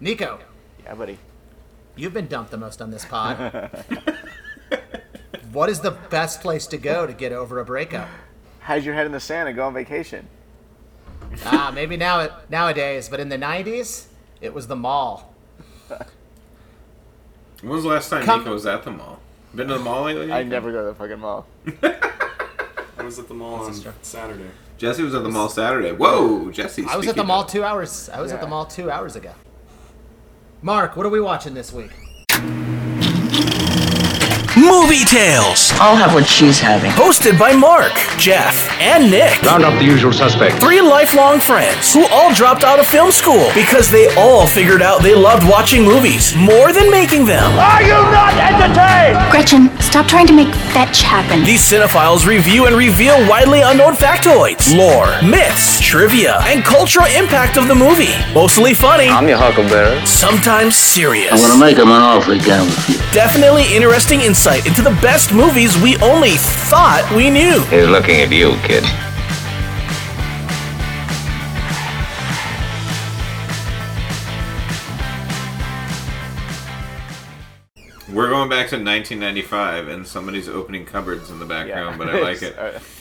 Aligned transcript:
Nico, 0.00 0.40
Yeah, 0.84 0.94
buddy. 0.94 1.18
you've 1.94 2.12
been 2.12 2.26
dumped 2.26 2.50
the 2.50 2.56
most 2.58 2.82
on 2.82 2.90
this 2.90 3.04
pod. 3.04 3.70
what 5.52 5.68
is 5.68 5.80
the 5.80 5.90
best 5.90 6.40
place 6.40 6.66
to 6.68 6.78
go 6.78 7.06
to 7.06 7.12
get 7.12 7.32
over 7.32 7.60
a 7.60 7.64
breakup? 7.64 8.08
Hide 8.60 8.84
your 8.84 8.94
head 8.94 9.06
in 9.06 9.12
the 9.12 9.20
sand 9.20 9.48
and 9.48 9.56
go 9.56 9.66
on 9.66 9.74
vacation. 9.74 10.28
Ah, 11.46 11.70
maybe 11.74 11.96
now 11.96 12.28
nowadays, 12.48 13.08
but 13.08 13.20
in 13.20 13.28
the 13.28 13.38
'90s, 13.38 14.06
it 14.40 14.52
was 14.52 14.66
the 14.66 14.76
mall. 14.76 15.34
When 17.60 17.70
was 17.70 17.84
the 17.84 17.90
last 17.90 18.10
time 18.10 18.24
Come- 18.24 18.40
Nico 18.40 18.52
was 18.52 18.66
at 18.66 18.82
the 18.82 18.90
mall? 18.90 19.20
Been 19.54 19.68
to 19.68 19.74
the 19.74 19.80
mall 19.80 20.04
lately? 20.04 20.32
I 20.32 20.42
never 20.42 20.72
go 20.72 20.82
to 20.82 20.88
the 20.88 20.94
fucking 20.94 21.20
mall. 21.20 21.46
I 21.82 23.02
was 23.04 23.18
at 23.18 23.28
the 23.28 23.34
mall 23.34 23.54
on. 23.66 23.74
Saturday. 24.02 24.50
Jesse 24.78 25.02
was 25.02 25.14
at 25.14 25.22
the 25.22 25.28
mall 25.28 25.48
Saturday. 25.48 25.92
Whoa, 25.92 26.50
Jesse. 26.50 26.84
I 26.88 26.96
was 26.96 27.06
at 27.06 27.16
the 27.16 27.24
mall 27.24 27.44
two 27.44 27.62
hours. 27.62 28.08
I 28.08 28.20
was 28.20 28.32
at 28.32 28.40
the 28.40 28.46
mall 28.46 28.66
two 28.66 28.90
hours 28.90 29.16
ago. 29.16 29.32
Mark, 30.60 30.96
what 30.96 31.04
are 31.04 31.10
we 31.10 31.20
watching 31.20 31.54
this 31.54 31.72
week? 31.72 31.90
Movie 34.62 35.04
Tales, 35.04 35.72
I'll 35.82 35.96
have 35.96 36.14
what 36.14 36.24
she's 36.24 36.60
having. 36.60 36.92
hosted 36.92 37.36
by 37.36 37.52
Mark, 37.52 37.90
Jeff, 38.16 38.70
and 38.78 39.10
Nick. 39.10 39.42
Round 39.42 39.64
up 39.64 39.76
the 39.80 39.84
usual 39.84 40.12
suspects. 40.12 40.62
Three 40.62 40.80
lifelong 40.80 41.40
friends 41.40 41.92
who 41.92 42.06
all 42.12 42.32
dropped 42.32 42.62
out 42.62 42.78
of 42.78 42.86
film 42.86 43.10
school 43.10 43.50
because 43.54 43.90
they 43.90 44.06
all 44.14 44.46
figured 44.46 44.80
out 44.80 45.02
they 45.02 45.16
loved 45.16 45.48
watching 45.50 45.82
movies 45.82 46.36
more 46.36 46.72
than 46.72 46.92
making 46.92 47.26
them. 47.26 47.50
Are 47.58 47.82
you 47.82 47.98
not 48.14 48.34
entertained? 48.38 49.18
Gretchen, 49.32 49.68
stop 49.80 50.06
trying 50.06 50.28
to 50.28 50.32
make 50.32 50.54
fetch 50.70 51.02
happen. 51.02 51.42
These 51.42 51.62
cinephiles 51.62 52.24
review 52.24 52.66
and 52.66 52.76
reveal 52.76 53.18
widely 53.28 53.62
unknown 53.62 53.94
factoids, 53.94 54.70
lore, 54.76 55.10
myths, 55.28 55.80
trivia, 55.80 56.38
and 56.42 56.62
cultural 56.62 57.06
impact 57.06 57.56
of 57.56 57.66
the 57.66 57.74
movie. 57.74 58.14
Mostly 58.32 58.74
funny, 58.74 59.08
I'm 59.08 59.26
your 59.26 59.38
huckleberry. 59.38 60.06
sometimes 60.06 60.76
serious. 60.76 61.32
I'm 61.32 61.40
gonna 61.40 61.58
make 61.58 61.78
him 61.78 61.88
an 61.88 62.00
offer 62.00 62.34
again 62.34 62.64
with 62.66 62.88
you. 62.88 62.96
Definitely 63.12 63.64
interesting 63.74 64.20
insight 64.20 64.51
into 64.58 64.82
the 64.82 64.96
best 65.00 65.32
movies 65.32 65.76
we 65.78 65.96
only 65.98 66.36
thought 66.36 67.10
we 67.16 67.30
knew. 67.30 67.60
He's 67.64 67.88
looking 67.88 68.20
at 68.20 68.30
you, 68.30 68.54
kid. 68.62 68.84
We're 78.12 78.28
going 78.28 78.50
back 78.50 78.68
to 78.68 78.76
1995, 78.76 79.88
and 79.88 80.06
somebody's 80.06 80.48
opening 80.48 80.84
cupboards 80.84 81.30
in 81.30 81.38
the 81.38 81.46
background, 81.46 81.98
but 81.98 82.10
I 82.10 82.20
like 82.20 82.42
it. 82.42 82.82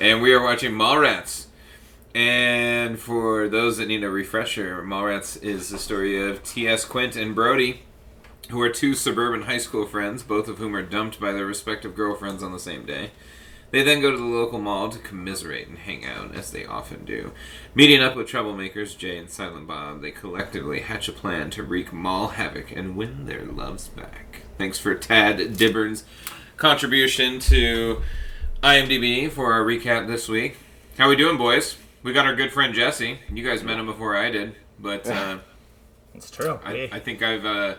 And 0.00 0.22
we 0.22 0.32
are 0.32 0.40
watching 0.42 0.72
Mallrats. 0.72 1.46
And 2.14 3.00
for 3.00 3.48
those 3.48 3.78
that 3.78 3.88
need 3.88 4.04
a 4.04 4.10
refresher, 4.10 4.82
Mallrats 4.82 5.42
is 5.42 5.70
the 5.70 5.78
story 5.78 6.30
of 6.30 6.42
T.S. 6.44 6.84
Quint 6.84 7.16
and 7.16 7.34
Brody, 7.34 7.82
who 8.50 8.60
are 8.60 8.70
two 8.70 8.94
suburban 8.94 9.42
high 9.42 9.58
school 9.58 9.86
friends, 9.86 10.22
both 10.22 10.48
of 10.48 10.58
whom 10.58 10.74
are 10.74 10.82
dumped 10.82 11.20
by 11.20 11.32
their 11.32 11.46
respective 11.46 11.94
girlfriends 11.94 12.42
on 12.42 12.52
the 12.52 12.58
same 12.58 12.86
day. 12.86 13.10
They 13.70 13.82
then 13.82 14.00
go 14.00 14.10
to 14.10 14.16
the 14.16 14.24
local 14.24 14.58
mall 14.58 14.88
to 14.88 14.98
commiserate 14.98 15.68
and 15.68 15.76
hang 15.76 16.06
out, 16.06 16.34
as 16.34 16.50
they 16.50 16.64
often 16.64 17.04
do. 17.04 17.32
Meeting 17.74 18.00
up 18.00 18.16
with 18.16 18.26
troublemakers 18.26 18.96
Jay 18.96 19.18
and 19.18 19.28
Silent 19.28 19.66
Bob, 19.66 20.00
they 20.00 20.10
collectively 20.10 20.80
hatch 20.80 21.06
a 21.08 21.12
plan 21.12 21.50
to 21.50 21.62
wreak 21.62 21.92
mall 21.92 22.28
havoc 22.28 22.72
and 22.74 22.96
win 22.96 23.26
their 23.26 23.44
loves 23.44 23.88
back. 23.88 24.42
Thanks 24.56 24.78
for 24.78 24.94
Tad 24.94 25.36
Dibbern's 25.58 26.04
contribution 26.56 27.40
to 27.40 28.00
IMDb 28.62 29.30
for 29.30 29.52
our 29.52 29.62
recap 29.62 30.06
this 30.06 30.28
week. 30.28 30.56
How 30.96 31.10
we 31.10 31.16
doing, 31.16 31.36
boys? 31.36 31.76
We 32.02 32.14
got 32.14 32.24
our 32.24 32.34
good 32.34 32.52
friend 32.52 32.72
Jesse. 32.74 33.18
You 33.30 33.46
guys 33.46 33.62
met 33.62 33.78
him 33.78 33.84
before 33.86 34.16
I 34.16 34.30
did, 34.30 34.54
but 34.78 35.06
uh, 35.06 35.38
It's 36.14 36.30
true. 36.30 36.58
I, 36.64 36.88
I 36.90 37.00
think 37.00 37.22
I've. 37.22 37.44
Uh, 37.44 37.74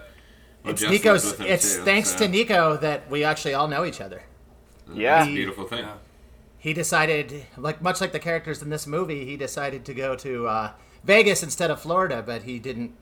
it's 0.66 0.82
Jess 0.82 0.92
Nico's. 0.92 1.26
lived 1.26 1.40
with 1.40 1.48
him 1.48 1.54
It's 1.54 1.76
too, 1.76 1.84
thanks 1.84 2.10
so 2.12 2.18
to 2.20 2.28
Nico 2.28 2.78
that 2.78 3.10
we 3.10 3.24
actually 3.24 3.54
all 3.54 3.68
know 3.68 3.86
each 3.86 4.02
other. 4.02 4.24
yeah. 4.94 5.22
It's 5.24 5.30
a 5.32 5.34
beautiful 5.36 5.66
thing. 5.66 5.86
He 6.58 6.74
decided, 6.74 7.46
like 7.58 7.82
much 7.82 8.02
like 8.02 8.12
the 8.12 8.20
characters 8.20 8.62
in 8.62 8.70
this 8.70 8.86
movie, 8.86 9.24
he 9.26 9.38
decided 9.38 9.86
to 9.86 9.94
go 9.94 10.16
to 10.18 10.48
uh, 10.48 10.72
Vegas 11.06 11.42
instead 11.42 11.72
of 11.72 11.82
Florida, 11.82 12.22
but 12.26 12.44
he 12.44 12.60
didn't. 12.60 12.94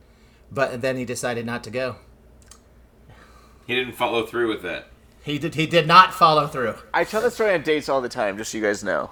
But 0.51 0.81
then 0.81 0.95
he 0.97 1.05
decided 1.05 1.45
not 1.45 1.63
to 1.63 1.71
go. 1.71 1.95
He 3.65 3.75
didn't 3.75 3.93
follow 3.95 4.25
through 4.25 4.47
with 4.49 4.61
that. 4.63 4.87
He 5.23 5.37
did. 5.39 5.55
He 5.55 5.65
did 5.65 5.87
not 5.87 6.13
follow 6.13 6.47
through. 6.47 6.75
I 6.93 7.03
tell 7.03 7.21
that 7.21 7.31
story 7.33 7.53
on 7.53 7.63
dates 7.63 7.89
all 7.89 7.99
the 7.99 8.07
time, 8.09 8.37
just 8.37 8.51
so 8.51 8.57
you 8.59 8.63
guys 8.63 8.83
know. 8.83 9.09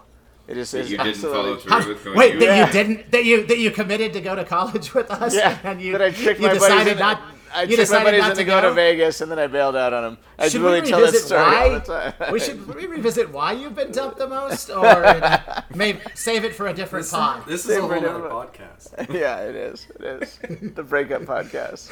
It 0.48 0.58
is. 0.58 0.72
That 0.72 0.82
it's 0.82 0.90
you 0.92 0.98
didn't 0.98 1.10
absolutely- 1.10 1.42
follow 1.42 1.58
through 1.58 1.72
How- 1.72 1.88
with 1.90 2.04
going. 2.06 2.18
wait, 2.18 2.32
to- 2.34 2.46
that 2.46 2.68
you 2.68 2.72
didn't. 2.74 3.12
That 3.12 3.26
you 3.26 3.46
that 3.48 3.58
you 3.58 3.72
committed 3.72 4.14
to 4.14 4.22
go 4.22 4.36
to 4.36 4.46
college 4.46 4.94
with 4.94 5.12
us. 5.12 5.36
Yeah, 5.36 5.58
and 5.64 5.82
you 5.82 5.92
that 5.94 6.02
I 6.02 6.12
tricked 6.12 6.40
you 6.40 6.48
my 6.48 6.54
decided 6.54 6.88
into, 6.92 7.00
not. 7.04 7.22
I 7.56 7.62
you 7.64 7.76
tricked 7.76 7.92
my 7.92 8.00
decided 8.00 8.06
buddies 8.06 8.22
not 8.22 8.30
into 8.32 8.42
to 8.42 8.46
go 8.46 8.62
to. 8.62 8.74
Vegas, 8.74 9.22
and 9.22 9.32
then 9.32 9.40
I 9.40 9.48
bailed 9.48 9.76
out 9.76 9.94
on 9.94 10.04
them. 10.04 10.18
I 10.38 10.50
Should 10.50 10.62
really 10.62 10.82
we 10.82 10.88
tell 10.90 11.00
that 11.00 11.06
revisit 11.08 11.28
story 11.28 11.42
why? 11.42 11.64
all 11.64 11.72
the 11.72 11.80
time. 11.80 12.34
we 12.34 12.40
should 12.40 12.76
we 12.76 12.86
revisit 12.86 13.32
why 13.32 13.54
you've 13.54 13.76
been 13.76 13.92
dumped 13.92 14.18
the 14.18 14.28
most, 14.28 14.70
or 14.70 15.42
maybe 15.76 16.00
save 16.14 16.44
it 16.46 16.54
for 16.54 16.68
a 16.68 16.74
different 16.74 17.10
pod. 17.10 17.46
This 17.48 17.64
is 17.66 17.72
a 17.72 17.74
Same 17.76 17.82
whole 17.84 17.92
other 17.92 18.02
different- 18.02 18.54
podcast. 18.54 19.14
yeah, 19.20 19.40
it 19.42 19.56
is. 19.56 19.88
It 20.00 20.04
is 20.24 20.40
the 20.76 20.84
breakup 20.84 21.24
podcast. 21.24 21.92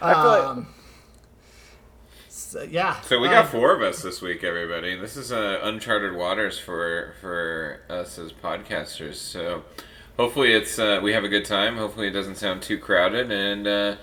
I 0.00 0.14
feel 0.14 0.24
like 0.26 0.44
Um, 0.44 0.66
so, 2.28 2.62
yeah. 2.62 3.00
So 3.02 3.18
we 3.20 3.28
uh, 3.28 3.32
got 3.32 3.48
four 3.50 3.74
of 3.74 3.82
us 3.82 4.02
this 4.02 4.22
week, 4.22 4.44
everybody. 4.44 4.94
This 4.96 5.16
is 5.16 5.32
uh, 5.32 5.60
uncharted 5.62 6.14
waters 6.14 6.58
for 6.58 7.14
for 7.20 7.80
us 7.90 8.18
as 8.18 8.32
podcasters. 8.32 9.16
So 9.16 9.64
hopefully 10.16 10.52
it's 10.52 10.78
uh, 10.78 11.00
we 11.02 11.12
have 11.12 11.24
a 11.24 11.28
good 11.28 11.44
time. 11.44 11.76
Hopefully 11.76 12.06
it 12.08 12.12
doesn't 12.12 12.36
sound 12.36 12.62
too 12.62 12.78
crowded, 12.78 13.30
and 13.32 13.66
uh, 13.66 13.96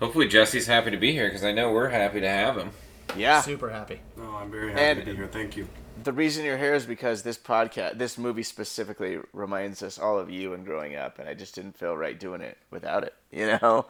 hopefully 0.00 0.28
Jesse's 0.28 0.66
happy 0.66 0.90
to 0.90 0.96
be 0.96 1.12
here 1.12 1.28
because 1.28 1.44
I 1.44 1.52
know 1.52 1.72
we're 1.72 1.88
happy 1.88 2.20
to 2.20 2.28
have 2.28 2.56
him. 2.56 2.70
yeah. 3.16 3.40
super 3.40 3.70
happy. 3.70 4.00
No, 4.16 4.34
I'm 4.36 4.50
very 4.50 4.72
happy 4.72 4.82
And- 4.82 5.00
to 5.00 5.06
be 5.06 5.16
here. 5.16 5.26
Thank 5.26 5.56
you. 5.56 5.68
The 6.04 6.12
reason 6.12 6.44
you're 6.44 6.58
here 6.58 6.74
is 6.74 6.84
because 6.86 7.22
this 7.22 7.38
podcast, 7.38 7.98
this 7.98 8.16
movie 8.18 8.42
specifically, 8.42 9.18
reminds 9.32 9.82
us 9.82 9.98
all 9.98 10.18
of 10.18 10.30
you 10.30 10.52
and 10.52 10.64
growing 10.64 10.94
up, 10.94 11.18
and 11.18 11.26
I 11.28 11.32
just 11.34 11.54
didn't 11.54 11.76
feel 11.78 11.96
right 11.96 12.20
doing 12.20 12.42
it 12.42 12.58
without 12.70 13.02
it. 13.04 13.14
You 13.32 13.58
know, 13.60 13.86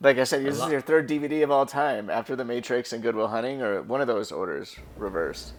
like 0.00 0.18
I 0.18 0.24
said, 0.24 0.44
this 0.44 0.58
is 0.60 0.70
your 0.70 0.80
third 0.80 1.08
DVD 1.08 1.44
of 1.44 1.50
all 1.50 1.66
time 1.66 2.10
after 2.10 2.34
The 2.36 2.44
Matrix 2.44 2.92
and 2.92 3.02
Good 3.02 3.14
Will 3.14 3.28
Hunting, 3.28 3.62
or 3.62 3.82
one 3.82 4.00
of 4.00 4.06
those 4.06 4.32
orders 4.32 4.76
reversed. 4.96 5.52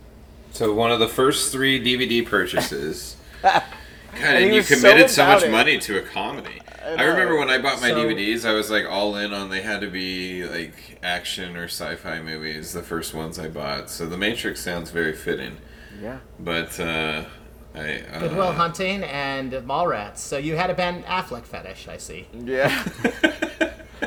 So 0.51 0.73
one 0.73 0.91
of 0.91 0.99
the 0.99 1.07
first 1.07 1.51
three 1.51 1.79
DVD 1.79 2.25
purchases. 2.27 3.15
God, 3.41 3.63
and, 4.15 4.43
he 4.43 4.49
you 4.49 4.55
was 4.57 4.67
so 4.67 4.75
committed 4.75 5.09
so, 5.09 5.25
much 5.25 5.43
it. 5.43 5.51
money 5.51 5.77
to 5.79 5.99
a 5.99 6.01
comedy. 6.01 6.59
I, 6.85 6.95
know. 6.95 7.11
remember 7.11 7.37
when 7.37 7.49
I 7.49 7.57
bought 7.57 7.81
my 7.81 7.89
So- 7.89 8.03
DVDs, 8.05 8.45
I 8.45 8.53
was 8.53 8.69
like 8.71 8.85
all 8.89 9.15
in 9.15 9.33
on 9.33 9.49
they 9.49 9.61
had 9.61 9.81
to 9.81 9.87
be 9.89 10.45
like 10.45 10.99
action 11.03 11.55
or 11.55 11.65
sci-fi 11.65 12.21
movies. 12.21 12.73
The 12.73 12.81
first 12.83 13.13
ones 13.13 13.37
I 13.39 13.47
bought, 13.47 13.89
so 13.89 14.05
The 14.05 14.17
Matrix 14.17 14.61
sounds 14.61 14.91
very 14.91 15.13
fitting. 15.13 15.57
Yeah. 16.01 16.19
But 16.39 16.79
uh, 16.79 17.25
I 17.75 18.01
uh, 18.13 18.19
Good 18.19 18.35
Will 18.35 18.51
Hunting 18.51 19.03
and 19.03 19.51
Mallrats. 19.51 20.17
So 20.17 20.37
you 20.37 20.55
had 20.55 20.69
a 20.69 20.73
Ben 20.73 21.03
Affleck 21.03 21.43
fetish, 21.43 21.87
I 21.87 21.97
see. 21.97 22.27
Yeah. 22.33 22.83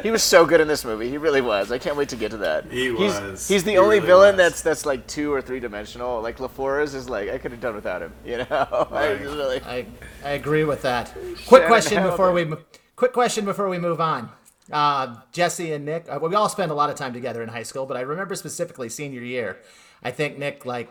he 0.03 0.11
was 0.11 0.23
so 0.23 0.45
good 0.47 0.61
in 0.61 0.69
this 0.69 0.85
movie. 0.85 1.09
He 1.09 1.19
really 1.19 1.41
was. 1.41 1.71
I 1.73 1.79
can't 1.79 1.97
wait 1.97 2.09
to 2.11 2.17
get 2.17 2.31
to 2.33 2.37
that. 2.39 2.65
He 2.71 2.89
he's, 2.97 2.99
was. 3.21 3.49
He's 3.49 3.65
the 3.65 3.73
He 3.73 3.79
only 3.79 3.97
really 3.97 4.07
villain 4.07 4.37
was. 4.37 4.45
that's 4.53 4.63
that's 4.63 4.87
like 4.87 5.07
two 5.07 5.33
or 5.33 5.41
three 5.41 5.61
dimensional. 5.61 6.21
Like 6.21 6.39
LaForest 6.39 6.95
is 6.95 7.09
like 7.09 7.31
I 7.31 7.39
could 7.39 7.53
have 7.53 7.61
done 7.61 7.75
without 7.75 8.03
him. 8.03 8.13
You 8.25 8.39
know. 8.39 8.47
I 8.91 9.13
Right. 9.13 9.19
just 9.23 9.35
really. 9.37 9.61
I 9.63 9.87
I 10.25 10.31
agree 10.31 10.65
with 10.65 10.83
that. 10.83 11.13
Quick 11.15 11.63
Shannon 11.63 11.67
question 11.69 11.97
Hamilton. 11.99 12.11
before 12.13 12.33
we 12.33 12.53
quick 12.97 13.13
question 13.13 13.45
before 13.45 13.69
we 13.69 13.79
move 13.79 14.01
on. 14.01 14.29
Uh, 14.73 15.17
Jesse 15.33 15.73
and 15.75 15.85
Nick, 15.85 16.07
uh, 16.09 16.19
well, 16.21 16.31
we 16.31 16.37
all 16.37 16.49
spent 16.49 16.71
a 16.71 16.75
lot 16.75 16.89
of 16.89 16.97
time 16.97 17.13
together 17.13 17.43
in 17.43 17.51
high 17.51 17.65
school, 17.65 17.85
but 17.85 17.99
I 17.99 18.01
remember 18.01 18.35
specifically 18.35 18.89
senior 18.89 19.21
year. 19.21 19.59
I 20.03 20.11
think 20.11 20.39
Nick 20.39 20.65
like 20.65 20.91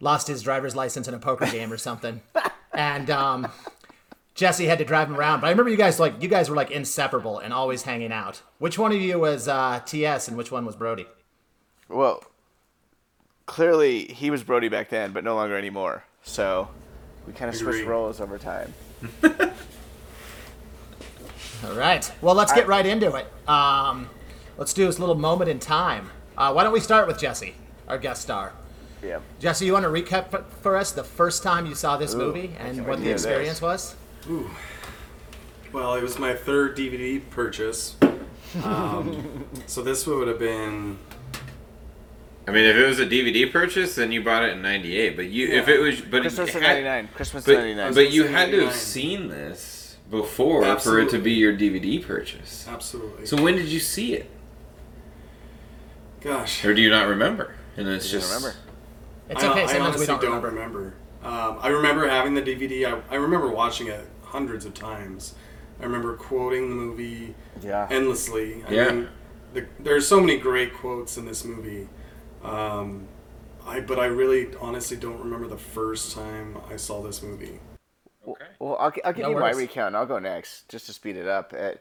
lost 0.00 0.26
his 0.26 0.42
driver's 0.42 0.74
license 0.74 1.06
in 1.06 1.12
a 1.14 1.18
poker 1.18 1.44
game 1.46 1.70
or 1.72 1.76
something, 1.76 2.22
and 2.72 3.10
um, 3.10 3.46
Jesse 4.34 4.66
had 4.66 4.78
to 4.78 4.84
drive 4.84 5.08
him 5.08 5.16
around. 5.16 5.40
But 5.40 5.46
I 5.46 5.50
remember 5.50 5.70
you 5.70 5.76
guys 5.76 6.00
like 6.00 6.20
you 6.20 6.28
guys 6.28 6.50
were 6.50 6.56
like 6.56 6.70
inseparable 6.70 7.38
and 7.38 7.52
always 7.52 7.82
hanging 7.82 8.12
out. 8.12 8.42
Which 8.58 8.78
one 8.78 8.92
of 8.92 9.00
you 9.00 9.18
was 9.18 9.48
uh, 9.48 9.80
TS 9.84 10.28
and 10.28 10.36
which 10.36 10.50
one 10.50 10.66
was 10.66 10.76
Brody? 10.76 11.06
Well, 11.88 12.24
clearly 13.46 14.06
he 14.06 14.30
was 14.30 14.42
Brody 14.42 14.68
back 14.68 14.88
then, 14.88 15.12
but 15.12 15.22
no 15.24 15.36
longer 15.36 15.56
anymore. 15.56 16.04
So 16.22 16.68
we 17.26 17.32
kind 17.32 17.48
of 17.48 17.56
switched 17.56 17.86
roles 17.86 18.20
over 18.20 18.38
time. 18.38 18.74
All 21.64 21.74
right. 21.74 22.10
Well, 22.20 22.34
let's 22.34 22.52
get 22.52 22.66
right 22.66 22.84
into 22.84 23.14
it. 23.14 23.26
Um, 23.48 24.10
let's 24.58 24.74
do 24.74 24.86
this 24.86 24.98
little 24.98 25.14
moment 25.14 25.48
in 25.48 25.60
time. 25.60 26.10
Uh, 26.36 26.52
why 26.52 26.64
don't 26.64 26.72
we 26.72 26.80
start 26.80 27.06
with 27.06 27.18
Jesse, 27.18 27.54
our 27.86 27.98
guest 27.98 28.22
star? 28.22 28.52
Yeah. 29.02 29.20
Jesse, 29.38 29.64
you 29.66 29.72
want 29.72 29.84
to 29.84 29.88
recap 29.88 30.44
for 30.62 30.76
us 30.76 30.92
the 30.92 31.04
first 31.04 31.42
time 31.42 31.66
you 31.66 31.74
saw 31.74 31.96
this 31.96 32.14
movie 32.14 32.54
and 32.58 32.86
what 32.86 33.00
the 33.00 33.10
experience 33.10 33.60
this. 33.60 33.62
was? 33.62 33.96
Well, 35.72 35.94
it 35.94 36.02
was 36.02 36.18
my 36.18 36.34
third 36.34 36.76
DVD 36.76 37.20
purchase. 37.30 37.96
Um, 38.62 39.46
so 39.66 39.82
this 39.82 40.06
would 40.06 40.28
have 40.28 40.38
been 40.38 40.98
I 42.46 42.50
mean, 42.50 42.64
if 42.64 42.76
it 42.76 42.86
was 42.86 43.00
a 43.00 43.06
DVD 43.06 43.50
purchase, 43.50 43.94
then 43.94 44.12
you 44.12 44.22
bought 44.22 44.44
it 44.44 44.52
in 44.52 44.62
'98. 44.62 45.16
But 45.16 45.26
you, 45.26 45.48
if 45.48 45.68
it 45.68 45.78
was, 45.78 46.00
but 46.02 46.20
Christmas 46.20 46.50
it 46.54 46.62
had- 46.62 46.84
'99. 46.84 47.08
Christmas 47.14 47.46
'99. 47.46 47.94
but 47.94 48.12
you 48.12 48.22
Christmas 48.22 48.40
had 48.40 48.50
to 48.50 48.64
have 48.66 48.74
seen 48.74 49.28
this 49.28 49.96
before 50.10 50.78
for 50.78 50.98
it 50.98 51.08
to 51.10 51.18
be 51.18 51.32
your 51.32 51.56
DVD 51.56 52.04
purchase. 52.04 52.66
absolutely. 52.68 53.24
So 53.26 53.40
when 53.42 53.56
did 53.56 53.66
you 53.66 53.80
see 53.80 54.14
it, 54.14 54.30
Gosh, 56.20 56.64
or 56.64 56.74
do 56.74 56.82
you 56.82 56.90
not 56.90 57.08
remember? 57.08 57.54
And 57.76 57.88
it's 57.88 58.06
I 58.08 58.10
just 58.10 58.28
remember. 58.34 58.56
It's 59.30 59.42
I, 59.42 59.50
okay. 59.50 59.62
I 59.62 59.66
Sometimes 59.66 59.96
we 59.96 60.06
honestly 60.06 60.06
don't, 60.06 60.20
remember. 60.42 60.48
remember. 60.48 60.94
Um, 61.22 61.58
I 61.62 61.68
remember 61.68 62.06
having 62.06 62.34
the 62.34 62.42
DVD. 62.42 62.84
I, 62.86 63.00
I 63.10 63.16
remember 63.16 63.48
watching 63.48 63.86
it 63.86 64.06
hundreds 64.34 64.64
of 64.66 64.74
times. 64.74 65.34
I 65.80 65.84
remember 65.84 66.16
quoting 66.16 66.68
the 66.70 66.74
movie 66.74 67.34
Yeah. 67.62 67.86
endlessly. 67.88 68.64
I 68.66 68.72
Yeah. 68.72 68.90
mean, 68.90 69.08
the, 69.54 69.66
there's 69.78 70.08
so 70.08 70.20
many 70.20 70.38
great 70.38 70.74
quotes 70.74 71.16
in 71.16 71.24
this 71.24 71.44
movie. 71.44 71.88
Um, 72.42 73.06
I 73.64 73.78
but 73.80 73.98
I 74.00 74.06
really 74.06 74.48
honestly 74.60 74.96
don't 74.96 75.20
remember 75.20 75.46
the 75.46 75.56
first 75.56 76.12
time 76.12 76.58
I 76.68 76.76
saw 76.76 77.00
this 77.00 77.22
movie. 77.22 77.60
Well, 78.58 78.76
I'll, 78.80 78.92
I'll 79.04 79.12
give 79.12 79.22
No 79.24 79.30
you 79.30 79.38
my 79.38 79.50
recount. 79.52 79.88
and 79.88 79.96
I'll 79.96 80.06
go 80.06 80.18
next, 80.18 80.68
just 80.68 80.86
to 80.86 80.92
speed 80.92 81.16
it 81.16 81.28
up. 81.28 81.54
Uh, 81.56 81.72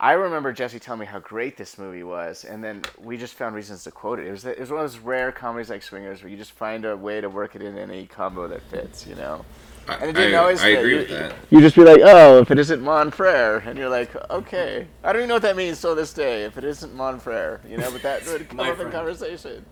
I 0.00 0.12
remember 0.12 0.52
Jesse 0.52 0.80
telling 0.80 1.00
me 1.00 1.06
how 1.06 1.20
great 1.20 1.56
this 1.56 1.78
movie 1.78 2.02
was, 2.02 2.44
and 2.44 2.62
then 2.62 2.82
we 2.98 3.16
just 3.16 3.34
found 3.34 3.54
reasons 3.54 3.84
to 3.84 3.90
quote 3.90 4.18
it. 4.18 4.26
It 4.26 4.32
was 4.32 4.44
it 4.44 4.58
was 4.58 4.70
one 4.70 4.84
of 4.84 4.90
those 4.92 5.00
rare 5.00 5.32
comedies 5.32 5.70
like 5.70 5.82
Swingers 5.82 6.22
where 6.22 6.30
you 6.30 6.36
just 6.36 6.52
find 6.52 6.84
a 6.84 6.94
way 6.96 7.20
to 7.20 7.28
work 7.30 7.54
it 7.56 7.62
in 7.62 7.78
any 7.78 8.06
combo 8.06 8.48
that 8.48 8.62
fits, 8.62 9.06
you 9.06 9.14
know. 9.14 9.44
I, 9.88 9.94
And 9.96 10.04
it 10.10 10.12
didn't 10.14 10.34
I- 10.34 10.38
always 10.38 10.60
I 10.60 10.64
fit. 10.74 10.78
agree 10.78 10.90
You- 10.92 10.98
with 10.98 11.08
that. 11.10 11.34
You 11.50 11.60
just 11.60 11.74
be 11.76 11.82
like, 11.84 12.00
oh, 12.02 12.38
if 12.38 12.50
it 12.50 12.58
isn't 12.58 12.82
Mon 12.82 13.10
Frere, 13.10 13.58
and 13.66 13.78
you're 13.78 13.88
like, 13.88 14.14
okay. 14.30 14.86
I 15.02 15.12
don't 15.12 15.20
even 15.22 15.28
know 15.28 15.34
what 15.34 15.42
that 15.42 15.56
means 15.56 15.80
till 15.80 15.94
this 15.94 16.12
day. 16.12 16.44
If 16.44 16.56
it 16.56 16.64
isn't 16.64 16.94
Mon 16.94 17.18
Frere, 17.18 17.60
you 17.68 17.76
know, 17.78 17.90
but 17.90 18.02
that 18.02 18.24
would 18.26 18.48
come 18.48 18.58
My 18.58 18.70
up 18.70 18.80
in 18.80 18.90
conversation. 18.90 19.64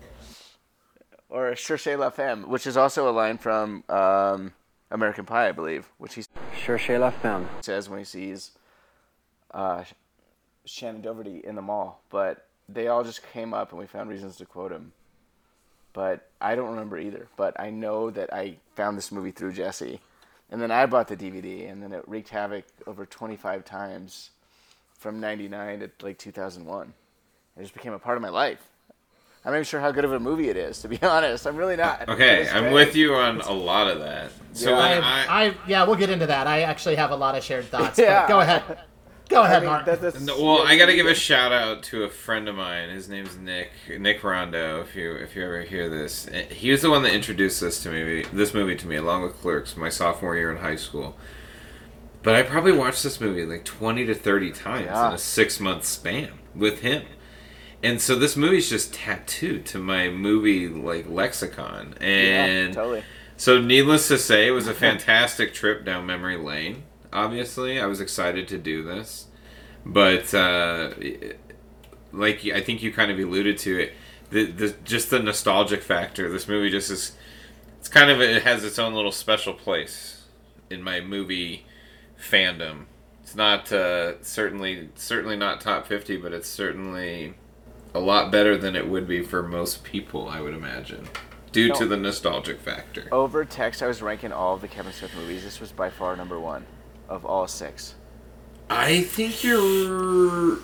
Or 1.29 1.51
Cherchez 1.55 1.97
la 1.97 2.09
femme, 2.09 2.49
which 2.49 2.67
is 2.67 2.75
also 2.75 3.09
a 3.09 3.11
line 3.13 3.37
from 3.37 3.85
um, 3.87 4.51
American 4.91 5.25
Pie, 5.25 5.47
I 5.47 5.51
believe, 5.53 5.87
which 5.97 6.15
he 6.15 6.23
Cherchez 6.65 6.99
la 6.99 7.09
femme. 7.09 7.47
says 7.61 7.87
when 7.87 7.99
he 7.99 8.05
sees 8.05 8.51
uh, 9.53 9.85
Shannen 10.67 11.01
Doherty 11.01 11.41
in 11.45 11.55
the 11.55 11.61
mall. 11.61 12.01
But 12.09 12.47
they 12.67 12.87
all 12.89 13.03
just 13.05 13.21
came 13.31 13.53
up 13.53 13.71
and 13.71 13.79
we 13.79 13.87
found 13.87 14.09
reasons 14.09 14.35
to 14.37 14.45
quote 14.45 14.73
him. 14.73 14.91
But 15.93 16.29
I 16.39 16.55
don't 16.55 16.69
remember 16.69 16.97
either. 16.97 17.27
But 17.37 17.59
I 17.59 17.69
know 17.69 18.09
that 18.11 18.33
I 18.33 18.57
found 18.75 18.97
this 18.97 19.11
movie 19.11 19.31
through 19.31 19.53
Jesse. 19.53 19.99
And 20.49 20.61
then 20.61 20.69
I 20.71 20.85
bought 20.85 21.07
the 21.07 21.15
DVD, 21.15 21.71
and 21.71 21.81
then 21.81 21.93
it 21.93 22.03
wreaked 22.07 22.27
havoc 22.29 22.65
over 22.85 23.05
25 23.05 23.63
times 23.63 24.31
from 24.99 25.19
99 25.21 25.79
to 25.79 25.89
like 26.01 26.17
2001. 26.17 26.93
It 27.57 27.61
just 27.61 27.73
became 27.73 27.93
a 27.93 27.99
part 27.99 28.17
of 28.17 28.21
my 28.21 28.29
life. 28.29 28.59
I'm 29.43 29.51
not 29.53 29.57
even 29.57 29.65
sure 29.65 29.79
how 29.79 29.91
good 29.91 30.05
of 30.05 30.13
a 30.13 30.19
movie 30.19 30.49
it 30.49 30.57
is, 30.57 30.81
to 30.81 30.87
be 30.89 30.99
honest. 31.01 31.47
I'm 31.47 31.55
really 31.55 31.77
not. 31.77 32.07
Okay, 32.09 32.47
I'm 32.49 32.71
with 32.73 32.95
you 32.95 33.15
on 33.15 33.41
a 33.41 33.51
lot 33.53 33.87
of 33.87 33.99
that. 33.99 34.31
So 34.53 34.71
Yeah. 34.71 34.77
I, 34.77 35.43
I, 35.43 35.45
I, 35.47 35.55
yeah, 35.67 35.83
we'll 35.85 35.95
get 35.95 36.09
into 36.09 36.27
that. 36.27 36.47
I 36.47 36.61
actually 36.61 36.95
have 36.97 37.11
a 37.11 37.15
lot 37.15 37.35
of 37.35 37.43
shared 37.43 37.65
thoughts. 37.65 37.97
Yeah. 37.99 38.21
But 38.21 38.27
go 38.27 38.39
ahead. 38.41 38.63
Go 39.31 39.41
I 39.41 39.45
ahead, 39.47 39.61
mean, 39.63 39.71
Mark. 39.71 39.85
that- 39.85 40.01
that's- 40.01 40.21
No, 40.21 40.39
well, 40.43 40.61
I 40.67 40.77
gotta 40.77 40.93
give 40.93 41.07
a 41.07 41.15
shout 41.15 41.51
out 41.51 41.81
to 41.83 42.03
a 42.03 42.09
friend 42.09 42.47
of 42.49 42.55
mine. 42.55 42.89
His 42.89 43.09
name's 43.09 43.37
Nick 43.37 43.71
Nick 43.97 44.23
Rondo. 44.23 44.81
If 44.81 44.95
you 44.95 45.13
if 45.13 45.35
you 45.35 45.43
ever 45.43 45.61
hear 45.61 45.89
this, 45.89 46.27
Eh, 46.31 46.43
he 46.53 46.69
was 46.71 46.81
the 46.81 46.89
one 46.89 47.01
that 47.03 47.13
introduced 47.13 47.61
this 47.61 47.81
to 47.83 47.89
me, 47.89 48.25
this 48.33 48.53
movie 48.53 48.75
to 48.75 48.87
me, 48.87 48.97
along 48.97 49.23
with 49.23 49.33
Clerks, 49.41 49.75
my 49.77 49.89
sophomore 49.89 50.35
year 50.35 50.51
in 50.51 50.57
high 50.57 50.75
school. 50.75 51.17
But 52.23 52.35
I 52.35 52.43
probably 52.43 52.73
watched 52.73 53.01
this 53.03 53.19
movie 53.19 53.45
like 53.45 53.65
twenty 53.65 54.05
to 54.05 54.13
thirty 54.13 54.51
times 54.51 54.85
Yeah. 54.85 55.07
in 55.09 55.13
a 55.15 55.17
six 55.17 55.59
month 55.59 55.85
span 55.85 56.33
with 56.53 56.81
him. 56.81 57.03
And 57.83 57.99
so 57.99 58.13
this 58.15 58.35
movie's 58.37 58.69
just 58.69 58.93
tattooed 58.93 59.65
to 59.67 59.79
my 59.79 60.09
movie 60.09 60.67
like 60.67 61.09
lexicon. 61.09 61.95
And 61.99 62.67
yeah, 62.69 62.75
totally. 62.75 63.03
so, 63.37 63.59
needless 63.59 64.07
to 64.09 64.19
say, 64.19 64.45
it 64.47 64.51
was 64.51 64.67
a 64.67 64.73
fantastic 64.75 65.51
trip 65.53 65.83
down 65.83 66.05
memory 66.05 66.37
lane. 66.37 66.83
Obviously, 67.13 67.79
I 67.79 67.85
was 67.87 67.99
excited 67.99 68.47
to 68.49 68.57
do 68.57 68.83
this, 68.83 69.27
but 69.85 70.33
uh, 70.33 70.91
like 72.13 72.45
I 72.45 72.61
think 72.61 72.81
you 72.81 72.93
kind 72.93 73.11
of 73.11 73.19
alluded 73.19 73.57
to 73.59 73.79
it, 73.79 73.93
the, 74.29 74.45
the 74.45 74.75
just 74.85 75.09
the 75.09 75.19
nostalgic 75.19 75.83
factor. 75.83 76.29
This 76.29 76.47
movie 76.47 76.69
just 76.69 76.89
is. 76.89 77.13
It's 77.79 77.89
kind 77.89 78.09
of 78.11 78.21
it 78.21 78.43
has 78.43 78.63
its 78.63 78.79
own 78.79 78.93
little 78.93 79.11
special 79.11 79.53
place 79.53 80.25
in 80.69 80.83
my 80.83 81.01
movie 81.01 81.65
fandom. 82.17 82.85
It's 83.23 83.35
not 83.35 83.71
uh, 83.71 84.21
certainly 84.23 84.89
certainly 84.95 85.35
not 85.35 85.59
top 85.59 85.87
fifty, 85.87 86.15
but 86.15 86.31
it's 86.31 86.47
certainly 86.47 87.33
a 87.93 87.99
lot 87.99 88.31
better 88.31 88.55
than 88.55 88.75
it 88.75 88.87
would 88.87 89.07
be 89.07 89.21
for 89.21 89.43
most 89.43 89.83
people. 89.83 90.29
I 90.29 90.39
would 90.39 90.53
imagine, 90.53 91.09
due 91.51 91.73
to 91.73 91.85
the 91.85 91.97
nostalgic 91.97 92.61
factor. 92.61 93.09
Over 93.11 93.43
text, 93.43 93.83
I 93.83 93.87
was 93.87 94.01
ranking 94.01 94.31
all 94.31 94.53
of 94.53 94.61
the 94.61 94.69
Kevin 94.69 94.93
Smith 94.93 95.13
movies. 95.15 95.43
This 95.43 95.59
was 95.59 95.73
by 95.73 95.89
far 95.89 96.15
number 96.15 96.39
one 96.39 96.65
of 97.09 97.25
all 97.25 97.47
six. 97.47 97.95
I 98.69 99.01
think 99.01 99.43
you're. 99.43 100.57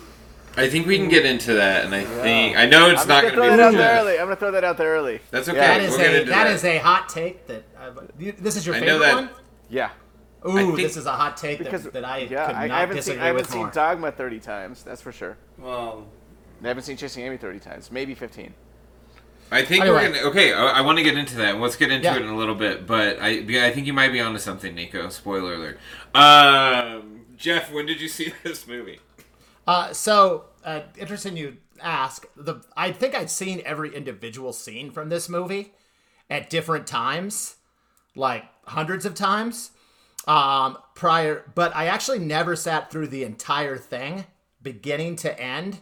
I 0.56 0.68
think 0.68 0.86
we 0.88 0.96
can 0.98 1.08
get 1.08 1.24
into 1.24 1.54
that, 1.54 1.84
and 1.84 1.94
I 1.94 2.04
think 2.04 2.56
I 2.56 2.66
know 2.66 2.90
it's 2.90 3.02
I'm 3.02 3.08
not 3.08 3.22
just 3.22 3.36
going 3.36 3.50
gonna 3.50 3.62
throw 3.62 3.70
be. 3.70 3.76
that 3.76 3.84
out 3.84 3.94
there 3.94 4.00
early. 4.00 4.12
I'm 4.18 4.26
gonna 4.26 4.36
throw 4.36 4.50
that 4.50 4.64
out 4.64 4.76
there 4.76 4.88
early. 4.96 5.20
That's 5.30 5.48
okay. 5.48 5.58
Yeah. 5.58 5.78
that 5.78 5.80
is 5.82 5.90
we'll 5.90 5.98
get 5.98 6.06
a 6.14 6.20
into 6.20 6.30
that 6.30 6.44
that. 6.44 6.52
is 6.52 6.64
a 6.64 6.78
hot 6.78 7.08
take. 7.08 7.46
That 7.46 7.62
you, 8.18 8.32
this 8.32 8.56
is 8.56 8.66
your 8.66 8.74
I 8.74 8.80
know 8.80 8.86
favorite 8.98 9.00
that- 9.06 9.14
one. 9.14 9.30
Yeah, 9.70 9.90
Ooh, 10.48 10.52
think- 10.56 10.76
this 10.78 10.96
is 10.96 11.04
a 11.06 11.12
hot 11.12 11.36
take 11.36 11.58
because 11.58 11.84
that, 11.84 11.92
that 11.92 12.04
I 12.04 12.18
yeah, 12.20 12.46
could 12.46 12.56
I, 12.56 12.66
not 12.66 12.76
I 12.76 12.80
haven't 12.80 12.96
disagree 12.96 13.16
seen 13.16 13.22
I 13.22 13.26
haven't 13.26 13.42
with 13.42 13.50
seen 13.50 13.60
more. 13.60 13.70
Dogma 13.70 14.10
30 14.12 14.40
times. 14.40 14.82
That's 14.82 15.02
for 15.02 15.12
sure. 15.12 15.36
Well, 15.58 16.06
I 16.64 16.68
haven't 16.68 16.84
seen 16.84 16.96
Chasing 16.96 17.24
Amy 17.24 17.36
30 17.36 17.60
times. 17.60 17.92
Maybe 17.92 18.14
15. 18.14 18.52
I 19.50 19.64
think 19.64 19.82
Anyway. 19.84 19.96
we're 20.08 20.12
gonna. 20.12 20.28
Okay, 20.30 20.52
I, 20.52 20.66
I 20.78 20.80
want 20.82 20.98
to 20.98 21.04
get 21.04 21.16
into 21.16 21.36
that. 21.38 21.58
Let's 21.58 21.76
get 21.76 21.90
into 21.90 22.04
Yeah. 22.04 22.16
it 22.16 22.22
in 22.22 22.28
a 22.28 22.36
little 22.36 22.54
bit, 22.54 22.86
but 22.86 23.18
I 23.20 23.38
I 23.66 23.70
think 23.72 23.86
you 23.86 23.92
might 23.92 24.12
be 24.12 24.20
onto 24.20 24.38
something, 24.38 24.74
Nico. 24.74 25.08
Spoiler 25.08 25.54
alert. 25.54 25.78
Um, 26.14 27.24
Jeff, 27.36 27.72
when 27.72 27.86
did 27.86 28.00
you 28.00 28.08
see 28.08 28.32
this 28.42 28.66
movie? 28.66 29.00
Uh, 29.66 29.92
so 29.92 30.46
uh, 30.64 30.80
interesting 30.98 31.36
you 31.36 31.56
ask. 31.80 32.26
The 32.36 32.56
I 32.76 32.92
think 32.92 33.14
I'd 33.14 33.30
seen 33.30 33.62
every 33.64 33.94
individual 33.94 34.52
scene 34.52 34.90
from 34.90 35.08
this 35.08 35.28
movie 35.28 35.72
at 36.28 36.50
different 36.50 36.86
times, 36.86 37.56
like 38.14 38.44
hundreds 38.66 39.04
of 39.06 39.14
times. 39.14 39.70
Um, 40.26 40.76
prior, 40.94 41.50
but 41.54 41.74
I 41.74 41.86
actually 41.86 42.18
never 42.18 42.54
sat 42.54 42.90
through 42.90 43.06
the 43.08 43.24
entire 43.24 43.78
thing, 43.78 44.26
beginning 44.60 45.16
to 45.16 45.40
end, 45.40 45.78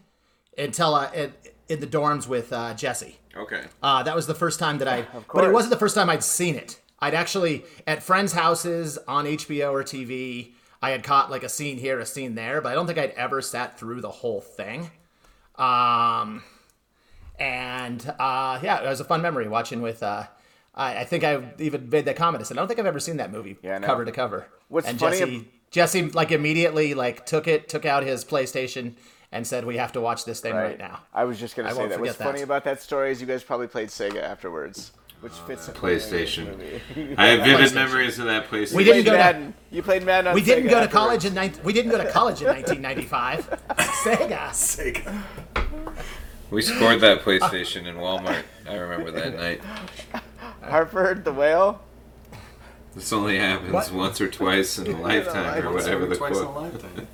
until 0.56 0.94
uh, 0.94 1.10
in, 1.12 1.32
in 1.68 1.80
the 1.80 1.86
dorms 1.88 2.28
with 2.28 2.52
uh, 2.52 2.72
Jesse. 2.74 3.18
Okay. 3.36 3.64
Uh, 3.82 4.02
that 4.02 4.14
was 4.14 4.26
the 4.26 4.34
first 4.34 4.58
time 4.58 4.78
that 4.78 4.88
I. 4.88 5.06
But 5.32 5.44
it 5.44 5.52
wasn't 5.52 5.70
the 5.70 5.78
first 5.78 5.94
time 5.94 6.08
I'd 6.10 6.24
seen 6.24 6.54
it. 6.54 6.80
I'd 6.98 7.14
actually 7.14 7.64
at 7.86 8.02
friends' 8.02 8.32
houses 8.32 8.98
on 9.06 9.26
HBO 9.26 9.72
or 9.72 9.82
TV. 9.82 10.52
I 10.82 10.90
had 10.90 11.02
caught 11.02 11.30
like 11.30 11.42
a 11.42 11.48
scene 11.48 11.78
here, 11.78 11.98
a 11.98 12.06
scene 12.06 12.34
there, 12.34 12.60
but 12.60 12.70
I 12.70 12.74
don't 12.74 12.86
think 12.86 12.98
I'd 12.98 13.10
ever 13.10 13.40
sat 13.42 13.78
through 13.78 14.00
the 14.00 14.10
whole 14.10 14.40
thing. 14.40 14.90
Um, 15.56 16.42
and 17.38 18.06
uh, 18.18 18.60
yeah, 18.62 18.82
it 18.82 18.88
was 18.88 19.00
a 19.00 19.04
fun 19.04 19.22
memory 19.22 19.48
watching 19.48 19.82
with. 19.82 20.02
Uh, 20.02 20.24
I, 20.74 20.98
I 20.98 21.04
think 21.04 21.24
I 21.24 21.42
even 21.58 21.88
made 21.88 22.04
that 22.04 22.16
comment. 22.16 22.42
I 22.42 22.44
said 22.44 22.56
I 22.56 22.60
don't 22.60 22.68
think 22.68 22.78
I've 22.78 22.86
ever 22.86 23.00
seen 23.00 23.16
that 23.16 23.32
movie 23.32 23.56
Yeah, 23.62 23.78
cover 23.80 24.04
to 24.04 24.12
cover. 24.12 24.46
What's 24.68 24.86
and 24.86 24.98
funny 24.98 25.18
Jesse, 25.18 25.36
ab- 25.36 25.46
Jesse 25.70 26.02
like 26.10 26.32
immediately 26.32 26.94
like 26.94 27.26
took 27.26 27.48
it, 27.48 27.68
took 27.68 27.84
out 27.84 28.02
his 28.02 28.24
PlayStation, 28.24 28.94
and 29.32 29.46
said 29.46 29.64
we 29.64 29.76
have 29.76 29.92
to 29.92 30.00
watch 30.00 30.24
this 30.24 30.40
thing 30.40 30.54
right, 30.54 30.78
now. 30.78 31.00
I 31.12 31.24
was 31.24 31.38
just 31.38 31.56
gonna 31.56 31.68
I 31.68 31.72
say 31.72 31.78
won't 31.78 31.90
that. 31.90 32.00
What's 32.00 32.16
that. 32.16 32.24
funny 32.24 32.42
about 32.42 32.64
that 32.64 32.80
story 32.82 33.10
is 33.10 33.20
you 33.20 33.26
guys 33.26 33.42
probably 33.42 33.66
played 33.66 33.88
Sega 33.88 34.22
afterwards, 34.22 34.92
which 35.20 35.32
fits 35.32 35.68
uh, 35.68 35.72
the 35.72 35.78
PlayStation. 35.78 36.46
Oh, 36.96 37.14
I 37.18 37.26
have 37.28 37.44
vivid 37.46 37.74
memories 37.74 38.18
of 38.18 38.26
that 38.26 38.48
PlayStation. 38.48 38.74
We 38.74 38.84
didn't 38.84 39.04
played 39.04 39.04
go 39.06 39.12
to- 39.12 39.18
Madden. 39.18 39.54
You 39.70 39.82
played 39.82 40.04
Madden 40.04 40.28
on 40.28 40.34
We 40.34 40.42
didn't 40.42 40.64
Sega 40.66 40.70
go 40.70 40.76
to 40.76 40.82
afterwards. 40.84 40.92
college 40.92 41.24
in 41.24 41.34
19, 41.34 41.64
we 41.64 41.72
didn't 41.72 41.90
go 41.90 41.98
to 41.98 42.10
college 42.10 42.40
in 42.40 42.46
1995. 42.48 43.60
Sega. 43.78 44.48
Sega. 44.50 45.22
We 46.48 46.62
scored 46.62 47.00
that 47.00 47.22
PlayStation 47.22 47.86
in 47.86 47.96
Walmart. 47.96 48.44
I 48.68 48.76
remember 48.76 49.10
that 49.10 49.34
night. 49.34 49.60
Hartford 50.62 51.24
the 51.24 51.32
whale. 51.32 51.80
This 52.94 53.12
only 53.12 53.36
happens 53.38 53.72
What? 53.72 53.90
once 53.90 54.20
or 54.20 54.28
twice 54.28 54.78
in 54.78 54.86
a 54.94 55.00
lifetime, 55.00 55.66
or 55.66 55.72
whatever 55.72 56.06
the 56.06 56.14
Twice 56.16 56.38
in 56.38 56.46
quote. 56.46 57.06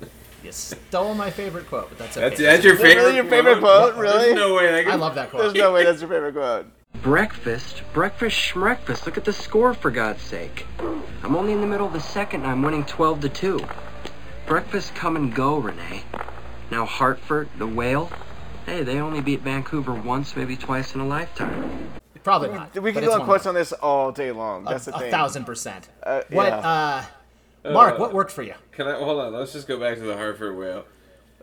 Lifetime. 0.45 0.79
You 0.79 0.87
stole 0.89 1.15
my 1.15 1.29
favorite 1.29 1.67
quote, 1.67 1.89
but 1.89 1.97
that's 1.97 2.17
okay. 2.17 2.29
That's, 2.29 2.41
that's 2.41 2.63
your 2.63 2.73
Is 2.73 2.79
that 2.79 2.85
really 2.85 2.97
favorite. 2.97 3.15
your 3.15 3.25
favorite 3.25 3.59
quote? 3.59 3.95
Really? 3.95 4.17
There's 4.19 4.35
no 4.35 4.53
way 4.55 4.83
that 4.83 4.91
I 4.91 4.95
love 4.95 5.15
that 5.15 5.29
quote. 5.29 5.41
There's 5.43 5.53
no 5.53 5.73
way 5.73 5.83
that's 5.83 6.01
your 6.01 6.09
favorite 6.09 6.33
quote. 6.33 6.67
Breakfast? 7.01 7.81
Breakfast 7.93 8.37
schmreakfast. 8.37 9.05
Look 9.05 9.17
at 9.17 9.25
the 9.25 9.33
score, 9.33 9.73
for 9.73 9.91
God's 9.91 10.21
sake. 10.21 10.65
I'm 11.23 11.35
only 11.35 11.53
in 11.53 11.61
the 11.61 11.67
middle 11.67 11.87
of 11.87 11.93
the 11.93 11.99
second 11.99 12.41
and 12.41 12.51
I'm 12.51 12.61
winning 12.61 12.85
12 12.85 13.21
to 13.21 13.29
2. 13.29 13.59
Breakfast 14.45 14.95
come 14.95 15.15
and 15.15 15.33
go, 15.33 15.57
Renee. 15.57 16.03
Now 16.71 16.85
Hartford, 16.85 17.49
the 17.57 17.67
whale. 17.67 18.09
Hey, 18.65 18.83
they 18.83 18.99
only 18.99 19.21
beat 19.21 19.41
Vancouver 19.41 19.93
once, 19.93 20.35
maybe 20.35 20.55
twice 20.55 20.95
in 20.95 21.01
a 21.01 21.05
lifetime. 21.05 21.91
probably 22.23 22.49
not. 22.49 22.73
We 22.73 22.91
but 22.91 23.01
can 23.01 23.09
go 23.09 23.13
on 23.13 23.19
one 23.19 23.27
quotes 23.27 23.45
on 23.45 23.55
this 23.55 23.73
all 23.73 24.11
day 24.11 24.31
long. 24.31 24.63
That's 24.63 24.85
them. 24.85 24.95
the 24.97 25.07
a 25.07 25.11
thousand 25.11 25.43
percent. 25.43 25.89
Uh, 26.01 26.21
what, 26.29 26.47
yeah. 26.47 26.57
uh, 26.57 27.05
Uh, 27.65 27.71
Mark? 27.71 27.97
what 27.99 28.13
worked 28.13 28.31
for 28.31 28.43
you? 28.43 28.55
Can 28.71 28.87
I 28.87 28.97
hold 28.97 29.19
on? 29.19 29.33
Let's 29.33 29.53
just 29.53 29.67
go 29.67 29.79
back 29.79 29.97
to 29.97 30.03
the 30.03 30.17
Hartford 30.17 30.57
Whale. 30.57 30.85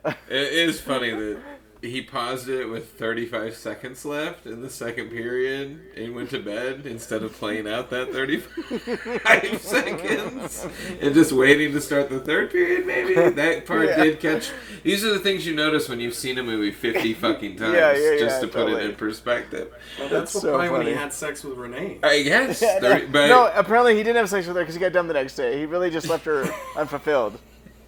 It 0.05 0.53
is 0.53 0.81
funny 0.81 1.11
that 1.11 1.39
he 1.83 2.03
paused 2.03 2.49
it 2.49 2.67
with 2.67 2.91
35 2.93 3.55
seconds 3.57 4.05
left 4.05 4.45
in 4.47 4.61
the 4.61 4.69
second 4.69 5.09
period 5.11 5.81
and 5.97 6.15
went 6.15 6.29
to 6.31 6.39
bed 6.39 6.85
instead 6.87 7.23
of 7.23 7.33
playing 7.33 7.67
out 7.67 7.89
that 7.91 8.13
35 8.13 9.61
seconds 9.63 10.67
and 11.01 11.15
just 11.15 11.33
waiting 11.33 11.73
to 11.73 11.81
start 11.81 12.11
the 12.11 12.21
third 12.21 12.51
period. 12.51 12.87
Maybe 12.87 13.15
that 13.31 13.65
part 13.67 13.89
Yeah. 13.89 14.05
did 14.05 14.21
catch. 14.21 14.51
These 14.83 15.05
are 15.05 15.13
the 15.13 15.19
things 15.21 15.47
you 15.47 15.55
notice 15.55 15.89
when 15.89 16.01
you've 16.01 16.15
seen 16.15 16.39
a 16.39 16.43
movie 16.43 16.71
50 16.71 17.15
fucking 17.15 17.57
times, 17.57 17.75
Yeah, 17.75 17.97
yeah, 17.97 18.19
just 18.19 18.37
yeah, 18.43 18.47
to 18.47 18.49
put 18.49 18.69
it 18.71 18.83
in 18.85 18.95
perspective. 18.97 19.73
Well, 19.99 20.09
that's 20.09 20.33
so 20.33 20.41
probably 20.57 20.69
when 20.71 20.87
he 20.87 20.93
had 20.93 21.13
sex 21.13 21.43
with 21.45 21.57
Renee. 21.57 21.99
Uh, 22.03 22.09
I 22.09 22.23
guess, 22.23 22.61
30 22.61 22.81
no, 23.07 23.13
but 23.13 23.27
no, 23.29 23.51
apparently 23.55 23.97
he 23.97 24.03
didn't 24.03 24.17
have 24.17 24.29
sex 24.29 24.47
with 24.47 24.57
her 24.57 24.63
because 24.63 24.75
he 24.75 24.81
got 24.81 24.93
done 24.93 25.07
the 25.09 25.15
next 25.15 25.35
day. 25.37 25.59
He 25.59 25.67
really 25.67 25.91
just 25.91 26.09
left 26.09 26.25
her 26.27 26.45
unfulfilled. 26.77 27.39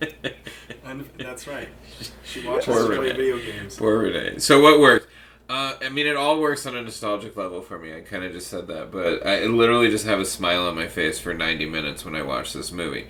And 0.85 1.09
that's 1.16 1.47
right. 1.47 1.68
She 2.25 2.47
watches 2.47 2.66
Poor 2.66 2.87
play 2.87 2.97
Renee. 2.99 3.09
video 3.12 3.38
games. 3.38 3.76
Poor 3.76 3.99
Renee. 3.99 4.38
So 4.38 4.61
what 4.61 4.80
worked? 4.80 5.06
Uh, 5.49 5.75
I 5.80 5.88
mean, 5.90 6.06
it 6.06 6.16
all 6.16 6.40
works 6.40 6.66
on 6.66 6.76
a 6.76 6.82
nostalgic 6.82 7.37
level 7.37 7.62
for 7.62 7.78
me. 7.78 7.94
I 7.94 8.00
kind 8.00 8.25
of 8.25 8.32
just 8.32 8.49
said 8.49 8.66
that, 8.66 8.90
but 8.90 9.25
I 9.26 9.44
literally 9.47 9.90
just 9.90 10.06
have 10.06 10.18
a 10.18 10.25
smile 10.25 10.66
on 10.66 10.75
my 10.75 10.88
face 10.88 11.18
for 11.21 11.35
90 11.35 11.66
minutes 11.66 12.04
when 12.04 12.14
I 12.16 12.23
watch 12.23 12.52
this 12.52 12.73
movie. 12.73 13.06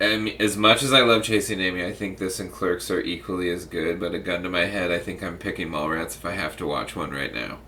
And 0.00 0.28
as 0.40 0.56
much 0.56 0.82
as 0.82 0.92
I 0.92 1.00
love 1.00 1.22
Chasing 1.22 1.60
Amy, 1.60 1.84
I 1.84 1.92
think 1.92 2.18
this 2.18 2.40
and 2.40 2.52
Clerks 2.52 2.90
are 2.90 3.00
equally 3.00 3.50
as 3.50 3.64
good. 3.64 3.98
But 4.00 4.14
a 4.14 4.18
gun 4.18 4.42
to 4.42 4.48
my 4.48 4.64
head, 4.66 4.90
I 4.90 4.98
think 4.98 5.22
I'm 5.22 5.38
picking 5.38 5.68
Mallrats 5.68 6.16
if 6.16 6.24
I 6.24 6.32
have 6.32 6.56
to 6.58 6.66
watch 6.66 6.96
one 6.96 7.10
right 7.10 7.32
now. 7.34 7.58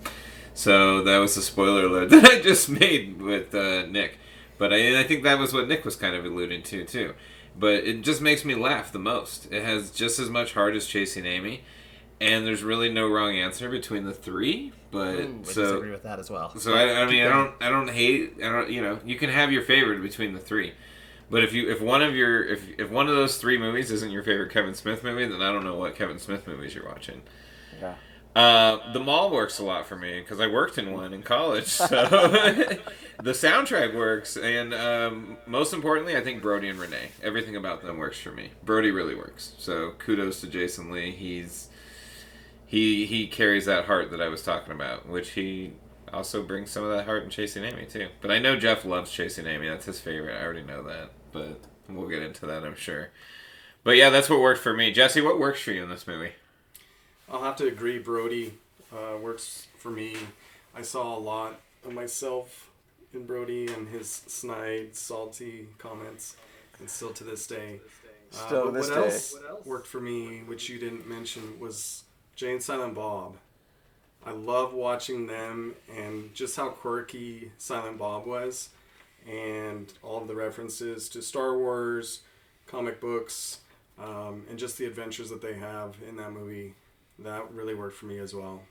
So 0.55 1.02
that 1.02 1.19
was 1.19 1.35
the 1.35 1.43
spoiler 1.43 1.87
alert 1.87 2.11
that 2.11 2.25
I 2.25 2.40
just 2.40 2.69
made 2.69 3.21
with 3.21 3.55
uh, 3.55 3.87
Nick. 3.87 4.19
But 4.59 4.73
I, 4.73 5.00
I 5.00 5.05
think 5.05 5.23
that 5.23 5.38
was 5.38 5.52
what 5.52 5.69
Nick 5.69 5.85
was 5.85 5.97
kind 5.97 6.17
of 6.17 6.25
alluding 6.25 6.62
to 6.64 6.85
too. 6.85 7.14
But 7.59 7.85
it 7.85 8.03
just 8.03 8.21
makes 8.21 8.45
me 8.45 8.55
laugh 8.55 8.93
the 8.93 9.00
most. 9.00 9.50
It 9.50 9.65
has 9.65 9.91
just 9.91 10.19
as 10.21 10.31
much 10.31 10.55
heart 10.55 10.77
as 10.77 10.87
Chasing 10.87 11.27
Amy, 11.27 11.65
and 12.21 12.47
there's 12.47 12.62
really 12.62 12.88
no 12.88 13.09
wrong 13.09 13.37
answer 13.37 13.69
between 13.69 14.05
the 14.05 14.12
three. 14.15 14.73
But 14.91 15.17
mm, 15.17 15.41
Ooh, 15.41 15.41
I 15.49 15.53
so 15.53 15.62
disagree 15.62 15.91
with 15.91 16.03
that 16.05 16.19
as 16.19 16.31
well. 16.31 16.57
so 16.57 16.75
I, 16.75 17.03
I 17.03 17.07
mean 17.07 17.25
I 17.25 17.29
don't 17.29 17.55
I 17.61 17.69
don't 17.69 17.91
hate 17.91 18.35
I 18.38 18.50
don't 18.50 18.71
you 18.71 18.81
know 18.81 19.00
you 19.05 19.17
can 19.17 19.29
have 19.31 19.53
your 19.53 19.62
favorite 19.62 20.03
between 20.03 20.35
the 20.35 20.41
three, 20.41 20.73
but 21.31 21.43
if 21.43 21.53
you 21.53 21.69
if 21.71 21.81
one 21.81 22.00
of 22.00 22.15
your 22.15 22.45
if 22.45 22.62
if 22.79 22.91
one 22.91 23.09
of 23.09 23.15
those 23.17 23.38
three 23.38 23.59
movies 23.59 23.91
isn't 23.91 24.11
your 24.11 24.23
favorite 24.23 24.53
Kevin 24.53 24.75
Smith 24.75 25.03
movie, 25.03 25.27
then 25.27 25.43
I 25.43 25.53
don't 25.53 25.65
know 25.65 25.75
what 25.77 25.97
Kevin 25.97 26.19
Smith 26.19 26.47
movies 26.47 26.75
you're 26.75 26.87
watching. 26.87 27.23
Yeah. 27.81 27.97
Uh, 28.38 28.92
the 28.92 29.00
mall 29.00 29.33
works 29.33 29.59
a 29.59 29.64
lot 29.64 29.85
for 29.85 29.97
me 29.97 30.21
because 30.21 30.38
I 30.38 30.47
worked 30.47 30.78
in 30.78 30.92
one 30.92 31.12
in 31.12 31.25
college. 31.25 31.66
So 31.66 31.88
the 33.21 33.33
soundtrack 33.33 33.97
works, 33.97 34.37
and 34.37 34.73
um, 34.73 35.38
most 35.45 35.73
importantly, 35.73 36.16
I 36.16 36.21
think 36.21 36.40
Brody 36.40 36.68
and 36.68 36.78
Renee. 36.78 37.09
Everything 37.21 37.57
about 37.57 37.83
them 37.83 37.99
works 37.99 38.21
for 38.21 38.30
me. 38.30 38.50
Brody 38.64 38.92
really 38.92 39.16
works. 39.16 39.54
So 39.59 39.90
kudos 39.99 40.40
to 40.42 40.47
Jason 40.47 40.92
Lee. 40.92 41.11
He's 41.11 41.68
he 42.64 43.07
he 43.07 43.26
carries 43.26 43.66
that 43.66 43.87
heart 43.87 44.12
that 44.12 44.23
I 44.23 44.28
was 44.28 44.45
talking 44.45 44.73
about, 44.73 45.09
which 45.09 45.30
he 45.30 45.73
also 46.12 46.45
brings 46.45 46.71
some 46.71 46.85
of 46.85 46.97
that 46.97 47.07
heart 47.07 47.25
in 47.25 47.30
Chasing 47.30 47.64
Amy 47.64 47.87
too. 47.87 48.07
But 48.21 48.30
I 48.30 48.38
know 48.38 48.54
Jeff 48.54 48.85
loves 48.85 49.11
Chasing 49.11 49.49
Amy. 49.49 49.68
That's 49.68 49.87
his 49.87 49.99
favorite. 49.99 50.40
I 50.40 50.45
already 50.45 50.62
know 50.62 50.85
that, 50.85 51.11
but 51.33 51.61
we'll 51.88 52.09
get 52.09 52.23
into 52.23 52.47
that, 52.47 52.62
I'm 52.62 52.76
sure. 52.76 53.11
But 53.83 53.97
yeah, 53.97 54.11
that's 54.11 54.30
what 54.30 54.38
worked 54.38 54.61
for 54.61 54.75
me. 54.75 54.92
Jesse, 54.92 55.23
what 55.23 55.40
works 55.40 55.61
for 55.61 55.73
you 55.73 55.83
in 55.83 55.90
this 55.90 56.07
movie? 56.07 56.35
I'll 57.30 57.42
have 57.42 57.56
to 57.56 57.66
agree. 57.66 57.99
Brody 57.99 58.54
uh, 58.92 59.16
works 59.18 59.66
for 59.78 59.90
me. 59.90 60.16
I 60.75 60.82
saw 60.82 61.16
a 61.16 61.18
lot 61.18 61.61
of 61.85 61.92
myself 61.92 62.70
in 63.12 63.26
Brody 63.26 63.66
and 63.73 63.88
his 63.88 64.11
snide, 64.11 64.94
salty 64.97 65.68
comments, 65.78 66.37
and 66.78 66.88
still 66.88 67.11
to 67.14 67.25
this 67.25 67.47
day. 67.47 67.80
Uh, 68.32 68.47
Still 68.47 68.66
to 68.66 68.73
this 68.73 68.90
what 68.90 68.94
day. 68.97 69.04
else 69.04 69.35
worked 69.64 69.87
for 69.87 70.00
me, 70.00 70.42
which 70.47 70.68
you 70.68 70.78
didn't 70.78 71.08
mention, 71.08 71.58
was 71.58 72.04
Jay 72.37 72.52
and 72.52 72.62
Silent 72.62 72.94
Bob. 72.94 73.37
I 74.26 74.32
love 74.32 74.75
watching 74.75 75.26
them 75.26 75.75
and 75.97 76.35
just 76.35 76.54
how 76.56 76.68
quirky 76.68 77.52
Silent 77.56 77.97
Bob 77.99 78.26
was, 78.26 78.68
and 79.26 79.90
all 80.02 80.20
of 80.20 80.28
the 80.28 80.35
references 80.35 81.08
to 81.11 81.23
Star 81.23 81.56
Wars, 81.56 82.20
comic 82.66 83.00
books, 83.00 83.61
um, 83.99 84.44
and 84.50 84.58
just 84.58 84.76
the 84.76 84.85
adventures 84.85 85.30
that 85.30 85.40
they 85.40 85.54
have 85.54 85.94
in 86.06 86.16
that 86.16 86.32
movie. 86.32 86.75
That 87.21 87.51
really 87.53 87.75
worked 87.75 87.97
for 87.97 88.07
me 88.07 88.19
as 88.19 88.35
well. 88.35 88.63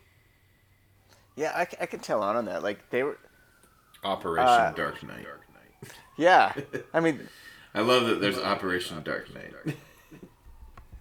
Yeah, 1.36 1.51
I, 1.56 1.62
I 1.82 1.86
can 1.86 2.00
tell 2.00 2.24
on 2.24 2.36
on 2.36 2.46
that. 2.46 2.63
Like 2.63 2.89
they 2.89 3.04
were. 3.04 3.18
Operation 4.04 4.48
Uh, 4.48 4.72
Dark 4.75 5.04
Knight. 5.04 5.25
Yeah, 6.18 6.54
I 6.94 7.00
mean, 7.00 7.27
I 7.74 7.82
love 7.82 8.08
that 8.08 8.22
there's 8.22 8.38
Operation 8.38 9.01
Dark 9.04 9.34
Knight. 9.34 9.75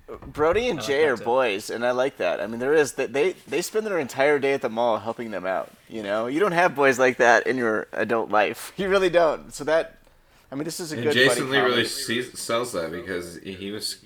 Brody 0.33 0.69
and 0.69 0.81
Jay 0.81 1.03
that 1.03 1.09
are 1.09 1.17
boys, 1.17 1.69
and 1.69 1.85
I 1.85 1.91
like 1.91 2.19
that. 2.19 2.41
I 2.41 2.47
mean, 2.47 2.61
there 2.61 2.75
is 2.75 2.93
that 2.93 3.13
they 3.13 3.33
they 3.49 3.61
spend 3.61 3.87
their 3.87 3.99
entire 3.99 4.39
day 4.39 4.53
at 4.53 4.63
the 4.63 4.69
mall 4.69 4.99
helping 4.99 5.31
them 5.33 5.45
out. 5.45 5.73
You 5.89 6.03
know, 6.03 6.27
you 6.27 6.39
don't 6.39 6.53
have 6.53 6.75
boys 6.77 6.99
like 6.99 7.17
that 7.17 7.47
in 7.47 7.57
your 7.57 7.89
adult 7.93 8.31
life. 8.31 8.73
You 8.79 8.89
really 8.89 9.11
don't. 9.11 9.53
So 9.53 9.65
that, 9.65 9.99
I 10.53 10.55
mean, 10.55 10.65
this 10.65 10.79
is 10.81 10.93
a 10.93 10.97
And 10.97 11.05
good. 11.05 11.15
Jason 11.15 11.47
buddy 11.49 11.59
Lee 11.59 11.65
really 11.65 11.85
sees, 11.87 12.39
sells 12.39 12.73
that 12.73 12.93
because 12.93 13.37
he 13.39 13.71
was 13.73 13.99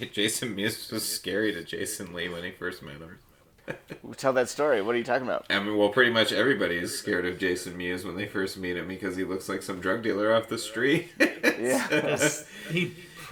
Jason 0.12 0.54
Mewes 0.54 0.90
was 0.90 1.06
scary 1.08 1.52
to 1.52 1.62
Jason 1.64 2.12
Lee 2.12 2.28
when 2.28 2.44
he 2.44 2.50
first 2.50 2.82
met 2.82 2.96
him. 2.98 3.18
Tell 4.16 4.32
that 4.34 4.48
story. 4.48 4.80
What 4.82 4.94
are 4.94 4.98
you 4.98 5.04
talking 5.04 5.26
about? 5.26 5.46
I 5.50 5.58
mean, 5.58 5.76
well, 5.76 5.88
pretty 5.88 6.10
much 6.12 6.32
everybody 6.32 6.76
is 6.76 6.96
scared 6.96 7.26
of 7.26 7.38
Jason 7.38 7.76
Mewes 7.76 8.04
when 8.04 8.14
they 8.16 8.26
first 8.26 8.56
meet 8.56 8.76
him 8.76 8.86
because 8.86 9.16
he 9.16 9.24
looks 9.24 9.48
like 9.48 9.62
some 9.62 9.80
drug 9.80 10.02
dealer 10.02 10.32
off 10.34 10.48
the 10.48 10.58
street. 10.58 11.10
Yeah. 11.58 12.28
He 12.70 12.80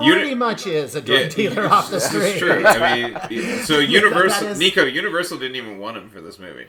You- 0.00 0.12
pretty 0.14 0.34
much 0.34 0.66
is 0.66 0.94
a 0.94 1.02
drug 1.02 1.20
Yeah, 1.20 1.28
dealer 1.28 1.66
off 1.68 1.90
the 1.90 2.00
street. 2.00 2.22
is 2.36 2.38
true. 2.38 2.64
I 2.66 3.28
mean, 3.28 3.62
so 3.64 3.78
Universal, 3.80 4.46
That 4.46 4.52
is- 4.52 4.58
Nico, 4.58 4.84
Universal 4.84 5.38
didn't 5.40 5.56
even 5.56 5.78
want 5.78 5.98
him 5.98 6.08
for 6.08 6.20
this 6.22 6.38
movie. 6.38 6.66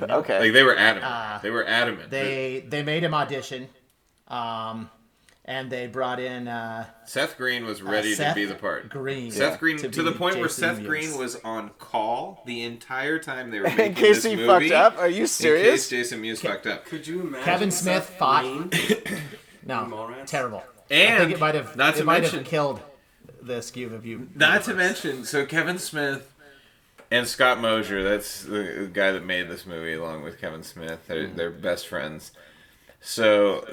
Okay. 0.00 0.38
Like 0.40 0.52
they 0.54 0.62
were 0.62 0.76
adamant. 0.76 1.42
they 1.42 1.50
were 1.50 1.66
adamant. 1.66 2.04
Uh, 2.06 2.10
They 2.10 2.64
they 2.66 2.82
made 2.82 3.04
him 3.04 3.12
audition, 3.12 3.68
um, 4.28 4.88
and 5.48 5.68
they 5.70 5.86
brought 5.88 6.20
in 6.20 6.46
uh, 6.46 6.84
Seth 7.06 7.36
Green 7.38 7.64
was 7.64 7.82
ready 7.82 8.10
to 8.10 8.16
Seth 8.16 8.34
be 8.36 8.44
the 8.44 8.54
part. 8.54 8.88
Green 8.90 9.30
Seth 9.32 9.58
Green 9.58 9.78
to 9.78 9.88
to, 9.88 10.02
the 10.02 10.12
be 10.12 10.18
point 10.18 10.36
where 10.38 10.48
Seth 10.48 10.76
Mewes. 10.78 10.86
Green 10.86 11.16
was 11.18 11.36
on 11.42 11.70
call 11.78 12.42
the 12.46 12.62
entire 12.62 13.18
time 13.18 13.50
they 13.50 13.58
were 13.58 13.64
making 13.68 13.86
In 13.86 13.94
case 13.94 14.22
this 14.22 14.24
he 14.32 14.36
movie. 14.36 14.68
fucked 14.68 14.72
up? 14.94 14.98
Are 14.98 15.08
you 15.08 15.14
In 15.16 15.22
case 15.22 15.32
serious? 15.32 15.88
Jason 15.88 16.20
Mewes 16.20 16.40
fucked 16.42 16.66
up. 16.66 16.84
Could 16.84 17.06
you 17.06 17.22
imagine 17.22 17.44
Kevin 17.44 17.70
Seth 17.70 18.06
Smith 18.08 18.16
fought- 18.18 18.42
Green? 18.42 18.70
no 19.66 19.76
Mallrats? 19.90 20.26
terrible. 20.26 20.62
I 20.90 20.94
And 20.94 21.18
think 21.24 21.32
it 21.32 21.40
might 21.40 21.54
have 21.54 21.74
not 21.76 21.94
to 21.94 22.00
it 22.02 22.04
might 22.06 22.20
mention- 22.22 22.40
have 22.40 22.48
killed 22.48 22.80
the 23.42 23.62
skew 23.62 23.94
of 23.94 24.04
you. 24.04 24.28
Not 24.34 24.64
to 24.64 24.74
mention, 24.74 25.24
so 25.24 25.46
Kevin 25.46 25.78
Smith 25.78 26.34
and 27.10 27.26
Scott 27.26 27.58
Mosier, 27.58 28.02
that's 28.02 28.42
the 28.42 28.90
guy 28.92 29.12
that 29.12 29.24
made 29.24 29.48
this 29.48 29.64
movie 29.64 29.94
along 29.94 30.24
with 30.24 30.38
Kevin 30.38 30.62
Smith. 30.62 31.06
They're, 31.06 31.24
Mm-hmm. 31.24 31.36
they're 31.36 31.50
best 31.50 31.86
friends. 31.86 32.32
So 33.00 33.66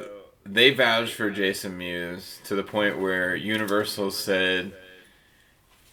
they 0.46 0.72
vouched 0.72 1.14
for 1.14 1.30
Jason 1.32 1.78
Mewes 1.78 2.40
to 2.46 2.56
the 2.56 2.64
point 2.64 3.00
where 3.00 3.36
Universal 3.36 4.12
said, 4.12 4.74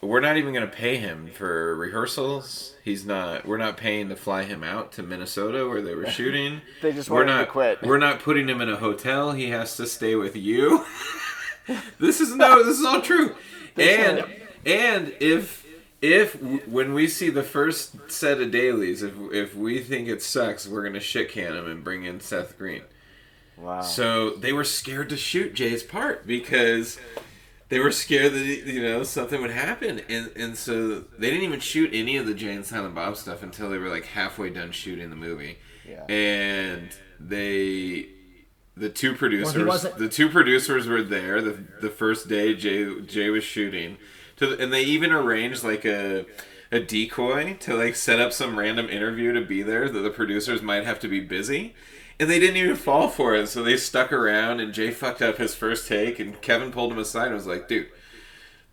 "We're 0.01 0.21
not 0.21 0.37
even 0.37 0.53
going 0.53 0.69
to 0.69 0.77
pay 0.77 0.99
him 0.99 1.29
for 1.29 1.75
rehearsals. 1.75 2.75
He's 2.85 3.07
not. 3.07 3.47
We're 3.47 3.57
not 3.57 3.77
paying 3.77 4.09
to 4.11 4.17
fly 4.17 4.45
him 4.45 4.63
out 4.63 4.93
to 4.93 5.03
Minnesota 5.03 5.67
where 5.67 5.81
they 5.81 5.95
were 5.95 6.07
shooting. 6.11 6.61
They 6.83 6.93
just 6.93 7.09
we're 7.09 7.25
not 7.25 7.41
to 7.41 7.47
quit. 7.47 7.83
We're 7.83 7.99
not 7.99 8.21
putting 8.21 8.49
him 8.49 8.61
in 8.61 8.69
a 8.69 8.77
hotel. 8.77 9.33
He 9.33 9.51
has 9.51 9.77
to 9.79 9.87
stay 9.87 10.15
with 10.15 10.37
you." 10.37 10.85
this 11.99 12.21
is 12.21 12.35
no. 12.35 12.63
This 12.63 12.79
is 12.79 12.85
all 12.85 13.01
true. 13.01 13.35
And 13.79 14.27
and 14.67 15.15
if 15.19 15.67
if 16.03 16.35
when 16.67 16.93
we 16.93 17.09
see 17.09 17.31
the 17.31 17.43
first 17.43 18.11
set 18.11 18.39
of 18.39 18.51
dailies, 18.51 19.03
if 19.03 19.15
if 19.33 19.55
we 19.55 19.81
think 19.81 20.09
it 20.09 20.23
sucks, 20.23 20.69
we're 20.69 20.83
gonna 20.83 21.01
shit 21.01 21.31
can 21.31 21.55
him 21.57 21.67
and 21.71 21.83
bring 21.83 22.05
in 22.05 22.21
Seth 22.21 22.59
Green. 22.59 22.83
Wow. 23.57 23.81
So 23.83 24.31
they 24.31 24.53
were 24.53 24.65
scared 24.65 25.09
to 25.11 25.17
shoot 25.17 25.55
Jay's 25.55 25.83
part 25.83 26.27
because 26.27 26.99
they 27.69 27.79
were 27.79 27.93
scared 27.93 28.33
that 28.33 28.45
you 28.67 28.83
know 28.83 29.03
something 29.03 29.41
would 29.41 29.51
happen, 29.51 30.01
and 30.09 30.31
and 30.37 30.57
so 30.57 31.01
they 31.19 31.31
didn't 31.31 31.45
even 31.45 31.61
shoot 31.61 31.91
any 31.93 32.17
of 32.17 32.27
the 32.27 32.35
Jay 32.35 32.55
and 32.55 32.65
Silent 32.65 32.95
Bob 32.95 33.17
stuff 33.17 33.43
until 33.43 33.71
they 33.71 33.79
were 33.79 33.89
like 33.89 34.05
halfway 34.07 34.51
done 34.51 34.73
shooting 34.73 35.11
the 35.11 35.17
movie. 35.17 35.59
Yeah. 35.89 36.05
And 36.07 36.91
they, 37.21 38.07
the 38.77 38.89
two 38.89 39.15
producers, 39.15 39.65
wasn't- 39.65 39.99
the 39.99 40.09
two 40.09 40.29
producers 40.29 40.87
were 40.87 41.03
there 41.03 41.41
the 41.41 41.59
the 41.81 41.91
first 41.91 42.29
day 42.29 42.55
Jay 42.55 43.01
Jay 43.03 43.31
was 43.31 43.45
shooting, 43.45 43.97
to 44.37 44.47
the, 44.49 44.63
and 44.63 44.73
they 44.73 44.83
even 44.83 45.13
arranged 45.13 45.63
like 45.63 45.85
a. 45.85 46.27
A 46.75 46.81
decoy 46.81 47.53
to 47.61 47.77
like 47.77 47.95
set 47.95 48.19
up 48.19 48.33
some 48.33 48.59
random 48.59 48.89
interview 48.89 49.31
to 49.35 49.43
be 49.43 49.63
there 49.63 49.91
that 49.91 49.99
the 50.01 50.09
producers 50.09 50.63
might 50.63 50.87
have 50.87 50.99
to 51.01 51.07
be 51.07 51.21
busy, 51.21 51.75
and 52.23 52.31
they 52.31 52.39
didn't 52.39 52.57
even 52.57 52.77
fall 52.77 53.09
for 53.09 53.35
it. 53.35 53.49
So 53.49 53.63
they 53.63 53.77
stuck 53.77 54.13
around, 54.13 54.61
and 54.61 54.73
Jay 54.73 54.91
fucked 54.93 55.21
up 55.21 55.39
his 55.39 55.55
first 55.55 55.89
take, 55.89 56.19
and 56.21 56.41
Kevin 56.41 56.71
pulled 56.71 56.93
him 56.93 56.99
aside 56.99 57.27
and 57.27 57.35
was 57.35 57.47
like, 57.47 57.67
"Dude, 57.69 57.89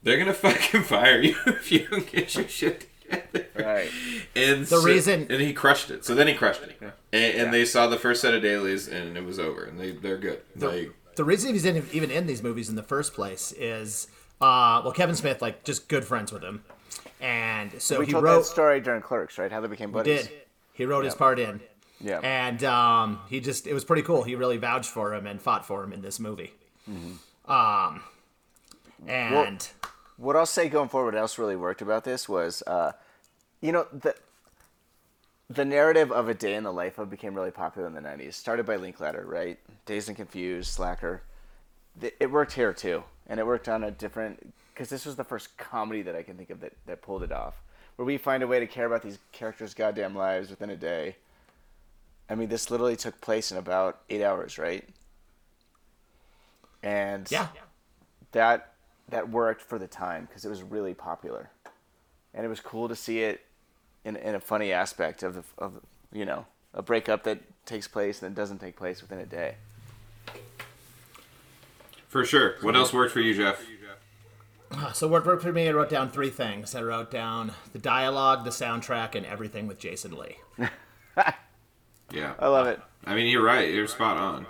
they're 0.04 0.18
gonna 0.20 0.34
fucking 0.46 0.84
fire 0.84 1.20
you 1.22 1.36
if 1.48 1.72
you 1.72 1.88
don't 1.88 2.10
get 2.10 2.36
your 2.36 2.48
shit 2.48 2.88
together." 3.10 3.46
Right. 3.58 3.90
And 4.36 4.62
The 4.62 4.66
so- 4.68 4.84
reason- 4.84 5.28
and 5.30 5.42
he 5.42 5.52
crushed 5.54 5.90
it. 5.92 6.06
So 6.06 6.14
then 6.16 6.28
he 6.28 6.34
crushed 6.34 6.62
it, 6.62 6.78
and, 6.82 6.94
and 7.36 7.54
they 7.54 7.66
saw 7.66 7.88
the 7.88 7.98
first 7.98 8.22
set 8.22 8.34
of 8.34 8.42
dailies, 8.42 8.88
and 8.88 9.18
it 9.18 9.26
was 9.26 9.40
over, 9.40 9.64
and 9.64 9.80
they 9.80 9.92
they're 9.92 10.18
good. 10.18 10.42
like, 10.56 10.92
the 11.16 11.24
reason 11.26 11.52
he's 11.54 11.66
in, 11.66 11.86
even 11.92 12.12
in 12.12 12.28
these 12.28 12.42
movies 12.44 12.70
in 12.70 12.76
the 12.76 12.84
first 12.84 13.14
place 13.14 13.52
is 13.54 14.08
uh, 14.40 14.80
well 14.84 14.94
Kevin 14.94 15.16
Smith 15.16 15.42
like 15.42 15.64
just 15.66 15.88
good 15.90 16.06
friends 16.06 16.32
with 16.32 16.44
him, 16.44 16.64
and 17.20 17.82
so 17.82 18.00
We 18.00 18.06
he 18.06 18.12
told 18.14 18.24
wrote 18.24 18.40
that 18.40 18.46
story 18.46 18.80
during 18.80 19.02
Clerks, 19.02 19.38
right? 19.38 19.52
How 19.52 19.60
they 19.60 19.68
became 19.68 19.92
buddies. 19.92 20.28
did 20.28 20.32
he 20.74 20.86
wrote 20.86 21.04
his 21.04 21.16
part 21.16 21.40
in, 21.40 21.60
Yeah. 22.02 22.20
and 22.20 22.64
um, 22.64 23.20
he 23.30 23.40
just 23.40 23.68
it 23.68 23.74
was 23.74 23.84
pretty 23.84 24.04
cool. 24.04 24.24
He 24.24 24.36
really 24.36 24.58
vouched 24.58 24.90
for 24.90 25.14
him 25.14 25.28
and 25.28 25.42
fought 25.42 25.66
for 25.66 25.84
him 25.84 25.92
in 25.92 26.02
this 26.02 26.20
movie. 26.20 26.54
Mm-hmm. 26.90 27.52
Um, 27.52 28.02
and 29.08 29.68
what 30.18 30.36
I'll 30.36 30.46
say 30.46 30.70
going 30.70 30.90
forward, 30.90 31.14
what 31.14 31.22
else 31.22 31.38
really 31.38 31.56
worked 31.56 31.82
about 31.82 32.04
this 32.04 32.28
was, 32.28 32.62
uh, 32.68 32.92
you 33.62 33.72
know, 33.72 33.88
the 33.92 34.16
the 35.50 35.66
narrative 35.66 36.12
of 36.12 36.30
a 36.30 36.34
day 36.34 36.54
in 36.54 36.64
the 36.64 36.72
life 36.72 37.00
of 37.00 37.10
became 37.10 37.34
really 37.34 37.52
popular 37.52 37.88
in 37.88 37.94
the 37.94 38.02
'90s. 38.02 38.34
Started 38.34 38.66
by 38.66 38.76
Linklater, 38.76 39.26
right? 39.26 39.58
Dazed 39.86 40.10
and 40.10 40.18
Confused, 40.18 40.72
Slacker. 40.72 41.24
It 42.20 42.32
worked 42.32 42.54
here 42.54 42.72
too, 42.74 43.04
and 43.28 43.40
it 43.40 43.46
worked 43.46 43.68
on 43.68 43.84
a 43.84 43.92
different 43.92 44.54
because 44.74 44.90
this 44.90 45.06
was 45.06 45.16
the 45.16 45.24
first 45.24 45.58
comedy 45.58 46.02
that 46.04 46.16
I 46.16 46.24
can 46.24 46.38
think 46.38 46.50
of 46.50 46.60
that 46.62 46.74
that 46.86 47.02
pulled 47.02 47.24
it 47.24 47.32
off, 47.32 47.56
where 47.96 48.06
we 48.06 48.18
find 48.18 48.44
a 48.44 48.48
way 48.48 48.60
to 48.60 48.68
care 48.68 48.86
about 48.86 49.02
these 49.02 49.18
characters' 49.32 49.74
goddamn 49.74 50.16
lives 50.16 50.50
within 50.50 50.70
a 50.70 50.78
day. 50.78 51.16
I 52.30 52.36
mean, 52.36 52.50
this 52.50 52.70
literally 52.70 52.96
took 52.96 53.20
place 53.22 53.52
in 53.52 53.58
about 53.58 54.02
eight 54.10 54.24
hours, 54.24 54.58
right? 54.58 54.88
And 56.84 57.30
yeah, 57.32 57.48
that 58.32 58.74
that 59.10 59.30
worked 59.30 59.62
for 59.62 59.80
the 59.80 59.88
time 59.88 60.26
because 60.26 60.46
it 60.46 60.50
was 60.50 60.62
really 60.62 60.94
popular, 60.94 61.50
and 62.34 62.46
it 62.46 62.50
was 62.50 62.60
cool 62.60 62.88
to 62.88 62.96
see 62.96 63.22
it 63.22 63.42
in 64.06 64.16
in 64.16 64.36
a 64.36 64.40
funny 64.40 64.72
aspect 64.72 65.24
of 65.24 65.36
the, 65.36 65.44
of 65.58 65.82
you 66.14 66.26
know 66.26 66.46
a 66.74 66.82
breakup 66.82 67.24
that 67.24 67.40
takes 67.66 67.88
place 67.88 68.22
and 68.22 68.30
then 68.30 68.34
doesn't 68.36 68.60
take 68.60 68.76
place 68.76 69.02
within 69.02 69.20
a 69.20 69.26
day. 69.26 69.56
for 72.08 72.24
sure. 72.24 72.56
What 72.62 72.76
else 72.76 72.94
worked 72.94 73.12
for 73.12 73.22
you, 73.22 73.34
Jeff? 73.34 73.66
Uh, 74.72 74.92
so 74.92 75.08
what 75.08 75.26
worked 75.26 75.42
for 75.42 75.52
me, 75.52 75.68
I 75.68 75.72
wrote 75.72 75.90
down 75.90 76.12
three 76.12 76.30
things. 76.30 76.76
I 76.76 76.84
wrote 76.84 77.10
down 77.10 77.54
the 77.74 77.80
dialogue, 77.80 78.44
the 78.44 78.52
soundtrack, 78.52 79.16
and 79.16 79.26
everything 79.26 79.68
with 79.68 79.80
Jason 79.80 80.16
Lee. 80.16 80.38
Yeah, 82.12 82.34
I 82.40 82.48
love 82.48 82.68
it. 82.68 82.80
I 83.06 83.16
mean, 83.16 83.28
you're 83.28 83.44
right. 83.44 83.72
You're 83.74 83.88
spot 83.88 84.18
on. 84.18 84.46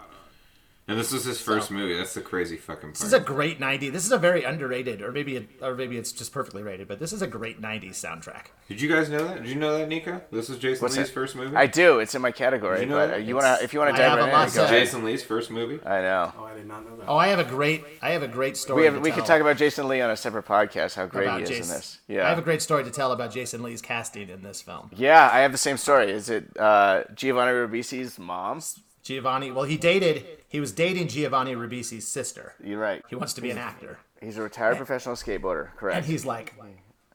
And 0.89 0.97
this 0.99 1.11
was 1.13 1.23
his 1.23 1.39
first 1.39 1.69
movie. 1.69 1.95
That's 1.95 2.15
the 2.15 2.21
crazy 2.21 2.57
fucking 2.57 2.81
part. 2.81 2.93
This 2.95 3.03
is 3.03 3.13
a 3.13 3.19
great 3.19 3.59
90s. 3.59 3.91
This 3.91 4.05
is 4.05 4.11
a 4.11 4.17
very 4.17 4.43
underrated, 4.43 5.03
or 5.03 5.11
maybe, 5.11 5.35
it, 5.37 5.47
or 5.61 5.75
maybe 5.75 5.97
it's 5.97 6.11
just 6.11 6.33
perfectly 6.33 6.63
rated, 6.63 6.87
but 6.87 6.99
this 6.99 7.13
is 7.13 7.21
a 7.21 7.27
great 7.27 7.61
90s 7.61 7.91
soundtrack. 7.91 8.47
Did 8.67 8.81
you 8.81 8.89
guys 8.89 9.07
know 9.07 9.23
that? 9.27 9.43
Did 9.43 9.49
you 9.49 9.55
know 9.55 9.77
that, 9.77 9.87
Nico? 9.87 10.19
This 10.31 10.49
is 10.49 10.57
Jason 10.57 10.81
What's 10.81 10.97
Lee's 10.97 11.07
that? 11.07 11.13
first 11.13 11.35
movie. 11.35 11.55
I 11.55 11.67
do. 11.67 11.99
It's 11.99 12.15
in 12.15 12.21
my 12.23 12.31
category, 12.31 12.81
You 12.81 12.85
know 12.87 12.95
but 12.95 13.13
uh, 13.13 13.17
you 13.17 13.35
want 13.35 13.45
to 13.59 13.63
if 13.63 13.71
you 13.71 13.79
want 13.79 13.95
to 13.95 14.01
dive 14.01 14.11
have 14.11 14.19
a 14.19 14.31
right 14.31 14.47
in, 14.49 14.55
go 14.55 14.63
ahead. 14.63 14.79
Jason 14.79 15.03
Lee's 15.05 15.23
first 15.23 15.51
movie. 15.51 15.79
I 15.85 16.01
know. 16.01 16.33
Oh, 16.37 16.43
I 16.45 16.55
did 16.55 16.67
not 16.67 16.89
know 16.89 16.97
that. 16.97 17.05
Oh, 17.07 17.17
I 17.17 17.27
have 17.27 17.39
a 17.39 17.43
great, 17.45 17.83
I 18.01 18.09
have 18.09 18.23
a 18.23 18.27
great 18.27 18.57
story. 18.57 18.81
We 18.81 18.85
have, 18.85 18.95
to 18.95 18.99
we 18.99 19.09
tell 19.09 19.19
could 19.19 19.25
talk 19.27 19.41
about 19.41 19.57
Jason 19.57 19.87
Lee 19.87 20.01
on 20.01 20.09
a 20.09 20.17
separate 20.17 20.45
podcast. 20.47 20.95
How 20.95 21.05
great 21.05 21.25
about 21.27 21.37
he 21.37 21.43
is 21.43 21.49
Jason. 21.49 21.63
in 21.65 21.69
this. 21.69 21.99
Yeah. 22.07 22.25
I 22.25 22.29
have 22.29 22.39
a 22.39 22.41
great 22.41 22.63
story 22.63 22.83
to 22.83 22.91
tell 22.91 23.11
about 23.11 23.31
Jason 23.31 23.61
Lee's 23.61 23.81
casting 23.81 24.29
in 24.29 24.41
this 24.41 24.61
film. 24.63 24.89
yeah, 24.95 25.29
I 25.31 25.41
have 25.41 25.51
the 25.51 25.57
same 25.59 25.77
story. 25.77 26.11
Is 26.11 26.29
it 26.31 26.45
uh, 26.57 27.03
Giovanni 27.13 27.51
Ribisi's 27.51 28.17
mom? 28.17 28.61
Giovanni, 29.03 29.51
well, 29.51 29.65
he 29.65 29.77
dated, 29.77 30.25
he 30.49 30.59
was 30.59 30.71
dating 30.73 31.07
Giovanni 31.07 31.55
Ribisi's 31.55 32.07
sister. 32.07 32.55
You're 32.61 32.79
right. 32.79 33.01
He 33.07 33.15
wants 33.15 33.33
to 33.33 33.41
be 33.41 33.51
an 33.51 33.57
actor. 33.57 33.99
He's 34.21 34.37
a 34.37 34.41
retired 34.41 34.75
professional 34.77 35.15
skateboarder. 35.15 35.73
Correct. 35.77 35.97
And 35.97 36.05
he's 36.05 36.25
like, 36.25 36.53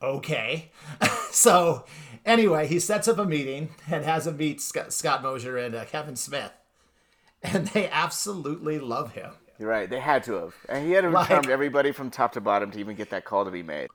okay. 0.00 0.70
so, 1.30 1.84
anyway, 2.24 2.66
he 2.66 2.78
sets 2.78 3.08
up 3.08 3.18
a 3.18 3.24
meeting 3.26 3.68
and 3.90 4.04
has 4.04 4.26
him 4.26 4.36
meet 4.38 4.60
Scott, 4.62 4.92
Scott 4.92 5.22
Mosier 5.22 5.58
and 5.58 5.74
uh, 5.74 5.84
Kevin 5.84 6.16
Smith. 6.16 6.52
And 7.42 7.66
they 7.68 7.90
absolutely 7.90 8.78
love 8.78 9.12
him. 9.12 9.32
You're 9.58 9.68
right. 9.68 9.90
They 9.90 10.00
had 10.00 10.24
to 10.24 10.32
have. 10.34 10.54
And 10.68 10.86
he 10.86 10.92
had 10.92 11.02
to 11.02 11.08
have 11.08 11.12
Like- 11.14 11.28
charmed 11.28 11.50
everybody 11.50 11.92
from 11.92 12.10
top 12.10 12.32
to 12.32 12.40
bottom 12.40 12.70
to 12.70 12.78
even 12.78 12.96
get 12.96 13.10
that 13.10 13.24
call 13.24 13.44
to 13.44 13.50
be 13.50 13.62
made. 13.62 13.88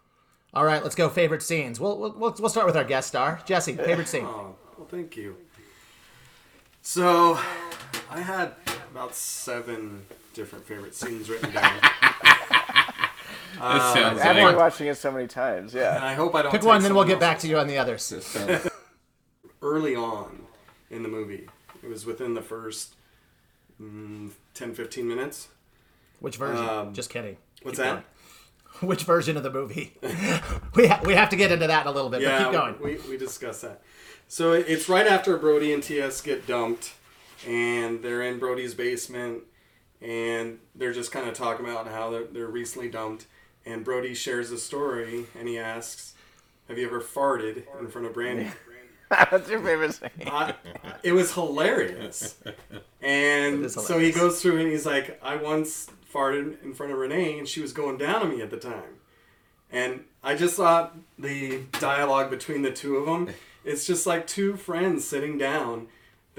All 0.53 0.65
right, 0.65 0.81
let's 0.83 0.95
go. 0.95 1.09
Favorite 1.09 1.43
scenes. 1.43 1.79
We'll, 1.79 1.97
we'll, 1.99 2.13
we'll 2.17 2.35
we'll 2.39 2.49
start 2.49 2.65
with 2.65 2.75
our 2.75 2.83
guest 2.83 3.07
star. 3.07 3.39
Jesse, 3.45 3.73
favorite 3.73 4.07
scene. 4.07 4.25
Oh, 4.25 4.55
well, 4.77 4.87
thank 4.89 5.15
you. 5.15 5.35
So, 6.81 7.39
I 8.09 8.19
had 8.21 8.53
about 8.91 9.15
seven 9.15 10.05
different 10.33 10.65
favorite 10.65 10.95
scenes 10.95 11.29
written 11.29 11.51
down. 11.53 11.79
That 13.59 13.93
sounds 13.93 14.19
After 14.21 14.43
like 14.43 14.55
watching 14.55 14.87
it 14.87 14.95
so 14.97 15.11
many 15.11 15.27
times, 15.27 15.73
yeah. 15.73 15.95
and 15.95 16.03
yeah. 16.03 16.09
I 16.09 16.13
hope 16.13 16.33
I 16.33 16.43
don't 16.43 16.51
Pick 16.51 16.61
take 16.61 16.67
one, 16.67 16.81
then 16.81 16.93
we'll 16.93 17.01
someone 17.03 17.07
get 17.07 17.19
back 17.19 17.35
else's. 17.37 17.49
to 17.49 17.49
you 17.49 17.59
on 17.59 17.67
the 17.67 17.77
others. 17.77 18.13
Early 19.61 19.95
on 19.95 20.43
in 20.89 21.03
the 21.03 21.09
movie, 21.09 21.49
it 21.83 21.89
was 21.89 22.05
within 22.05 22.35
the 22.35 22.41
first 22.41 22.93
mm, 23.81 24.31
10, 24.53 24.75
15 24.75 25.05
minutes. 25.07 25.49
Which 26.19 26.37
version? 26.37 26.63
Um, 26.69 26.93
Just 26.93 27.09
kidding. 27.09 27.35
What's 27.63 27.77
Keep 27.79 27.85
that? 27.85 27.91
going. 27.91 28.03
Which 28.89 29.03
version 29.03 29.35
of 29.35 29.43
the 29.43 29.51
movie? 29.51 29.93
we, 30.75 30.87
ha- 30.87 31.01
we 31.03 31.15
have 31.15 31.29
to 31.29 31.35
get 31.35 31.51
into 31.51 31.67
that 31.67 31.81
in 31.81 31.87
a 31.87 31.91
little 31.91 32.09
bit, 32.09 32.21
but 32.21 32.27
Yeah, 32.29 32.43
keep 32.43 32.51
going. 32.53 32.75
we, 32.81 32.97
we 33.09 33.17
discussed 33.17 33.63
that. 33.63 33.81
So 34.29 34.53
it- 34.53 34.65
it's 34.69 34.87
right 34.87 35.07
after 35.07 35.35
Brody 35.37 35.73
and 35.73 35.83
TS 35.83 36.21
get 36.21 36.47
dumped, 36.47 36.93
and 37.47 38.03
they're 38.03 38.21
in 38.21 38.39
Brody's 38.39 38.73
basement, 38.73 39.43
and 40.01 40.59
they're 40.75 40.93
just 40.93 41.11
kind 41.11 41.27
of 41.27 41.35
talking 41.35 41.65
about 41.65 41.87
how 41.87 42.09
they're, 42.09 42.25
they're 42.25 42.47
recently 42.47 42.89
dumped. 42.89 43.25
And 43.65 43.83
Brody 43.83 44.13
shares 44.13 44.51
a 44.51 44.57
story, 44.57 45.25
and 45.37 45.47
he 45.47 45.59
asks, 45.59 46.13
"Have 46.67 46.77
you 46.77 46.87
ever 46.87 47.01
farted 47.01 47.63
in 47.79 47.87
front 47.87 48.07
of 48.07 48.13
Brandy?" 48.13 48.51
That's 49.09 49.49
your 49.49 49.59
favorite? 49.59 49.99
I, 50.27 50.53
it 51.01 51.13
was 51.13 51.33
hilarious. 51.33 52.35
And 53.01 53.65
is 53.65 53.73
so 53.73 53.97
he 53.97 54.11
goes 54.11 54.41
through 54.41 54.59
and 54.59 54.69
he's 54.69 54.85
like, 54.85 55.19
I 55.23 55.35
once 55.35 55.89
farted 56.13 56.61
in 56.63 56.73
front 56.73 56.91
of 56.91 56.97
Renee 56.99 57.39
and 57.39 57.47
she 57.47 57.61
was 57.61 57.73
going 57.73 57.97
down 57.97 58.21
on 58.21 58.29
me 58.29 58.41
at 58.41 58.51
the 58.51 58.57
time. 58.57 58.99
And 59.71 60.03
I 60.23 60.35
just 60.35 60.55
thought 60.55 60.95
the 61.17 61.61
dialogue 61.79 62.29
between 62.29 62.61
the 62.61 62.71
two 62.71 62.97
of 62.97 63.05
them, 63.05 63.33
it's 63.65 63.85
just 63.85 64.05
like 64.05 64.27
two 64.27 64.55
friends 64.55 65.07
sitting 65.07 65.37
down. 65.37 65.87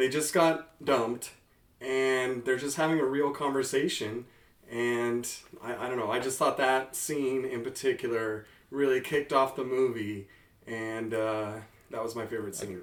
They 0.00 0.08
just 0.08 0.32
got 0.32 0.82
dumped 0.82 1.32
and 1.78 2.42
they're 2.46 2.56
just 2.56 2.78
having 2.78 2.98
a 3.00 3.04
real 3.04 3.32
conversation. 3.32 4.24
And 4.70 5.28
I, 5.62 5.76
I 5.76 5.88
don't 5.90 5.98
know, 5.98 6.10
I 6.10 6.18
just 6.20 6.38
thought 6.38 6.56
that 6.56 6.96
scene 6.96 7.44
in 7.44 7.62
particular 7.62 8.46
really 8.70 9.02
kicked 9.02 9.34
off 9.34 9.56
the 9.56 9.62
movie. 9.64 10.26
And 10.66 11.12
uh, 11.12 11.52
that 11.90 12.02
was 12.02 12.16
my 12.16 12.24
favorite 12.24 12.54
scene. 12.54 12.80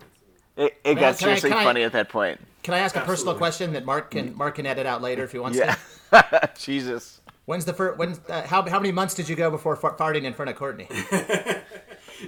It, 0.58 0.78
it 0.84 0.94
Well, 0.94 0.94
got 0.96 1.00
can 1.00 1.30
I- 1.30 1.36
seriously 1.38 1.52
I- 1.54 1.64
funny 1.64 1.82
at 1.82 1.94
that 1.94 2.10
point. 2.10 2.40
Can 2.62 2.76
I 2.76 2.80
ask 2.80 2.96
a 2.96 3.02
personal 3.02 3.34
question 3.34 3.74
that 3.74 3.84
Mark 3.84 4.12
can 4.12 4.38
Mark 4.38 4.56
can 4.56 4.68
edit 4.68 4.86
out 4.86 5.02
later 5.02 5.24
if 5.24 5.32
he 5.32 5.40
wants 5.40 5.58
Yeah. 5.58 5.76
to? 6.12 6.50
Jesus. 6.60 7.22
When's 7.46 7.66
the 7.66 7.74
first? 7.74 7.98
When? 7.98 8.16
Uh, 8.30 8.46
how 8.46 8.62
how 8.70 8.78
many 8.80 8.92
months 8.92 9.16
did 9.16 9.28
you 9.28 9.36
go 9.36 9.50
before 9.50 9.76
farting 9.78 10.24
in 10.24 10.34
front 10.36 10.52
of 10.52 10.56
Courtney? 10.58 10.88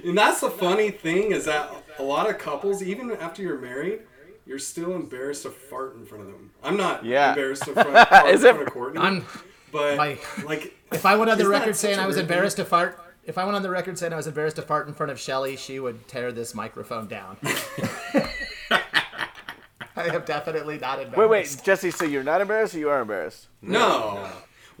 And 0.04 0.16
that's 0.16 0.40
the 0.40 0.50
funny 0.50 0.92
thing 0.92 1.32
is 1.32 1.46
that 1.46 1.68
a 1.98 2.02
lot 2.04 2.30
of 2.30 2.38
couples, 2.38 2.80
even 2.80 3.10
after 3.10 3.42
you're 3.42 3.58
married, 3.58 4.02
you're 4.50 4.58
still 4.58 4.96
embarrassed 4.96 5.44
to 5.44 5.50
fart 5.50 5.94
in 5.94 6.04
front 6.04 6.24
of 6.24 6.32
them. 6.32 6.50
I'm 6.64 6.76
not 6.76 7.04
Yeah. 7.04 7.28
embarrassed 7.28 7.62
to 7.66 7.72
fart, 7.72 8.08
fart 8.08 8.26
in 8.28 8.34
Is 8.34 8.42
it- 8.42 8.52
front 8.56 8.66
of 8.66 8.74
Courtney, 8.74 9.00
I'm. 9.00 9.24
but 9.70 9.96
my- 9.96 10.18
like 10.44 10.74
If 10.90 11.06
I 11.06 11.14
went 11.14 11.30
on 11.30 11.38
the 11.38 11.48
record 11.48 11.76
saying 11.76 12.00
I 12.00 12.06
was 12.08 12.16
weird 12.16 12.26
thing? 12.26 12.34
embarrassed 12.34 12.56
to 12.56 12.64
fart, 12.64 12.98
if 13.24 13.38
I 13.38 13.44
went 13.44 13.54
on 13.54 13.62
the 13.62 13.70
record 13.70 13.96
saying 13.96 14.12
I 14.12 14.16
was 14.16 14.26
embarrassed 14.26 14.56
to 14.56 14.62
fart 14.62 14.88
in 14.88 14.94
front 14.94 15.12
of 15.12 15.20
Shelly, 15.20 15.54
she 15.56 15.78
would 15.78 16.08
tear 16.08 16.32
this 16.32 16.52
microphone 16.52 17.06
down. 17.06 17.36
I 19.96 20.06
am 20.06 20.22
definitely 20.24 20.78
not 20.78 20.98
embarrassed. 21.00 21.16
Wait, 21.18 21.30
wait, 21.30 21.60
Jesse. 21.64 21.92
So 21.92 22.04
you're 22.04 22.24
not 22.24 22.40
embarrassed, 22.40 22.74
or 22.74 22.78
you 22.80 22.90
are 22.90 23.02
embarrassed? 23.02 23.46
no. 23.62 24.14
We're 24.16 24.30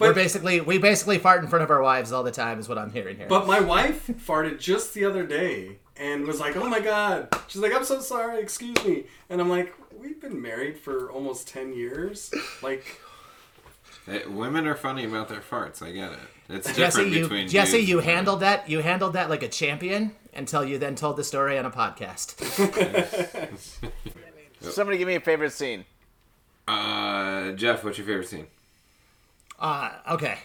But 0.00 0.14
basically 0.14 0.60
we 0.60 0.78
basically 0.78 1.18
fart 1.18 1.42
in 1.42 1.48
front 1.48 1.62
of 1.62 1.70
our 1.70 1.82
wives 1.82 2.10
all 2.10 2.22
the 2.22 2.30
time, 2.30 2.58
is 2.58 2.68
what 2.68 2.78
I'm 2.78 2.90
hearing 2.90 3.16
here. 3.16 3.26
but 3.28 3.46
my 3.46 3.60
wife 3.60 4.06
farted 4.26 4.58
just 4.58 4.94
the 4.94 5.04
other 5.04 5.24
day 5.24 5.78
and 5.96 6.26
was 6.26 6.40
like, 6.40 6.56
"Oh 6.56 6.68
my 6.68 6.80
god!" 6.80 7.28
She's 7.46 7.60
like, 7.60 7.74
"I'm 7.74 7.84
so 7.84 8.00
sorry, 8.00 8.40
excuse 8.40 8.82
me," 8.84 9.04
and 9.28 9.40
I'm 9.40 9.48
like, 9.48 9.74
"We've 9.96 10.20
been 10.20 10.40
married 10.40 10.78
for 10.78 11.10
almost 11.12 11.48
ten 11.48 11.72
years, 11.72 12.32
like." 12.62 13.00
Women 14.28 14.66
are 14.66 14.74
funny 14.74 15.04
about 15.04 15.28
their 15.28 15.40
farts. 15.40 15.82
I 15.82 15.92
get 15.92 16.12
it. 16.12 16.18
It's 16.48 16.66
different 16.66 16.76
Jesse, 16.76 17.10
you 17.10 17.22
between 17.22 17.48
Jesse, 17.48 17.78
you 17.78 17.98
and 17.98 18.06
handled 18.06 18.40
that. 18.40 18.68
You 18.68 18.80
handled 18.80 19.12
that 19.12 19.30
like 19.30 19.42
a 19.42 19.48
champion 19.48 20.16
until 20.34 20.64
you 20.64 20.78
then 20.78 20.96
told 20.96 21.16
the 21.16 21.22
story 21.22 21.58
on 21.58 21.66
a 21.66 21.70
podcast. 21.70 22.40
Somebody 24.60 24.98
give 24.98 25.06
me 25.06 25.14
a 25.14 25.20
favorite 25.20 25.52
scene. 25.52 25.84
Uh, 26.66 27.52
Jeff, 27.52 27.84
what's 27.84 27.98
your 27.98 28.06
favorite 28.06 28.28
scene? 28.28 28.46
Uh, 29.60 29.90
okay. 30.12 30.38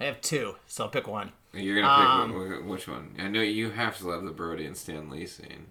I 0.00 0.04
have 0.04 0.20
two, 0.20 0.56
so 0.66 0.84
I'll 0.84 0.90
pick 0.90 1.06
one. 1.06 1.32
You're 1.52 1.80
gonna 1.80 1.86
pick 1.96 2.08
Um, 2.08 2.34
one, 2.60 2.68
which 2.68 2.88
one? 2.88 3.14
I 3.18 3.28
know 3.28 3.42
you 3.42 3.70
have 3.70 3.98
to 3.98 4.08
love 4.08 4.24
the 4.24 4.30
Brody 4.32 4.64
and 4.66 4.76
Stan 4.76 5.08
Lee 5.10 5.26
scene. 5.26 5.66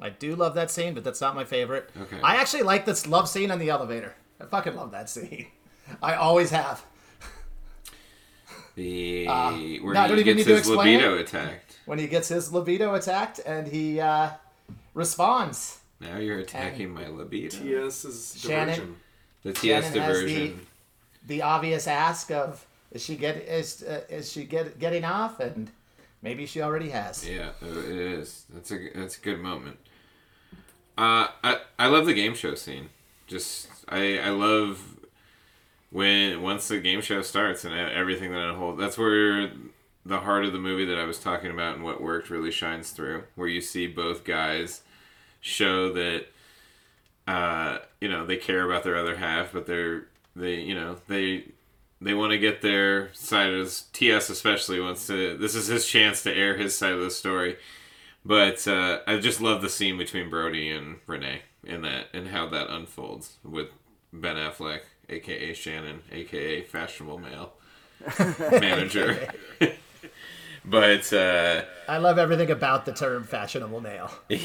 I 0.00 0.08
do 0.10 0.34
love 0.34 0.54
that 0.54 0.70
scene, 0.70 0.94
but 0.94 1.04
that's 1.04 1.20
not 1.20 1.34
my 1.34 1.44
favorite. 1.44 1.90
Okay. 2.00 2.20
I 2.22 2.36
actually 2.36 2.62
like 2.62 2.86
this 2.86 3.06
love 3.06 3.28
scene 3.28 3.50
on 3.50 3.58
the 3.58 3.68
elevator. 3.68 4.14
I 4.40 4.44
fucking 4.46 4.74
love 4.74 4.90
that 4.92 5.10
scene. 5.10 5.46
I 6.02 6.14
always 6.14 6.50
have. 6.50 6.84
The 8.74 9.26
where 9.82 9.94
no, 9.94 10.00
I 10.00 10.04
he 10.04 10.08
don't 10.08 10.18
even 10.18 10.24
gets 10.36 10.46
need 10.48 10.52
his 10.52 10.58
explain 10.60 10.96
libido 10.98 11.14
it. 11.16 11.20
attacked. 11.22 11.78
when 11.84 11.98
he 11.98 12.06
gets 12.06 12.28
his 12.28 12.52
libido 12.52 12.94
attacked 12.94 13.40
and 13.44 13.66
he 13.68 14.00
uh, 14.00 14.30
responds. 14.94 15.80
Now 16.00 16.16
you're 16.16 16.38
attacking 16.38 16.90
my 16.90 17.06
libido. 17.08 17.56
TS 17.58 18.04
is 18.06 18.36
Shannon? 18.38 18.96
The 19.42 19.52
TS 19.52 19.62
Shannon 19.62 19.82
has 19.82 19.92
the- 19.92 19.98
diversion. 20.26 20.66
The 21.26 21.42
obvious 21.42 21.86
ask 21.86 22.30
of 22.30 22.66
is 22.90 23.02
she 23.04 23.16
get 23.16 23.36
is 23.36 23.82
uh, 23.82 24.02
is 24.08 24.30
she 24.30 24.44
get 24.44 24.78
getting 24.78 25.04
off 25.04 25.40
and 25.40 25.70
maybe 26.20 26.46
she 26.46 26.62
already 26.62 26.90
has. 26.90 27.28
Yeah, 27.28 27.50
it 27.60 27.76
is. 27.76 28.44
That's 28.52 28.70
a 28.70 28.88
that's 28.94 29.16
a 29.16 29.20
good 29.20 29.40
moment. 29.40 29.78
Uh, 30.96 31.28
I 31.42 31.60
I 31.78 31.86
love 31.86 32.06
the 32.06 32.14
game 32.14 32.34
show 32.34 32.54
scene. 32.54 32.90
Just 33.26 33.68
I 33.88 34.18
I 34.18 34.30
love 34.30 34.98
when 35.90 36.42
once 36.42 36.68
the 36.68 36.80
game 36.80 37.00
show 37.00 37.22
starts 37.22 37.64
and 37.64 37.74
everything 37.74 38.32
that 38.32 38.50
it 38.50 38.54
holds. 38.56 38.78
That's 38.78 38.98
where 38.98 39.50
the 40.04 40.20
heart 40.20 40.44
of 40.44 40.52
the 40.52 40.58
movie 40.58 40.84
that 40.86 40.98
I 40.98 41.04
was 41.04 41.18
talking 41.18 41.50
about 41.50 41.76
and 41.76 41.84
what 41.84 42.02
worked 42.02 42.30
really 42.30 42.50
shines 42.50 42.90
through. 42.90 43.24
Where 43.36 43.48
you 43.48 43.60
see 43.60 43.86
both 43.86 44.24
guys 44.24 44.82
show 45.40 45.92
that 45.92 46.26
uh, 47.26 47.78
you 48.00 48.08
know 48.08 48.26
they 48.26 48.36
care 48.36 48.64
about 48.64 48.84
their 48.84 48.96
other 48.96 49.16
half, 49.16 49.52
but 49.52 49.66
they're 49.66 50.08
they 50.34 50.54
you 50.60 50.74
know 50.74 50.96
they 51.08 51.44
they 52.00 52.14
want 52.14 52.32
to 52.32 52.38
get 52.38 52.62
their 52.62 53.12
side 53.14 53.50
of 53.50 53.64
this, 53.64 53.82
TS 53.92 54.30
especially 54.30 54.80
wants 54.80 55.06
to 55.06 55.36
this 55.36 55.54
is 55.54 55.66
his 55.68 55.86
chance 55.86 56.22
to 56.22 56.32
air 56.34 56.56
his 56.56 56.76
side 56.76 56.92
of 56.92 57.00
the 57.00 57.10
story. 57.10 57.56
But 58.24 58.66
uh, 58.68 59.00
I 59.06 59.18
just 59.18 59.40
love 59.40 59.62
the 59.62 59.68
scene 59.68 59.98
between 59.98 60.30
Brody 60.30 60.70
and 60.70 60.98
Renee 61.06 61.42
in 61.64 61.82
that 61.82 62.06
and 62.12 62.28
how 62.28 62.48
that 62.48 62.70
unfolds 62.70 63.36
with 63.42 63.68
Ben 64.12 64.36
Affleck, 64.36 64.82
aka 65.08 65.52
Shannon, 65.54 66.02
aka 66.10 66.62
fashionable 66.62 67.18
male 67.18 67.54
manager. 68.50 69.28
but 70.64 71.12
uh, 71.12 71.62
I 71.88 71.98
love 71.98 72.18
everything 72.18 72.50
about 72.50 72.84
the 72.84 72.92
term 72.92 73.24
fashionable 73.24 73.80
male. 73.80 74.10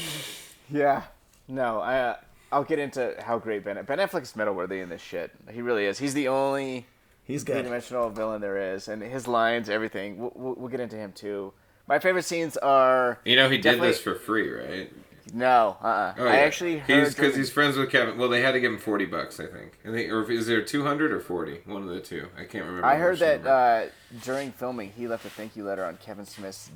Yeah. 0.70 1.04
No, 1.48 1.80
I. 1.80 1.98
Uh, 1.98 2.16
I'll 2.50 2.64
get 2.64 2.78
into 2.78 3.14
how 3.24 3.38
great 3.38 3.64
Ben 3.64 3.82
Ben 3.84 3.98
Affleck's 3.98 4.34
metal 4.36 4.54
worthy 4.54 4.80
in 4.80 4.88
this 4.88 5.02
shit. 5.02 5.30
He 5.52 5.60
really 5.62 5.84
is. 5.86 5.98
He's 5.98 6.14
the 6.14 6.28
only 6.28 6.86
He's 7.24 7.44
three 7.44 7.56
good. 7.56 7.64
dimensional 7.64 8.08
villain 8.10 8.40
there 8.40 8.74
is, 8.74 8.88
and 8.88 9.02
his 9.02 9.28
lines, 9.28 9.68
everything. 9.68 10.18
We'll, 10.18 10.32
we'll, 10.34 10.54
we'll 10.54 10.68
get 10.68 10.80
into 10.80 10.96
him 10.96 11.12
too. 11.12 11.52
My 11.86 11.98
favorite 11.98 12.24
scenes 12.24 12.56
are. 12.56 13.18
you 13.24 13.36
know 13.36 13.48
he 13.50 13.58
did 13.58 13.80
this 13.80 14.00
for 14.00 14.14
free, 14.14 14.50
right? 14.50 14.92
No, 15.34 15.76
uh, 15.82 15.86
uh 15.86 16.14
Oh, 16.18 16.26
I 16.26 16.36
yeah. 16.36 16.40
actually 16.40 16.78
heard 16.78 17.04
he's 17.04 17.14
because 17.14 17.36
he's 17.36 17.50
friends 17.50 17.76
with 17.76 17.90
Kevin. 17.90 18.16
Well, 18.16 18.30
they 18.30 18.40
had 18.40 18.52
to 18.52 18.60
give 18.60 18.72
him 18.72 18.78
forty 18.78 19.04
bucks, 19.04 19.38
I 19.40 19.46
think. 19.46 19.78
I 19.86 19.90
think, 19.90 20.10
or 20.10 20.30
is 20.30 20.46
there 20.46 20.62
two 20.62 20.84
hundred 20.84 21.12
or 21.12 21.20
forty? 21.20 21.60
One 21.66 21.82
of 21.82 21.90
the 21.90 22.00
two. 22.00 22.28
I 22.34 22.44
can't 22.44 22.64
remember. 22.64 22.86
I 22.86 22.96
heard 22.96 23.18
that 23.18 23.46
uh, 23.46 23.86
during 24.22 24.52
filming, 24.52 24.90
he 24.96 25.06
left 25.06 25.26
a 25.26 25.30
thank 25.30 25.54
you 25.54 25.64
letter 25.64 25.84
on 25.84 25.98
Kevin 25.98 26.24
Smith's 26.24 26.70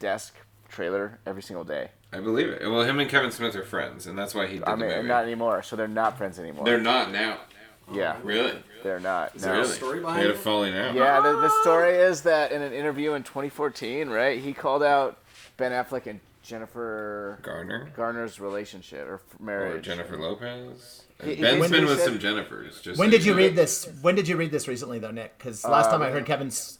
desk 0.00 0.34
trailer 0.68 1.20
every 1.24 1.42
single 1.42 1.62
day. 1.64 1.90
I 2.12 2.20
believe 2.20 2.48
it. 2.48 2.62
Well, 2.62 2.82
him 2.84 2.98
and 3.00 3.10
Kevin 3.10 3.30
Smith 3.30 3.54
are 3.54 3.64
friends, 3.64 4.06
and 4.06 4.18
that's 4.18 4.34
why 4.34 4.46
he 4.46 4.54
did 4.54 4.64
I 4.64 4.70
the 4.72 4.76
movie. 4.78 5.08
not 5.08 5.24
anymore. 5.24 5.62
So 5.62 5.76
they're 5.76 5.86
not 5.88 6.16
friends 6.16 6.38
anymore. 6.38 6.64
They're 6.64 6.80
not 6.80 7.10
now. 7.12 7.38
Yeah, 7.92 8.16
Really? 8.22 8.52
they're 8.82 9.00
not. 9.00 9.32
there 9.34 9.54
no. 9.54 9.60
a 9.62 9.64
story 9.64 9.98
They 9.98 10.02
behind 10.04 10.22
had 10.26 10.30
a 10.32 10.34
falling 10.38 10.74
out. 10.76 10.94
Yeah, 10.94 11.20
the, 11.22 11.32
the 11.40 11.48
story 11.62 11.94
is 11.96 12.22
that 12.22 12.52
in 12.52 12.60
an 12.60 12.72
interview 12.74 13.14
in 13.14 13.22
2014, 13.22 14.10
right, 14.10 14.38
he 14.42 14.52
called 14.52 14.82
out 14.82 15.18
Ben 15.56 15.72
Affleck 15.72 16.06
and 16.06 16.20
Jennifer 16.42 17.38
Garner 17.42 17.90
Garner's 17.96 18.40
relationship 18.40 19.06
or 19.06 19.14
f- 19.16 19.40
or 19.40 19.42
marriage. 19.44 19.84
Jennifer 19.84 20.18
Lopez. 20.18 21.02
He- 21.22 21.34
he 21.36 21.42
Ben's 21.42 21.60
basically 21.60 21.78
been 21.78 21.86
with 21.88 21.98
said- 22.00 22.04
some 22.06 22.18
Jennifers. 22.18 22.82
Just 22.82 22.98
When 22.98 23.08
so 23.10 23.16
did 23.16 23.24
you 23.26 23.32
know. 23.32 23.38
read 23.38 23.56
this? 23.56 23.88
When 24.02 24.14
did 24.14 24.28
you 24.28 24.36
read 24.36 24.50
this 24.50 24.68
recently, 24.68 24.98
though, 24.98 25.10
Nick? 25.10 25.38
Because 25.38 25.64
last 25.64 25.86
uh, 25.86 25.92
time 25.92 26.02
I 26.02 26.10
heard 26.10 26.26
Kevin's, 26.26 26.78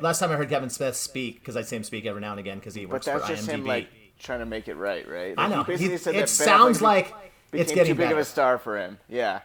last 0.00 0.18
time 0.18 0.30
I 0.32 0.36
heard 0.36 0.48
Kevin 0.48 0.70
Smith 0.70 0.96
speak, 0.96 1.38
because 1.40 1.56
I 1.56 1.62
see 1.62 1.76
him 1.76 1.84
speak 1.84 2.04
every 2.06 2.20
now 2.20 2.32
and 2.32 2.40
again 2.40 2.58
because 2.58 2.74
he 2.74 2.84
But 2.84 2.94
works 2.94 3.06
that's 3.06 3.22
for 3.26 3.32
just 3.34 3.48
IMDb. 3.48 3.52
him 3.54 3.64
like 3.64 3.88
trying 4.18 4.40
to 4.40 4.46
make 4.46 4.68
it 4.68 4.74
right, 4.76 5.08
right? 5.08 5.34
I 5.38 5.48
know. 5.48 5.62
He 5.62 5.72
basically 5.72 5.92
He- 5.92 5.98
said 5.98 6.14
it 6.14 6.18
that 6.18 6.20
Ben 6.20 6.28
sounds 6.28 6.78
Affleck 6.78 6.82
like 6.82 7.14
be- 7.50 7.60
it's 7.60 7.70
became 7.70 7.74
getting 7.84 7.94
too 7.96 8.02
big 8.02 8.12
of 8.12 8.18
a 8.18 8.24
star 8.24 8.58
for 8.58 8.78
him. 8.78 8.98
Yeah. 9.08 9.40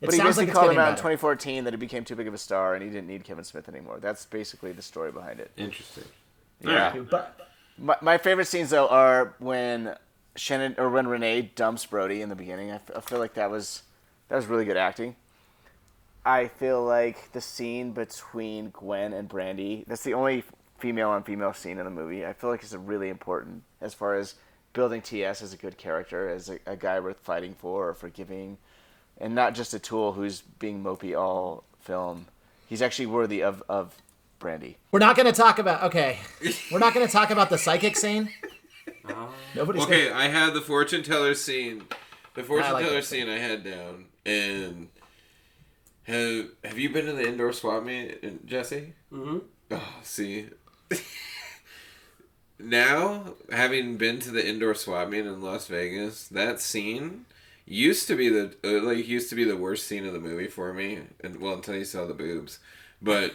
But 0.00 0.14
he 0.14 0.20
basically 0.20 0.46
like 0.46 0.54
called 0.54 0.70
him 0.70 0.78
out 0.78 0.90
in 0.90 0.94
2014 0.96 1.64
that 1.64 1.72
he 1.72 1.76
became 1.76 2.04
too 2.04 2.14
big 2.14 2.28
of 2.28 2.34
a 2.34 2.38
star 2.38 2.74
and 2.74 2.84
he 2.84 2.88
didn't 2.88 3.08
need 3.08 3.24
Kevin 3.24 3.42
Smith 3.42 3.68
anymore. 3.68 3.98
That's 4.00 4.24
basically 4.26 4.70
the 4.72 4.82
story 4.82 5.10
behind 5.10 5.40
it. 5.40 5.50
Interesting. 5.56 6.04
Yeah. 6.60 6.96
But 6.98 7.40
My, 7.76 7.96
my 8.00 8.18
favorite 8.18 8.46
scenes 8.46 8.70
though 8.70 8.86
are 8.88 9.34
when 9.38 9.96
Shannon 10.36 10.76
or 10.78 10.88
when 10.88 11.08
Renee 11.08 11.42
dumps 11.56 11.84
Brody 11.86 12.22
in 12.22 12.28
the 12.28 12.36
beginning. 12.36 12.70
I, 12.70 12.76
f- 12.76 12.90
I 12.94 13.00
feel 13.00 13.18
like 13.18 13.34
that 13.34 13.50
was 13.50 13.82
that 14.28 14.36
was 14.36 14.46
really 14.46 14.64
good 14.64 14.76
acting. 14.76 15.16
I 16.24 16.46
feel 16.48 16.84
like 16.84 17.32
the 17.32 17.40
scene 17.40 17.92
between 17.92 18.70
Gwen 18.70 19.12
and 19.12 19.28
Brandy. 19.28 19.84
That's 19.88 20.02
the 20.02 20.14
only 20.14 20.44
female 20.78 21.10
on 21.10 21.22
female 21.22 21.52
scene 21.52 21.78
in 21.78 21.84
the 21.84 21.90
movie. 21.90 22.24
I 22.24 22.32
feel 22.32 22.50
like 22.50 22.62
it's 22.62 22.72
really 22.74 23.08
important 23.08 23.62
as 23.80 23.94
far 23.94 24.14
as 24.16 24.34
building 24.72 25.02
TS 25.02 25.42
as 25.42 25.52
a 25.52 25.56
good 25.56 25.76
character, 25.76 26.28
as 26.28 26.48
a, 26.48 26.58
a 26.66 26.76
guy 26.76 27.00
worth 27.00 27.18
fighting 27.20 27.54
for 27.58 27.88
or 27.88 27.94
forgiving, 27.94 28.58
and 29.18 29.34
not 29.34 29.54
just 29.54 29.74
a 29.74 29.78
tool 29.78 30.12
who's 30.12 30.40
being 30.40 30.82
mopey 30.82 31.18
all 31.18 31.64
film. 31.80 32.26
He's 32.68 32.82
actually 32.82 33.06
worthy 33.06 33.42
of 33.42 33.62
of 33.68 33.94
Brandy. 34.38 34.76
we're 34.92 35.00
not 35.00 35.16
going 35.16 35.26
to 35.26 35.32
talk 35.32 35.58
about. 35.58 35.82
Okay, 35.84 36.18
we're 36.70 36.78
not 36.78 36.94
going 36.94 37.04
to 37.06 37.12
talk 37.12 37.30
about 37.30 37.50
the 37.50 37.58
psychic 37.58 37.96
scene. 37.96 38.30
Nobody's 39.54 39.82
Okay, 39.84 40.08
gonna, 40.10 40.20
I 40.20 40.28
had 40.28 40.54
the 40.54 40.60
fortune 40.60 41.02
teller 41.02 41.34
scene. 41.34 41.84
The 42.34 42.44
fortune 42.44 42.72
like 42.72 42.84
teller 42.86 43.02
scene. 43.02 43.26
scene 43.26 43.30
I 43.34 43.38
had 43.38 43.64
down, 43.64 44.04
and 44.24 44.88
have 46.04 46.46
have 46.62 46.78
you 46.78 46.90
been 46.90 47.06
to 47.06 47.12
the 47.14 47.26
indoor 47.26 47.52
swap 47.52 47.82
meet, 47.84 48.46
Jesse? 48.46 48.92
Mm-hmm. 49.12 49.38
Oh, 49.70 49.94
see. 50.02 50.48
now, 52.58 53.34
having 53.50 53.96
been 53.96 54.20
to 54.20 54.30
the 54.30 54.46
indoor 54.46 54.74
swap 54.74 55.08
meet 55.08 55.26
in 55.26 55.42
Las 55.42 55.66
Vegas, 55.66 56.28
that 56.28 56.60
scene 56.60 57.26
used 57.66 58.08
to 58.08 58.16
be 58.16 58.28
the 58.28 58.54
uh, 58.64 58.82
like 58.82 59.06
used 59.06 59.28
to 59.30 59.36
be 59.36 59.44
the 59.44 59.56
worst 59.56 59.86
scene 59.86 60.06
of 60.06 60.12
the 60.12 60.20
movie 60.20 60.48
for 60.48 60.72
me, 60.72 61.00
and 61.22 61.40
well 61.40 61.54
until 61.54 61.76
you 61.76 61.84
saw 61.84 62.06
the 62.06 62.14
boobs, 62.14 62.58
but 63.02 63.34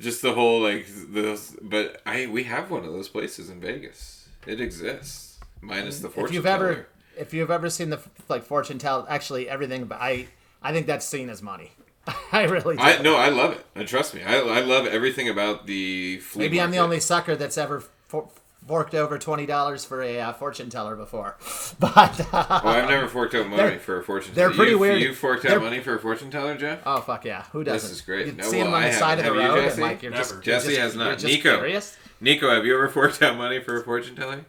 just 0.00 0.22
the 0.22 0.34
whole 0.34 0.60
like 0.60 0.86
those. 1.10 1.56
But 1.62 2.02
I 2.04 2.26
we 2.26 2.44
have 2.44 2.70
one 2.70 2.84
of 2.84 2.92
those 2.92 3.08
places 3.08 3.50
in 3.50 3.60
Vegas. 3.60 4.28
It 4.46 4.60
exists, 4.60 5.38
minus 5.60 6.00
the 6.00 6.08
fortune 6.08 6.28
if 6.28 6.34
you've 6.34 6.44
teller. 6.44 6.70
ever, 6.70 6.88
if 7.16 7.34
you've 7.34 7.50
ever 7.50 7.70
seen 7.70 7.90
the 7.90 8.00
like 8.28 8.44
fortune 8.44 8.78
tell, 8.78 9.06
actually 9.08 9.48
everything. 9.48 9.84
But 9.84 10.00
I, 10.00 10.28
I 10.62 10.72
think 10.72 10.86
that 10.86 11.02
scene 11.02 11.28
is 11.28 11.42
money. 11.42 11.72
I 12.32 12.44
really 12.44 12.76
do. 12.76 12.82
I 12.82 13.00
no, 13.02 13.16
I 13.16 13.28
love 13.28 13.52
it. 13.52 13.64
And 13.74 13.86
trust 13.88 14.14
me, 14.14 14.22
I, 14.22 14.36
I 14.38 14.60
love 14.60 14.86
everything 14.86 15.28
about 15.28 15.66
the 15.66 16.18
flea 16.18 16.44
Maybe 16.44 16.60
I'm 16.60 16.70
the 16.70 16.78
only 16.78 17.00
sucker 17.00 17.36
that's 17.36 17.58
ever 17.58 17.82
for, 18.08 18.28
forked 18.66 18.94
over 18.94 19.18
twenty 19.18 19.46
dollars 19.46 19.84
for 19.84 20.02
a 20.02 20.20
uh, 20.20 20.32
fortune 20.32 20.70
teller 20.70 20.96
before. 20.96 21.36
But 21.80 22.20
uh, 22.34 22.60
Oh, 22.64 22.68
I've 22.68 22.88
never 22.88 23.06
forked 23.08 23.34
out 23.34 23.46
money 23.48 23.78
for 23.78 23.98
a 24.00 24.02
fortune 24.04 24.34
they're 24.34 24.46
teller. 24.48 24.56
pretty 24.56 24.72
you, 24.72 24.78
weird. 24.78 25.00
You 25.00 25.14
forked 25.14 25.44
out 25.44 25.50
They're- 25.50 25.60
money 25.60 25.80
for 25.80 25.94
a 25.94 25.98
fortune 26.00 26.30
teller, 26.30 26.56
Jeff? 26.56 26.80
oh 26.86 27.00
fuck 27.00 27.24
yeah, 27.24 27.44
who 27.52 27.62
doesn't? 27.64 27.88
This 27.88 27.98
is 27.98 28.02
great. 28.04 28.26
You 28.26 28.32
No, 28.32 28.44
see 28.44 28.58
them 28.58 28.72
well, 28.72 28.76
on 28.76 28.82
the 28.82 28.88
I 28.88 28.92
side 28.92 29.18
of 29.18 29.24
the 29.24 29.30
haven't. 29.30 29.40
Have 29.42 29.50
you, 29.50 29.54
road, 29.54 29.58
and 29.60 29.68
Jesse? 29.70 29.82
like 29.82 30.02
you're 30.02 30.12
just 30.12 30.30
Never. 30.34 30.42
you're 30.44 30.54
just- 30.60 30.66
has 30.78 30.94
you're 30.96 31.04
not. 31.04 31.12
just 31.18 31.24
Nico. 31.24 31.56
curious. 31.56 31.96
Nico, 32.20 32.50
have 32.54 32.66
you 32.66 32.74
ever 32.74 32.88
forked 32.88 33.22
out 33.22 33.36
money 33.36 33.60
for 33.60 33.80
a 33.80 33.84
fortune 33.84 34.16
teller? 34.16 34.44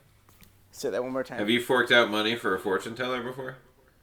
Say 0.71 0.89
that 0.89 1.03
one 1.03 1.11
more 1.11 1.23
time. 1.23 1.39
Have 1.39 1.49
you 1.49 1.61
forked 1.61 1.91
out 1.91 2.09
money 2.09 2.35
for 2.35 2.55
a 2.55 2.59
fortune 2.59 2.95
teller 2.95 3.21
before? 3.21 3.57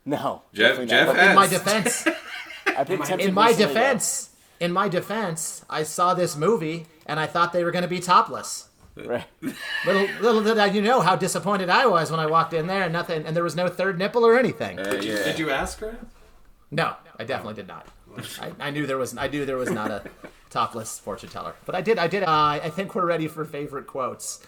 No. 0.05 0.42
Jeff- 0.53 0.77
Jeff 0.87 1.16
has. 1.16 1.31
In 1.31 1.35
my 1.35 1.47
defense, 1.49 2.07
I've 2.66 2.87
been 2.87 3.02
tempted 3.02 3.29
in 3.29 3.35
my 3.35 3.48
recently, 3.48 3.64
though. 3.66 3.74
defense, 3.74 4.31
in 4.61 4.72
my 4.72 4.88
defense, 4.88 5.64
I 5.68 5.83
saw 5.83 6.14
this 6.14 6.37
movie 6.37 6.87
and 7.07 7.20
I 7.20 7.26
thought 7.26 7.52
they 7.52 7.64
were 7.64 7.70
going 7.70 7.83
to 7.83 7.88
be 7.88 8.00
topless. 8.00 8.68
Right. 8.96 9.24
Little, 9.85 10.09
little 10.20 10.42
did 10.42 10.59
I 10.59 10.66
you 10.66 10.81
know 10.81 11.00
how 11.00 11.16
disappointed 11.16 11.68
I 11.68 11.87
was 11.87 12.11
when 12.11 12.18
I 12.18 12.26
walked 12.26 12.55
in 12.55 12.66
there 12.66 12.85
and 12.85 12.92
nothing, 12.92 13.26
and 13.26 13.37
there 13.37 13.44
was 13.44 13.55
no 13.55 13.68
third 13.68 13.98
nipple 13.98 14.24
or 14.24 14.38
anything. 14.38 14.79
Uh, 14.79 14.98
yeah. 15.02 15.22
Did 15.22 15.38
you 15.38 15.50
ask 15.50 15.79
her? 15.81 15.98
No, 16.70 16.94
I 17.18 17.24
definitely 17.24 17.55
did 17.55 17.68
not. 17.68 17.87
I, 18.40 18.52
I 18.59 18.70
knew 18.70 18.87
there 18.87 18.96
was 18.96 19.14
I 19.16 19.29
knew 19.29 19.44
there 19.44 19.59
was 19.59 19.70
not 19.70 19.90
a 19.90 20.02
topless 20.48 20.98
fortune 20.98 21.29
teller, 21.29 21.55
but 21.66 21.74
I 21.74 21.83
did 21.83 21.98
I 21.98 22.09
did. 22.09 22.22
Uh, 22.22 22.59
I 22.62 22.70
think 22.70 22.94
we're 22.94 23.05
ready 23.05 23.29
for 23.29 23.44
favorite 23.44 23.87
quotes. 23.87 24.40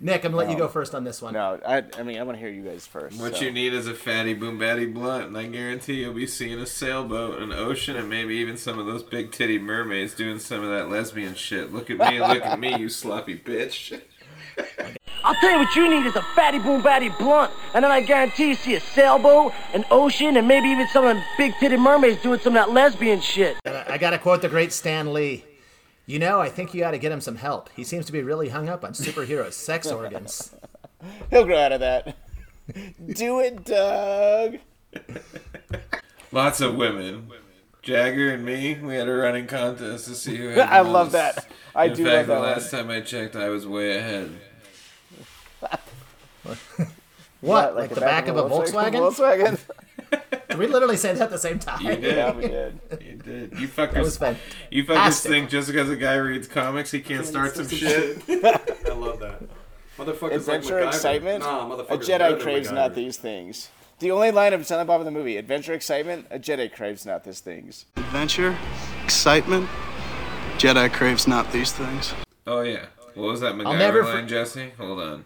Nick, 0.00 0.24
I'm 0.24 0.32
gonna 0.32 0.44
let 0.44 0.50
you 0.50 0.58
go 0.58 0.66
first 0.66 0.94
on 0.94 1.04
this 1.04 1.22
one. 1.22 1.34
No, 1.34 1.60
I, 1.66 1.84
I 1.96 2.02
mean, 2.02 2.18
I 2.18 2.24
want 2.24 2.36
to 2.36 2.40
hear 2.40 2.50
you 2.50 2.62
guys 2.62 2.86
first. 2.86 3.20
What 3.20 3.36
so. 3.36 3.44
you 3.44 3.52
need 3.52 3.72
is 3.72 3.86
a 3.86 3.94
fatty 3.94 4.34
boom 4.34 4.58
batty 4.58 4.86
blunt, 4.86 5.28
and 5.28 5.38
I 5.38 5.46
guarantee 5.46 6.00
you'll 6.00 6.14
be 6.14 6.26
seeing 6.26 6.58
a 6.58 6.66
sailboat, 6.66 7.40
an 7.40 7.52
ocean, 7.52 7.96
and 7.96 8.08
maybe 8.08 8.34
even 8.36 8.56
some 8.56 8.78
of 8.78 8.86
those 8.86 9.02
big 9.04 9.30
titty 9.30 9.58
mermaids 9.58 10.14
doing 10.14 10.40
some 10.40 10.64
of 10.64 10.70
that 10.70 10.90
lesbian 10.90 11.34
shit. 11.34 11.72
Look 11.72 11.90
at 11.90 11.98
me, 11.98 12.20
look 12.20 12.44
at 12.44 12.58
me, 12.58 12.76
you 12.76 12.88
sloppy 12.88 13.38
bitch. 13.38 14.00
I'll 15.24 15.34
tell 15.36 15.52
you 15.52 15.58
what 15.58 15.74
you 15.74 15.88
need 15.88 16.06
is 16.06 16.16
a 16.16 16.22
fatty 16.34 16.58
boom 16.58 16.82
batty 16.82 17.08
blunt, 17.08 17.52
and 17.72 17.82
then 17.84 17.90
I 17.90 18.02
guarantee 18.02 18.48
you 18.48 18.54
see 18.56 18.74
a 18.74 18.80
sailboat, 18.80 19.54
an 19.72 19.84
ocean, 19.90 20.36
and 20.36 20.46
maybe 20.46 20.68
even 20.68 20.86
some 20.88 21.06
of 21.06 21.16
them 21.16 21.24
big 21.38 21.52
titted 21.54 21.78
mermaids 21.78 22.20
doing 22.20 22.40
some 22.40 22.56
of 22.56 22.66
that 22.66 22.74
lesbian 22.74 23.20
shit. 23.20 23.56
I 23.64 23.96
gotta 23.96 24.18
quote 24.18 24.42
the 24.42 24.48
great 24.48 24.72
Stan 24.72 25.12
Lee. 25.12 25.44
You 26.06 26.18
know, 26.18 26.40
I 26.40 26.48
think 26.50 26.74
you 26.74 26.80
gotta 26.80 26.98
get 26.98 27.12
him 27.12 27.20
some 27.20 27.36
help. 27.36 27.70
He 27.74 27.82
seems 27.84 28.04
to 28.06 28.12
be 28.12 28.22
really 28.22 28.50
hung 28.50 28.68
up 28.68 28.84
on 28.84 28.92
superheroes' 28.92 29.54
sex 29.54 29.86
organs. 29.90 30.54
He'll 31.30 31.44
grow 31.46 31.58
out 31.58 31.72
of 31.72 31.80
that. 31.80 32.16
Do 33.14 33.40
it, 33.40 33.64
Doug. 33.64 34.58
Lots 36.32 36.60
of 36.60 36.74
women. 36.76 37.30
Jagger 37.82 38.32
and 38.32 38.44
me, 38.44 38.74
we 38.82 38.94
had 38.94 39.08
a 39.08 39.12
running 39.14 39.46
contest 39.46 40.06
to 40.06 40.14
see 40.14 40.36
who 40.36 40.48
had 40.48 40.56
the 40.68 40.72
I 40.72 40.80
love 40.80 41.12
that. 41.12 41.46
I 41.74 41.86
In 41.86 41.94
do 41.94 42.04
fact, 42.04 42.28
love 42.28 42.38
the 42.38 42.46
that. 42.46 42.56
last 42.56 42.70
time 42.70 42.90
I 42.90 43.00
checked, 43.02 43.36
I 43.36 43.48
was 43.50 43.66
way 43.66 43.96
ahead. 43.98 44.30
What? 47.40 47.76
Like, 47.76 47.90
the, 47.90 48.00
back, 48.00 48.28
of 48.28 48.38
a 48.38 48.42
Volkswagen? 48.44 48.92
Volkswagen. 48.94 49.58
Did 50.48 50.58
we 50.58 50.66
literally 50.66 50.96
say 50.96 51.12
that 51.14 51.22
at 51.22 51.30
the 51.30 51.38
same 51.38 51.58
time? 51.58 51.80
You 51.84 51.96
did. 51.96 52.16
yeah, 52.16 52.32
we 52.32 52.42
did. 52.42 52.80
You 53.00 53.16
did. 53.16 53.58
You 53.60 53.68
fuckers. 53.68 54.20
was. 54.20 54.36
You 54.70 54.84
fuckers 54.84 54.86
Fantastic. 54.86 55.30
think 55.30 55.50
just 55.50 55.68
because 55.68 55.88
a 55.90 55.96
guy 55.96 56.14
reads 56.16 56.46
comics 56.48 56.90
he 56.90 57.00
can't 57.00 57.26
start 57.26 57.54
some 57.56 57.68
shit? 57.68 58.22
I 58.28 58.92
love 58.94 59.20
that. 59.20 59.42
Motherfuckers 59.96 60.32
Adventure, 60.32 60.74
like 60.80 60.84
MacGyver. 60.84 60.86
excitement. 60.88 61.40
Nah, 61.44 61.66
a 61.72 61.76
motherfuckers 61.76 61.88
better 61.88 62.24
Jedi 62.24 62.30
than 62.32 62.40
craves 62.40 62.68
MacGyver. 62.68 62.74
not 62.74 62.94
these 62.94 63.16
things. 63.16 63.68
The 64.00 64.10
only 64.10 64.32
line 64.32 64.52
of 64.52 64.66
Silent 64.66 64.88
Bob 64.88 65.00
in 65.00 65.04
the 65.04 65.10
movie: 65.12 65.36
Adventure, 65.36 65.72
excitement. 65.72 66.26
A 66.30 66.38
Jedi 66.38 66.72
craves 66.72 67.06
not 67.06 67.22
these 67.24 67.38
things. 67.40 67.86
Adventure, 67.96 68.56
excitement. 69.04 69.68
Jedi 70.58 70.92
craves 70.92 71.28
not 71.28 71.52
these 71.52 71.72
things. 71.72 72.12
Oh 72.46 72.62
yeah. 72.62 72.86
What 73.14 73.28
was 73.28 73.40
that 73.42 73.54
MacGyver 73.54 73.78
never 73.78 74.02
for- 74.02 74.14
line, 74.14 74.26
Jesse? 74.28 74.72
Hold 74.78 75.00
on. 75.00 75.24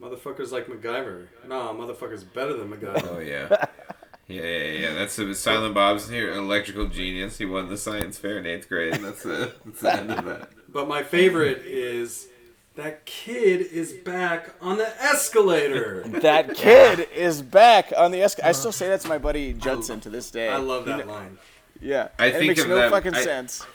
Motherfuckers 0.00 0.50
like 0.50 0.66
MacGyver. 0.66 1.26
Nah, 1.46 1.72
motherfuckers 1.72 2.24
better 2.32 2.54
than 2.56 2.70
MacGyver. 2.70 3.08
Oh 3.16 3.18
yeah. 3.20 3.66
Yeah, 4.30 4.42
yeah, 4.42 4.72
yeah. 4.88 4.94
That's 4.94 5.16
the 5.16 5.34
Silent 5.34 5.74
Bob's 5.74 6.08
here, 6.08 6.32
electrical 6.32 6.86
genius. 6.86 7.38
He 7.38 7.46
won 7.46 7.68
the 7.68 7.76
science 7.76 8.16
fair 8.18 8.38
in 8.38 8.46
eighth 8.46 8.68
grade. 8.68 8.94
That's 8.94 9.22
the, 9.24 9.52
that's 9.64 9.80
the 9.80 9.92
end 9.94 10.10
of 10.12 10.24
that. 10.24 10.50
But 10.68 10.86
my 10.88 11.02
favorite 11.02 11.62
is 11.66 12.28
that 12.76 13.04
kid 13.04 13.60
is 13.60 13.92
back 13.92 14.54
on 14.60 14.78
the 14.78 14.88
escalator. 15.02 16.04
That 16.06 16.54
kid 16.54 17.08
is 17.14 17.42
back 17.42 17.92
on 17.96 18.12
the 18.12 18.22
escalator. 18.22 18.48
I 18.48 18.52
still 18.52 18.72
say 18.72 18.88
that 18.88 19.00
to 19.00 19.08
my 19.08 19.18
buddy 19.18 19.52
Judson 19.52 20.00
to 20.02 20.10
this 20.10 20.30
day. 20.30 20.48
I 20.48 20.56
love 20.58 20.84
He 20.84 20.90
that 20.92 20.98
kn- 20.98 21.08
line. 21.08 21.38
Yeah, 21.80 22.08
I 22.18 22.26
it 22.26 22.32
think 22.34 22.48
makes 22.48 22.62
of 22.62 22.68
no 22.68 22.76
that- 22.76 22.90
fucking 22.90 23.14
I- 23.14 23.22
sense. 23.22 23.66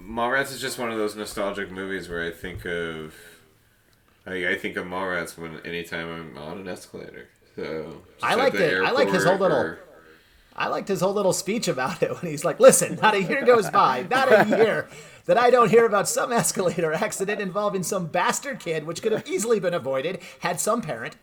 Mallrats 0.00 0.52
is 0.52 0.60
just 0.60 0.78
one 0.78 0.90
of 0.90 0.96
those 0.98 1.16
nostalgic 1.16 1.70
movies 1.70 2.08
where 2.08 2.22
I 2.24 2.30
think 2.30 2.64
of, 2.64 3.14
I, 4.26 4.48
I 4.50 4.54
think 4.56 4.76
of 4.76 4.86
Mallrats 4.86 5.36
when 5.36 5.58
anytime 5.66 6.08
I'm 6.08 6.38
on 6.38 6.58
an 6.58 6.68
escalator. 6.68 7.28
So 7.56 8.02
I 8.22 8.34
liked 8.34 8.56
it. 8.56 8.82
I 8.82 8.90
like 8.92 9.08
his 9.10 9.24
whole 9.24 9.38
little- 9.38 9.56
or- 9.56 9.78
I 10.58 10.68
liked 10.68 10.88
his 10.88 11.00
whole 11.02 11.12
little 11.12 11.34
speech 11.34 11.68
about 11.68 12.02
it 12.02 12.10
when 12.22 12.30
he's 12.30 12.44
like, 12.44 12.58
listen, 12.60 12.98
not 13.02 13.14
a 13.14 13.22
year 13.22 13.44
goes 13.44 13.68
by, 13.68 14.06
not 14.10 14.32
a 14.32 14.46
year, 14.56 14.88
that 15.26 15.36
I 15.36 15.50
don't 15.50 15.70
hear 15.70 15.84
about 15.84 16.08
some 16.08 16.32
escalator 16.32 16.94
accident 16.94 17.40
involving 17.42 17.82
some 17.82 18.06
bastard 18.06 18.58
kid, 18.60 18.86
which 18.86 19.02
could 19.02 19.12
have 19.12 19.26
easily 19.28 19.60
been 19.60 19.74
avoided 19.74 20.18
had 20.40 20.58
some 20.58 20.80
parent, 20.80 21.16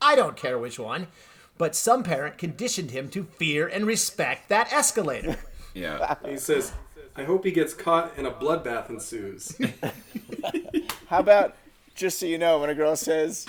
I 0.00 0.16
don't 0.16 0.36
care 0.36 0.58
which 0.58 0.78
one, 0.80 1.06
but 1.56 1.76
some 1.76 2.02
parent 2.02 2.36
conditioned 2.36 2.90
him 2.90 3.08
to 3.10 3.24
fear 3.24 3.68
and 3.68 3.86
respect 3.86 4.48
that 4.48 4.72
escalator. 4.72 5.36
Yeah. 5.72 6.16
He 6.28 6.36
says, 6.36 6.72
I 7.14 7.22
hope 7.22 7.44
he 7.44 7.52
gets 7.52 7.74
caught 7.74 8.12
and 8.16 8.26
a 8.26 8.32
bloodbath 8.32 8.90
ensues. 8.90 9.56
How 11.06 11.20
about 11.20 11.54
just 11.94 12.18
so 12.18 12.26
you 12.26 12.38
know, 12.38 12.58
when 12.60 12.70
a 12.70 12.74
girl 12.74 12.96
says 12.96 13.46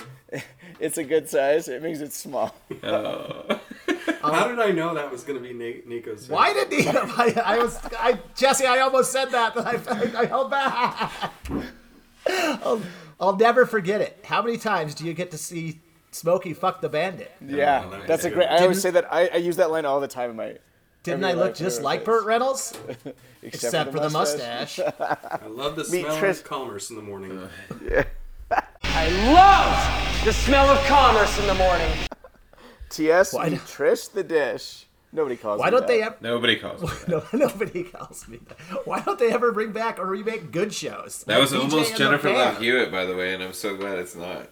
it's 0.82 0.98
a 0.98 1.04
good 1.04 1.30
size, 1.30 1.68
it 1.68 1.82
means 1.82 2.02
it's 2.02 2.18
small. 2.18 2.56
Uh. 2.84 3.58
How 4.22 4.48
did 4.48 4.60
I 4.60 4.72
know 4.72 4.94
that 4.94 5.12
was 5.12 5.24
going 5.24 5.42
to 5.42 5.48
be 5.48 5.54
Na- 5.54 5.82
Nico's? 5.88 6.30
Why 6.30 6.54
did 6.54 6.72
he? 6.72 6.88
I, 6.88 7.34
I 7.46 7.58
was, 7.58 7.80
I, 7.98 8.20
Jesse, 8.36 8.66
I 8.66 8.80
almost 8.80 9.12
said 9.12 9.26
that, 9.32 9.54
but 9.56 9.66
I, 9.66 10.22
I, 10.22 10.26
held 10.26 10.52
back. 10.52 11.32
I'll, 12.28 12.82
I'll 13.20 13.36
never 13.36 13.66
forget 13.66 14.02
it. 14.02 14.24
How 14.26 14.42
many 14.42 14.58
times 14.58 14.96
do 14.96 15.06
you 15.06 15.14
get 15.14 15.32
to 15.32 15.38
see 15.38 15.80
Smokey 16.12 16.54
fuck 16.54 16.82
the 16.82 16.90
bandit? 16.90 17.32
Yeah, 17.46 17.84
Oh, 17.86 18.04
that's 18.06 18.26
a 18.26 18.30
great. 18.30 18.48
I 18.48 18.60
always 18.60 18.82
say 18.82 18.92
that. 18.92 19.12
I, 19.12 19.28
I 19.28 19.38
use 19.38 19.56
that 19.58 19.72
line 19.72 19.86
all 19.86 20.00
the 20.00 20.08
time 20.08 20.32
in 20.32 20.36
my. 20.36 20.58
Didn't 21.04 21.24
every 21.24 21.40
I 21.42 21.46
look 21.46 21.56
just 21.56 21.82
like 21.82 22.02
face. 22.02 22.06
Burt 22.06 22.26
Reynolds? 22.26 22.78
Except, 23.44 23.92
for 23.92 24.00
the 24.00 24.10
mustache. 24.10 24.80
I 24.80 25.40
love 25.48 25.76
the 25.76 25.84
Meet 25.90 26.06
smell 26.06 26.18
Tris- 26.18 26.40
of 26.42 26.46
commerce 26.46 26.90
in 26.92 26.96
the 26.96 27.02
morning. 27.02 27.48
Yeah. 27.84 28.04
I 28.84 29.08
love 29.34 30.11
the 30.24 30.34
smell 30.34 30.70
of 30.70 30.78
commerce 30.86 31.40
in 31.40 31.48
the 31.48 31.54
morning. 31.56 31.90
T.S. 32.90 33.34
Why 33.34 33.46
meet 33.50 33.52
do- 33.52 33.58
Trish 33.62 34.12
the 34.12 34.24
dish. 34.24 34.86
Nobody 35.14 35.36
calls. 35.36 35.60
Why 35.60 35.66
me 35.68 35.72
don't 35.72 35.82
that. 35.82 35.88
they 35.88 36.02
ever? 36.04 36.16
Nobody 36.22 36.56
calls 36.58 36.82
me 36.82 36.88
that. 37.08 37.34
No, 37.34 37.48
nobody 37.48 37.84
calls 37.84 38.28
me 38.28 38.40
that. 38.48 38.86
Why 38.88 39.02
don't 39.02 39.20
they 39.20 39.32
ever 39.32 39.52
bring 39.52 39.72
back 39.72 40.00
or 40.00 40.06
remake 40.06 40.52
good 40.52 40.74
shows? 40.74 41.24
That 41.26 41.40
was 41.40 41.52
Like 41.52 41.62
BJ 41.64 41.72
almost 41.72 41.98
Jennifer 41.98 42.30
Love 42.32 42.60
Hewitt, 42.60 42.92
by 42.92 43.06
the 43.06 43.16
way, 43.16 43.34
and 43.34 43.44
I'm 43.44 43.54
so 43.54 43.76
glad 43.76 43.98
it's 44.00 44.16
not. 44.16 44.50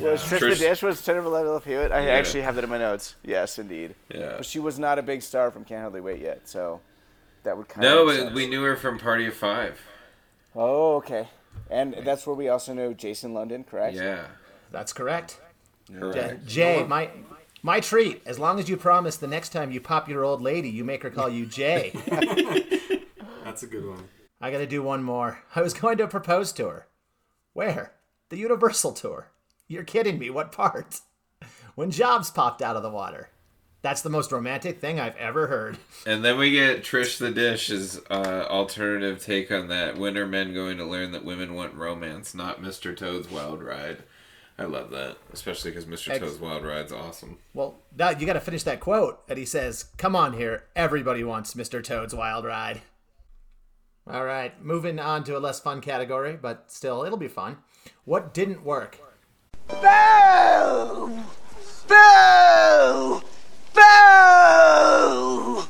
Was 0.00 0.22
Trish, 0.22 0.38
Trish- 0.38 0.50
the 0.50 0.56
dish 0.56 0.82
was 0.82 1.04
Jennifer 1.04 1.28
Love 1.28 1.64
Hewitt? 1.64 1.92
I 1.92 2.06
Yeah. 2.06 2.12
actually 2.12 2.42
have 2.42 2.54
that 2.54 2.64
in 2.64 2.70
my 2.70 2.78
notes. 2.78 3.16
Yes, 3.22 3.58
indeed. 3.58 3.94
Yeah. 4.14 4.34
But 4.38 4.46
she 4.46 4.58
was 4.58 4.78
not 4.78 4.98
a 4.98 5.02
big 5.02 5.22
star 5.22 5.50
from 5.50 5.64
Can't 5.64 5.80
Hardly 5.82 6.00
Wait 6.00 6.20
yet, 6.20 6.48
so 6.48 6.80
that 7.42 7.56
would 7.56 7.68
kind 7.68 7.82
No, 7.82 8.08
of. 8.08 8.16
No, 8.28 8.32
we 8.32 8.46
knew 8.46 8.62
her 8.62 8.76
from 8.76 8.98
Party 8.98 9.26
of 9.26 9.34
Five. 9.34 9.80
Oh, 10.54 10.96
okay. 10.96 11.28
And 11.70 11.94
that's 12.04 12.26
where 12.26 12.36
we 12.36 12.48
also 12.48 12.72
know 12.72 12.92
Jason 12.94 13.34
London, 13.34 13.64
correct? 13.64 13.96
Yeah. 13.96 14.26
That's 14.70 14.92
correct. 14.92 15.40
Correct. 15.92 16.46
Jay, 16.46 16.84
my 16.84 17.10
my 17.62 17.80
treat. 17.80 18.22
As 18.26 18.38
long 18.38 18.58
as 18.58 18.68
you 18.68 18.76
promise 18.76 19.16
the 19.16 19.26
next 19.26 19.50
time 19.50 19.70
you 19.70 19.80
pop 19.80 20.08
your 20.08 20.24
old 20.24 20.42
lady, 20.42 20.68
you 20.68 20.84
make 20.84 21.02
her 21.02 21.10
call 21.10 21.28
you 21.28 21.46
Jay. 21.46 21.92
That's 23.44 23.62
a 23.62 23.66
good 23.66 23.86
one. 23.86 24.08
I 24.40 24.50
gotta 24.50 24.66
do 24.66 24.82
one 24.82 25.02
more. 25.02 25.42
I 25.54 25.62
was 25.62 25.74
going 25.74 25.98
to 25.98 26.06
propose 26.06 26.52
to 26.52 26.68
her. 26.68 26.86
Where? 27.52 27.92
The 28.28 28.36
Universal 28.36 28.92
tour. 28.92 29.30
You're 29.66 29.84
kidding 29.84 30.18
me. 30.18 30.30
What 30.30 30.52
part? 30.52 31.00
When 31.74 31.90
Jaws 31.90 32.30
popped 32.30 32.62
out 32.62 32.76
of 32.76 32.82
the 32.82 32.90
water. 32.90 33.30
That's 33.80 34.02
the 34.02 34.10
most 34.10 34.32
romantic 34.32 34.80
thing 34.80 34.98
I've 34.98 35.16
ever 35.16 35.46
heard. 35.46 35.78
And 36.04 36.24
then 36.24 36.36
we 36.36 36.50
get 36.50 36.82
Trish 36.82 37.18
the 37.18 37.30
Dish's 37.30 38.00
uh, 38.10 38.44
alternative 38.50 39.22
take 39.24 39.52
on 39.52 39.68
that. 39.68 39.96
When 39.96 40.18
are 40.18 40.26
men 40.26 40.52
going 40.52 40.78
to 40.78 40.84
learn 40.84 41.12
that 41.12 41.24
women 41.24 41.54
want 41.54 41.74
romance, 41.74 42.34
not 42.34 42.60
Mr. 42.60 42.96
Toad's 42.96 43.30
Wild 43.30 43.62
Ride? 43.62 44.02
I 44.60 44.64
love 44.64 44.90
that, 44.90 45.18
especially 45.32 45.70
because 45.70 45.86
Mr. 45.86 46.10
Ex- 46.10 46.18
Toad's 46.18 46.38
Wild 46.38 46.64
Ride's 46.64 46.92
awesome. 46.92 47.38
Well, 47.54 47.76
now 47.96 48.10
you 48.10 48.26
got 48.26 48.32
to 48.32 48.40
finish 48.40 48.64
that 48.64 48.80
quote. 48.80 49.20
And 49.28 49.38
he 49.38 49.44
says, 49.44 49.84
"Come 49.98 50.16
on 50.16 50.32
here, 50.32 50.64
everybody 50.74 51.22
wants 51.22 51.54
Mr. 51.54 51.82
Toad's 51.82 52.14
Wild 52.14 52.44
Ride." 52.44 52.82
All 54.10 54.24
right, 54.24 54.60
moving 54.64 54.98
on 54.98 55.22
to 55.24 55.36
a 55.36 55.38
less 55.38 55.60
fun 55.60 55.80
category, 55.80 56.36
but 56.40 56.72
still, 56.72 57.04
it'll 57.04 57.18
be 57.18 57.28
fun. 57.28 57.58
What 58.04 58.32
didn't 58.34 58.64
work? 58.64 58.98
Boo! 59.68 61.20
Boo! 61.86 63.22
Boo! 63.74 65.62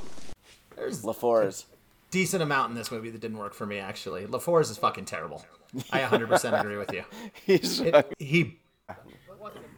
There's 0.76 1.02
LaForge. 1.02 1.64
decent 2.10 2.42
amount 2.42 2.70
in 2.70 2.76
this 2.76 2.90
movie 2.90 3.10
that 3.10 3.20
didn't 3.20 3.38
work 3.38 3.54
for 3.54 3.66
me. 3.66 3.78
Actually, 3.78 4.24
LaForce 4.26 4.70
is 4.70 4.78
fucking 4.78 5.04
terrible. 5.04 5.44
I 5.92 6.00
100% 6.00 6.60
agree 6.60 6.76
with 6.76 6.92
you. 6.92 7.04
He's 7.44 7.80
It, 7.80 8.14
he 8.18 8.58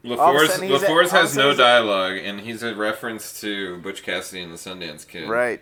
LaForce, 0.04 0.56
a- 0.58 0.60
LaForce 0.78 1.08
a 1.08 1.10
has 1.12 1.36
no 1.36 1.54
dialogue, 1.54 2.16
and 2.18 2.40
he's 2.40 2.62
a 2.62 2.74
reference 2.74 3.40
to 3.40 3.78
Butch 3.78 4.02
Cassidy 4.02 4.42
and 4.42 4.52
the 4.52 4.56
Sundance 4.56 5.06
Kid. 5.06 5.28
right. 5.28 5.60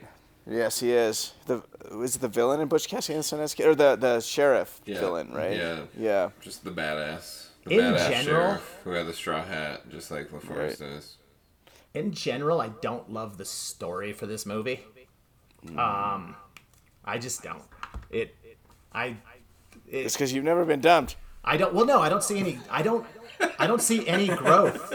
Yes, 0.50 0.80
he 0.80 0.92
is. 0.92 1.34
The 1.46 1.62
was 1.94 2.16
it 2.16 2.20
the 2.20 2.28
villain 2.28 2.60
in 2.62 2.68
Butch 2.68 2.88
Cassidy 2.88 3.14
and 3.16 3.22
the 3.22 3.36
Sundance 3.36 3.54
Kid, 3.54 3.66
or 3.66 3.74
the 3.74 3.96
the 3.96 4.20
sheriff 4.20 4.80
Yeah. 4.86 5.00
villain, 5.00 5.30
right? 5.34 5.54
Yeah. 5.56 5.80
Yeah. 5.98 6.30
Just 6.40 6.64
the 6.64 6.70
badass. 6.70 7.48
The 7.64 7.72
In 7.72 7.80
badass 7.94 8.08
general- 8.08 8.24
sheriff 8.52 8.76
who 8.84 8.90
had 8.92 9.06
the 9.06 9.12
straw 9.12 9.44
hat, 9.44 9.90
just 9.90 10.10
like 10.10 10.30
LaForce 10.30 10.56
Right. 10.56 10.78
does. 10.78 11.16
in 11.94 12.12
general, 12.12 12.60
I 12.60 12.68
don't 12.80 13.12
love 13.12 13.36
the 13.38 13.44
story 13.44 14.12
for 14.12 14.26
this 14.26 14.46
movie. 14.46 14.84
Um, 15.76 16.36
I 17.04 17.18
just 17.18 17.42
don't. 17.42 17.62
It, 18.10 18.34
I, 18.92 19.16
It's 19.86 20.14
because 20.14 20.32
you've 20.32 20.44
never 20.44 20.64
been 20.64 20.80
dumped. 20.80 21.16
I 21.44 21.56
don't. 21.56 21.74
Well, 21.74 21.84
no, 21.86 22.00
I 22.00 22.08
don't 22.08 22.22
see 22.22 22.38
any. 22.38 22.58
I 22.70 22.82
don't. 22.82 23.04
I 23.58 23.66
don't 23.66 23.82
see 23.82 24.06
any 24.08 24.26
growth. 24.28 24.94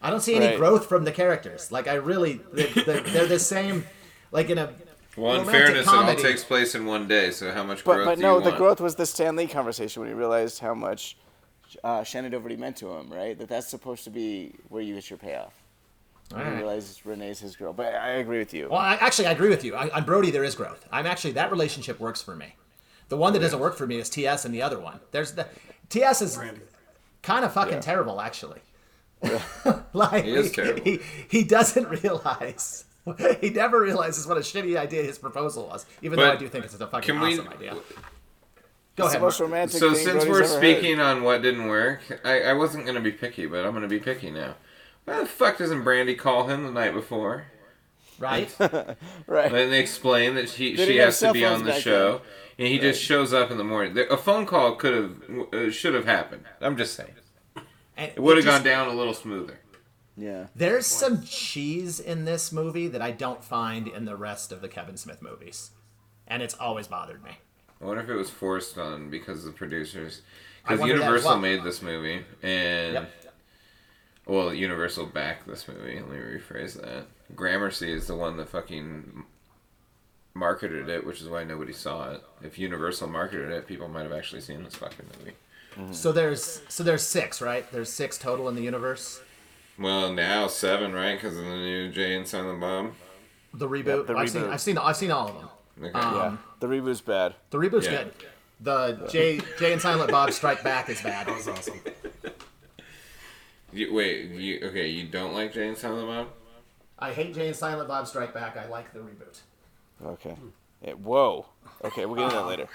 I 0.00 0.10
don't 0.10 0.20
see 0.20 0.34
any 0.34 0.46
Right. 0.46 0.58
growth 0.58 0.86
from 0.86 1.04
the 1.04 1.12
characters. 1.12 1.70
Like 1.70 1.86
I 1.88 1.94
really, 1.94 2.40
they're, 2.52 2.68
they're, 2.84 3.00
they're 3.00 3.26
the 3.26 3.38
same. 3.38 3.86
Like 4.32 4.50
in 4.50 4.58
a 4.58 4.72
Well, 5.16 5.34
in 5.34 5.40
romantic 5.46 5.52
fairness, 5.66 5.86
it 5.86 5.94
all 5.94 6.14
takes 6.16 6.42
place 6.44 6.74
in 6.74 6.86
one 6.86 7.06
day, 7.06 7.30
so 7.30 7.52
how 7.52 7.62
much 7.62 7.84
But 7.84 7.94
growth 7.94 8.06
but 8.06 8.14
do 8.16 8.22
no, 8.22 8.38
you 8.38 8.44
the 8.44 8.52
growth 8.52 8.80
was 8.80 8.94
the 8.96 9.06
Stan 9.06 9.36
Lee 9.36 9.46
conversation 9.46 10.00
when 10.00 10.08
he 10.08 10.14
realized 10.14 10.58
how 10.58 10.74
much 10.74 11.16
uh, 11.84 12.00
Shannen 12.00 12.30
Doherty 12.30 12.56
meant 12.56 12.76
to 12.78 12.90
him, 12.92 13.10
right? 13.10 13.38
That 13.38 13.48
that's 13.48 13.68
supposed 13.68 14.04
to 14.04 14.10
be 14.10 14.54
where 14.68 14.82
you 14.82 14.94
get 14.94 15.08
your 15.10 15.18
payoff. 15.18 15.54
When 16.30 16.40
All 16.40 16.46
he 16.46 16.52
right. 16.52 16.58
realizes 16.62 17.04
Renee's 17.04 17.40
his 17.40 17.56
girl. 17.56 17.72
But 17.74 17.94
I 17.94 18.12
agree 18.12 18.38
with 18.38 18.54
you. 18.54 18.68
Well, 18.70 18.80
I, 18.80 18.94
actually, 18.94 19.26
I 19.26 19.32
agree 19.32 19.50
with 19.50 19.64
you. 19.64 19.74
I, 19.74 19.90
on 19.90 20.04
Brody, 20.04 20.30
there 20.30 20.44
is 20.44 20.54
growth. 20.54 20.86
I'm 20.90 21.04
actually 21.06 21.32
that 21.32 21.50
relationship 21.50 22.00
works 22.00 22.22
for 22.22 22.34
me. 22.34 22.56
The 23.08 23.16
one 23.18 23.34
that 23.34 23.40
doesn't 23.40 23.60
work 23.60 23.76
for 23.76 23.86
me 23.86 23.98
is 23.98 24.08
TS 24.08 24.46
and 24.46 24.54
the 24.54 24.62
other 24.62 24.78
one. 24.80 25.00
There's 25.10 25.32
the 25.32 25.46
TS 25.90 26.22
is 26.22 26.38
kind 27.22 27.44
of 27.44 27.52
fucking 27.52 27.80
terrible, 27.80 28.20
actually. 28.20 28.60
like 29.92 30.24
He 30.24 30.34
is 30.34 30.52
terrible. 30.52 30.82
He, 30.82 31.00
he 31.28 31.44
doesn't 31.44 31.88
realize. 31.88 32.84
He 33.40 33.50
never 33.50 33.80
realizes 33.80 34.28
what 34.28 34.36
a 34.36 34.40
shitty 34.42 34.78
idea 34.78 35.02
his 35.02 35.18
proposal 35.18 35.66
was, 35.66 35.86
even 36.02 36.20
though 36.20 36.30
I 36.30 36.36
do 36.36 36.46
think 36.46 36.64
it's 36.64 36.74
a 36.74 36.86
fucking 36.86 37.02
can 37.02 37.20
we- 37.20 37.32
awesome 37.32 37.48
idea. 37.48 37.76
Go 38.94 39.06
ahead. 39.06 39.20
most 39.20 39.40
Mark. 39.40 39.50
romantic 39.50 39.80
So 39.80 39.94
since 39.94 40.24
we're 40.24 40.42
ever 40.42 40.46
speaking 40.46 41.00
on 41.00 41.22
what 41.22 41.42
didn't 41.42 41.66
work, 41.66 42.00
I, 42.24 42.42
I 42.42 42.52
wasn't 42.52 42.86
gonna 42.86 43.00
be 43.00 43.10
picky, 43.10 43.46
but 43.46 43.64
I'm 43.64 43.72
gonna 43.72 43.88
be 43.88 43.98
picky 43.98 44.30
now. 44.30 44.54
Why 45.04 45.18
the 45.20 45.26
fuck 45.26 45.58
doesn't 45.58 45.82
Brandy 45.82 46.14
call 46.14 46.46
him 46.46 46.64
the 46.64 46.70
night 46.70 46.92
before? 46.92 47.46
Right? 48.18 48.54
right. 49.26 49.52
And 49.52 49.72
they 49.72 49.80
explain 49.80 50.34
that 50.36 50.48
she 50.48 50.76
They 50.76 50.86
she 50.86 50.96
has 50.98 51.18
to 51.20 51.32
be 51.32 51.44
on 51.44 51.64
the 51.64 51.70
back 51.70 51.80
show, 51.80 52.20
and 52.62 52.72
he 52.72 52.78
just 52.78 53.02
shows 53.02 53.32
up 53.32 53.50
in 53.50 53.56
the 53.58 53.64
morning. 53.64 53.98
A 54.10 54.16
phone 54.16 54.46
call 54.46 54.76
could 54.76 54.94
have 54.94 55.52
uh, 55.52 55.70
should 55.70 55.94
have 55.94 56.04
happened. 56.04 56.44
I'm 56.60 56.76
just 56.76 56.94
saying. 56.94 57.10
And 57.96 58.12
It 58.14 58.20
would 58.20 58.36
have 58.36 58.46
gone 58.46 58.62
down 58.62 58.88
a 58.88 58.92
little 58.92 59.14
smoother. 59.14 59.58
Yeah. 60.16 60.46
There's 60.54 60.86
some 60.86 61.22
cheese 61.24 61.98
in 61.98 62.24
this 62.24 62.52
movie 62.52 62.86
that 62.88 63.02
I 63.02 63.10
don't 63.10 63.42
find 63.42 63.88
in 63.88 64.04
the 64.04 64.14
rest 64.16 64.52
of 64.52 64.60
the 64.60 64.68
Kevin 64.68 64.96
Smith 64.96 65.20
movies, 65.22 65.70
and 66.28 66.42
it's 66.42 66.54
always 66.54 66.86
bothered 66.86 67.24
me. 67.24 67.32
I 67.80 67.84
wonder 67.84 68.02
if 68.02 68.08
it 68.08 68.14
was 68.14 68.30
forced 68.30 68.78
on 68.78 69.10
because 69.10 69.38
of 69.40 69.44
the 69.46 69.58
producers. 69.58 70.22
Because 70.62 70.78
wonder 70.78 70.94
that 70.98 71.00
Universal 71.00 71.30
well. 71.30 71.38
made 71.40 71.64
this 71.64 71.82
movie, 71.82 72.24
and 72.42 72.94
Yep. 72.94 73.10
well, 74.26 74.54
Universal 74.54 75.06
backed 75.06 75.48
this 75.48 75.66
movie. 75.66 75.96
Let 75.98 76.08
me 76.08 76.16
rephrase 76.16 76.80
that. 76.80 77.06
Gramercy 77.34 77.92
is 77.92 78.06
the 78.06 78.14
one 78.14 78.36
that 78.36 78.48
fucking 78.50 79.24
marketed 80.34 80.88
it, 80.88 81.04
which 81.06 81.20
is 81.20 81.28
why 81.28 81.44
nobody 81.44 81.72
saw 81.72 82.12
it. 82.12 82.22
If 82.42 82.58
Universal 82.58 83.08
marketed 83.08 83.50
it, 83.50 83.66
people 83.66 83.88
might 83.88 84.02
have 84.02 84.12
actually 84.12 84.40
seen 84.40 84.62
this 84.64 84.74
fucking 84.74 85.06
movie. 85.18 85.92
So 85.92 86.12
there's 86.12 86.60
so 86.68 86.82
there's 86.82 87.02
six, 87.02 87.40
right? 87.40 87.70
There's 87.72 87.90
six 87.90 88.18
total 88.18 88.48
in 88.48 88.54
the 88.54 88.62
universe. 88.62 89.22
Well, 89.78 90.12
now 90.12 90.46
seven, 90.46 90.92
right? 90.92 91.14
Because 91.20 91.36
of 91.38 91.44
the 91.44 91.50
new 91.56 91.90
Jay 91.90 92.14
and 92.14 92.28
Silent 92.28 92.60
Bob. 92.60 92.92
The 93.54 93.68
reboot. 93.68 94.06
the 94.06 94.14
I've 94.14 94.28
seen. 94.30 94.44
I've 94.44 94.60
seen 94.60 94.76
I've 94.78 94.96
seen 94.96 95.10
all 95.10 95.28
of 95.28 95.34
them. 95.34 95.48
Okay. 95.84 95.98
Um, 95.98 96.14
yeah. 96.14 96.36
The 96.60 96.66
reboot's 96.66 97.00
bad. 97.00 97.34
The 97.50 97.58
reboot's 97.58 97.86
Yeah. 97.86 98.04
good. 98.04 98.14
The 98.60 99.08
Jay 99.10 99.40
Jay 99.58 99.72
and 99.72 99.80
Silent 99.80 100.10
Bob 100.10 100.30
Strike 100.32 100.62
Back 100.62 100.90
is 100.90 101.00
bad. 101.00 101.26
That 101.26 101.36
was 101.36 101.48
awesome. 101.48 101.80
You, 103.72 103.94
wait, 103.94 104.30
you 104.32 104.60
okay? 104.68 104.88
You 104.88 105.06
don't 105.08 105.32
like 105.32 105.54
Jay 105.54 105.66
and 105.66 105.76
Silent 105.76 106.06
Bob? 106.06 106.28
I 106.98 107.12
hate 107.12 107.34
Jay 107.34 107.46
and 107.46 107.56
Silent 107.56 107.88
Bob 107.88 108.06
Strike 108.06 108.34
Back. 108.34 108.56
I 108.58 108.68
like 108.68 108.92
the 108.92 108.98
reboot. 109.00 109.40
Okay. 110.04 110.36
Whoa. 111.02 111.46
Okay, 111.84 112.06
we'll 112.06 112.16
get 112.16 112.24
into 112.24 112.36
that 112.36 112.46
later. 112.46 112.68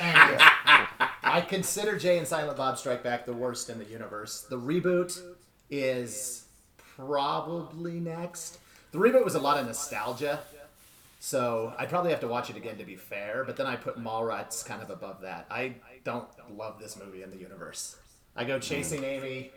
I 0.00 1.44
consider 1.46 1.98
Jay 1.98 2.18
and 2.18 2.26
Silent 2.26 2.56
Bob 2.56 2.78
Strike 2.78 3.02
Back 3.02 3.26
the 3.26 3.32
worst 3.32 3.68
in 3.70 3.78
the 3.78 3.84
universe. 3.84 4.46
The 4.48 4.58
reboot 4.58 5.20
is 5.68 6.44
probably 6.96 8.00
next. 8.00 8.58
The 8.92 8.98
reboot 8.98 9.24
was 9.24 9.34
a 9.34 9.40
lot 9.40 9.58
of 9.58 9.66
nostalgia, 9.66 10.40
so 11.20 11.72
I'd 11.78 11.88
probably 11.88 12.10
have 12.10 12.20
to 12.20 12.28
watch 12.28 12.50
it 12.50 12.56
again 12.56 12.76
to 12.78 12.84
be 12.84 12.96
fair. 12.96 13.44
But 13.44 13.56
then 13.56 13.66
I 13.66 13.76
put 13.76 13.98
Mallrats 13.98 14.64
kind 14.64 14.82
of 14.82 14.90
above 14.90 15.20
that. 15.20 15.46
I 15.50 15.74
don't 16.04 16.26
love 16.56 16.78
this 16.80 16.96
movie 16.96 17.22
in 17.22 17.30
the 17.30 17.36
universe. 17.36 17.96
I 18.34 18.44
go 18.44 18.58
Chasing 18.58 19.04
Amy, 19.04 19.50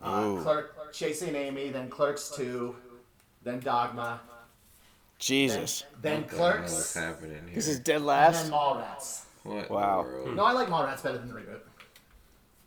uh, 0.00 0.36
Clerk, 0.42 0.92
Chasing 0.92 1.34
Amy, 1.34 1.70
then 1.70 1.88
Clerks 1.90 2.30
Two, 2.34 2.76
then 3.42 3.60
Dogma, 3.60 4.20
Jesus. 5.18 5.84
then 6.00 6.22
What's 6.22 6.34
Clerks, 6.34 6.94
happening 6.94 7.42
here? 7.46 7.54
This 7.54 7.68
is 7.68 7.80
dead 7.80 7.96
and 7.96 8.06
last. 8.06 8.44
then 8.44 8.52
Mallrats. 8.52 9.24
What? 9.42 9.66
in 9.68 9.74
Wow. 9.74 10.02
the 10.04 10.08
world? 10.08 10.36
No, 10.36 10.44
I 10.44 10.52
like 10.52 10.68
Mallrats 10.68 11.02
better 11.02 11.18
than 11.18 11.28
the 11.28 11.34
reboot. 11.34 11.60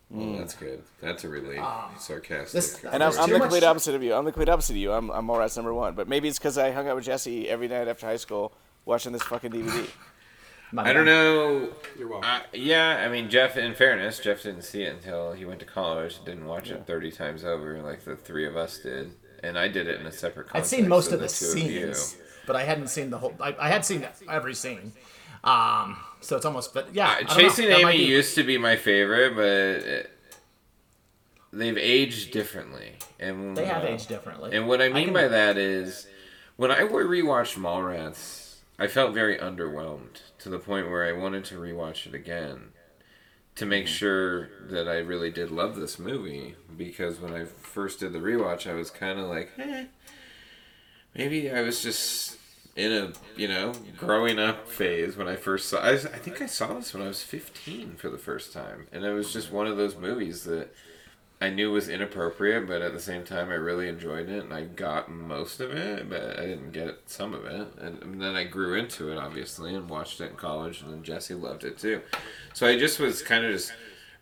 Well, 0.09 0.37
that's 0.39 0.55
good. 0.55 0.83
That's 1.01 1.23
a 1.23 1.29
relief. 1.29 1.61
Sarcastic. 1.97 2.35
Um, 2.35 2.45
this- 2.51 2.83
And 2.83 3.01
I'm, 3.01 3.13
I'm 3.17 3.27
too 3.27 3.33
the 3.33 3.39
much- 3.39 3.41
complete 3.43 3.63
opposite 3.63 3.95
of 3.95 4.03
you. 4.03 4.13
I'm 4.13 4.25
the 4.25 4.31
complete 4.33 4.49
opposite 4.49 4.73
of 4.73 4.77
you. 4.77 4.91
I'm, 4.91 5.09
I'm 5.09 5.25
Mallrats 5.25 5.55
number 5.55 5.73
one. 5.73 5.95
But 5.95 6.09
maybe 6.09 6.27
it's 6.27 6.37
because 6.37 6.57
I 6.57 6.71
hung 6.71 6.89
out 6.89 6.95
with 6.97 7.05
Jesse 7.05 7.47
every 7.47 7.69
night 7.69 7.87
after 7.87 8.05
high 8.07 8.17
school 8.17 8.51
watching 8.85 9.13
this 9.13 9.23
fucking 9.23 9.51
DVD. 9.51 9.87
My 10.73 10.89
I 10.89 10.93
don't 10.93 11.05
know. 11.05 11.69
You're 11.99 12.07
welcome. 12.09 12.29
Uh, 12.29 12.39
yeah, 12.53 13.03
I 13.05 13.09
mean, 13.09 13.29
Jeff. 13.29 13.57
In 13.57 13.73
fairness, 13.75 14.19
Jeff 14.19 14.43
didn't 14.43 14.61
see 14.63 14.83
it 14.83 14.93
until 14.95 15.33
he 15.33 15.43
went 15.43 15.59
to 15.59 15.65
college. 15.65 16.23
Didn't 16.23 16.45
watch 16.45 16.71
it 16.71 16.85
thirty 16.87 17.11
times 17.11 17.43
over 17.43 17.81
like 17.81 18.05
the 18.05 18.15
three 18.15 18.45
of 18.47 18.55
us 18.55 18.79
did, 18.79 19.11
and 19.43 19.59
I 19.59 19.67
did 19.67 19.87
it 19.89 19.99
in 19.99 20.05
a 20.05 20.13
separate. 20.13 20.47
I'd 20.53 20.65
seen 20.65 20.87
most 20.87 21.09
than 21.09 21.15
of 21.15 21.19
the 21.19 21.27
two 21.27 21.45
of 21.45 21.51
scenes, 21.51 22.15
but 22.47 22.56
I 22.56 22.63
hadn't 22.63 22.88
seen 22.88 23.10
the 23.10 23.17
whole. 23.17 23.34
I, 23.39 23.56
I 23.60 23.69
had 23.69 23.86
seen 23.86 24.06
every 24.30 24.54
scene, 24.56 24.93
um, 25.43 25.97
so 26.21 26.36
it's 26.36 26.45
almost. 26.45 26.73
But 26.73 26.93
yeah, 26.93 27.19
Uh. 27.27 27.36
Chasing 27.36 27.69
Amy 27.69 27.97
be- 27.97 28.04
used 28.04 28.36
to 28.36 28.43
be 28.43 28.58
my 28.58 28.75
favorite, 28.75 29.36
but 29.36 29.88
it, 29.88 30.12
they've 31.54 31.77
aged 31.77 32.32
differently. 32.32 32.93
And 33.19 33.56
They 33.56 33.65
have 33.65 33.84
uh, 33.84 33.88
aged 33.88 34.08
differently. 34.08 34.56
And 34.56 34.67
what 34.67 34.82
I 34.82 34.89
mean 34.89 35.06
can- 35.06 35.13
by 35.13 35.27
that 35.27 35.58
is, 35.58 36.08
when 36.58 36.71
I 36.71 36.80
rewatched 36.80 37.58
Mallrats, 37.58 38.56
I 38.80 38.88
felt 38.88 39.13
very 39.13 39.38
underwhelmed 39.38 40.21
to 40.39 40.49
the 40.49 40.60
point 40.60 40.89
where 40.89 41.06
I 41.08 41.12
wanted 41.12 41.45
to 41.45 41.56
rewatch 41.56 42.08
it 42.08 42.15
again 42.15 42.69
to 43.54 43.65
make 43.65 43.86
sure 43.86 44.49
that 44.69 44.88
I 44.88 44.97
really 44.99 45.30
did 45.30 45.51
love 45.51 45.75
this 45.75 45.99
movie. 45.99 46.56
Because 46.75 47.19
when 47.19 47.34
I 47.34 47.45
first 47.45 47.99
did 47.99 48.13
the 48.13 48.19
rewatch, 48.19 48.67
I 48.67 48.73
was 48.73 48.89
kind 48.89 49.19
of 49.19 49.27
like, 49.27 49.51
eh, 49.60 49.86
maybe 51.15 51.52
I 51.52 51.62
was 51.62 51.82
just 51.82 52.38
in 52.76 52.91
a 52.91 53.12
you 53.36 53.47
know 53.47 53.74
growing 53.97 54.39
up 54.39 54.67
phase 54.67 55.17
when 55.17 55.28
I 55.28 55.36
first 55.36 55.69
saw. 55.69 55.80
I, 55.80 55.91
I 55.93 55.97
think 55.97 56.41
I 56.41 56.45
saw 56.45 56.74
this 56.74 56.93
when 56.93 57.04
I 57.04 57.08
was 57.08 57.24
fifteen 57.24 57.95
for 57.95 58.10
the 58.10 58.17
first 58.17 58.54
time, 58.54 58.88
and 58.91 59.04
it 59.04 59.13
was 59.13 59.34
just 59.34 59.52
one 59.52 59.67
of 59.67 59.78
those 59.78 59.95
movies 59.95 60.43
that 60.45 60.74
I 61.41 61.50
knew 61.50 61.71
was 61.71 61.89
inappropriate, 61.89 62.67
but 62.67 62.84
at 62.84 62.93
the 62.93 63.00
same 63.00 63.24
time 63.24 63.50
I 63.50 63.56
really 63.56 63.88
enjoyed 63.88 64.30
it, 64.30 64.43
and 64.43 64.54
I 64.54 64.65
got 64.65 65.10
most 65.10 65.60
of 65.60 65.71
it, 65.71 66.08
but 66.08 66.39
I 66.39 66.45
didn't 66.45 66.71
get 66.71 67.00
some 67.08 67.34
of 67.34 67.45
it, 67.45 67.67
and, 67.80 68.02
and 68.04 68.21
then 68.21 68.36
I 68.36 68.43
grew 68.43 68.76
into 68.76 69.12
it 69.12 69.17
obviously 69.17 69.74
and 69.74 69.89
watched 69.89 70.21
it 70.21 70.30
in 70.30 70.36
college, 70.36 70.82
and 70.82 70.93
then 70.93 71.04
Jesse 71.04 71.34
loved 71.34 71.63
it 71.63 71.80
too. 71.80 72.02
So 72.54 72.67
I 72.67 72.78
just 72.78 73.00
was 73.00 73.24
kind 73.24 73.43
of 73.43 73.54
just 73.54 73.74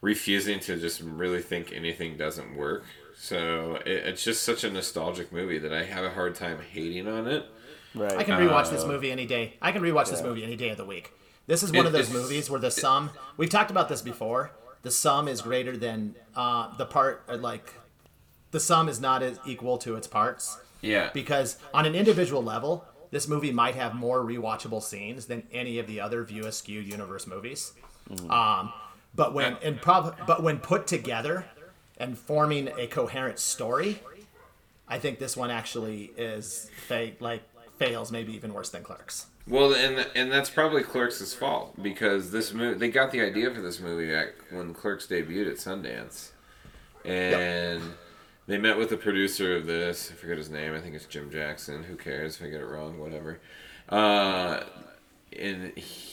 refusing 0.02 0.62
to 0.62 0.80
just 0.80 1.02
really 1.02 1.41
think 1.41 1.73
anything 1.73 2.15
doesn't 2.15 2.56
work. 2.56 2.86
So 3.21 3.75
it, 3.86 3.88
it's 4.08 4.23
just 4.23 4.43
such 4.43 4.63
a 4.63 4.71
nostalgic 4.71 5.34
movie 5.34 5.58
that 5.60 5.73
I 5.73 5.84
have 5.84 6.05
a 6.05 6.10
hard 6.10 6.36
time 6.36 6.58
hating 6.71 7.05
on 7.08 7.27
it. 7.27 7.45
Right. 7.93 8.13
I 8.15 8.23
can 8.23 8.39
rewatch 8.39 8.67
Uh, 8.67 8.71
this 8.71 8.86
movie 8.86 9.12
any 9.12 9.25
day. 9.25 9.55
I 9.62 9.73
can 9.73 9.82
rewatch 9.82 10.10
this 10.10 10.23
movie 10.23 10.41
any 10.43 10.55
day 10.55 10.69
of 10.69 10.77
the 10.77 10.86
week. 10.86 11.12
This 11.45 11.62
is 11.62 11.71
one 11.71 11.82
It- 11.82 11.88
of 11.88 11.91
those 11.91 12.12
movies 12.13 12.49
where 12.49 12.62
the 12.62 12.71
sum. 12.71 13.10
We've 13.36 13.49
talked 13.49 13.71
about 13.71 13.89
this 13.89 14.01
before. 14.01 14.51
The 14.84 14.91
sum 14.91 15.27
is 15.27 15.41
greater 15.41 15.75
than 15.75 16.15
uh, 16.34 16.77
the 16.77 16.86
part. 16.86 17.23
Like, 17.41 17.73
the 18.51 18.60
sum 18.62 18.88
is 18.88 19.01
not 19.01 19.21
as 19.21 19.38
equal 19.45 19.77
to 19.79 19.95
its 19.97 20.08
parts. 20.08 20.58
Yeah. 20.82 21.10
because 21.13 21.58
on 21.73 21.86
an 21.86 21.93
individual 21.93 22.41
level, 22.41 22.86
this 23.12 23.27
movie 23.27 23.51
might 23.51 23.75
have 23.75 23.95
more 23.95 24.23
rewatchable 24.23 24.82
scenes 24.82 25.25
than 25.25 25.43
any 25.51 25.77
of 25.77 25.88
the 25.88 25.99
other 25.99 26.23
View 26.23 26.45
Askew 26.45 26.79
universe 26.79 27.27
movies. 27.27 27.73
Um, 28.29 28.71
but 29.13 29.34
when 29.34 29.58
and 29.62 29.82
prob- 29.82 30.15
but 30.25 30.41
when 30.41 30.60
put 30.60 30.88
together 30.88 31.43
and 31.99 32.17
forming 32.17 32.69
a 32.77 32.88
coherent 32.88 33.39
story, 33.39 34.01
I 34.88 34.99
think 34.99 35.19
this 35.19 35.38
one 35.38 35.51
actually 35.51 36.12
is 36.17 36.69
fa- 36.88 37.12
like 37.19 37.43
fails 37.77 38.12
maybe 38.12 38.33
even 38.33 38.53
worse 38.53 38.69
than 38.69 38.83
Clerks. 38.83 39.27
Well, 39.47 39.73
and 39.73 40.07
and 40.15 40.31
that's 40.31 40.49
probably 40.49 40.83
Clerks' 40.83 41.33
fault 41.33 41.81
because 41.81 42.31
this 42.31 42.53
movie 42.53 42.77
they 42.77 42.89
got 42.89 43.12
the 43.12 43.21
idea 43.21 43.53
for 43.53 43.62
this 43.62 43.79
movie 43.79 44.12
back 44.12 44.33
when 44.51 44.73
Clerks 44.73 45.07
debuted 45.07 45.49
at 45.49 45.57
Sundance, 45.57 46.29
and 47.03 47.81
they 48.47 48.57
met 48.57 48.77
with 48.77 48.89
the 48.89 48.97
producer 48.97 49.55
of 49.55 49.65
this. 49.65 50.12
I 50.12 50.15
forget 50.15 50.38
his 50.38 50.49
name. 50.49 50.73
I 50.73 50.79
think 50.81 50.95
it's 50.95 51.05
Jim 51.05 51.31
Jackson. 51.31 51.83
Who 51.83 51.95
cares 51.95 52.35
if 52.35 52.43
I 52.43 52.49
get 52.49 52.62
it 52.62 52.65
wrong? 52.65 52.99
Whatever. 52.99 53.39
Uh, 53.88 54.63
and 55.38 55.75
he, 55.75 56.08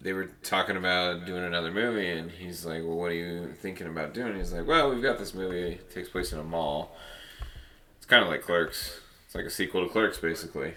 they 0.00 0.12
were 0.12 0.26
talking 0.42 0.76
about 0.76 1.26
doing 1.26 1.44
another 1.44 1.70
movie, 1.70 2.08
and 2.08 2.30
he's 2.30 2.64
like, 2.64 2.82
"Well, 2.84 2.96
what 2.96 3.10
are 3.10 3.14
you 3.14 3.54
thinking 3.60 3.86
about 3.86 4.14
doing?" 4.14 4.36
He's 4.36 4.52
like, 4.52 4.66
"Well, 4.66 4.90
we've 4.90 5.02
got 5.02 5.18
this 5.18 5.34
movie. 5.34 5.72
It 5.72 5.90
takes 5.92 6.08
place 6.08 6.32
in 6.32 6.38
a 6.38 6.44
mall. 6.44 6.96
It's 7.96 8.06
kind 8.06 8.22
of 8.22 8.28
like 8.28 8.42
Clerks. 8.42 9.00
It's 9.26 9.34
like 9.34 9.44
a 9.44 9.50
sequel 9.50 9.84
to 9.86 9.92
Clerks, 9.92 10.18
basically." 10.18 10.74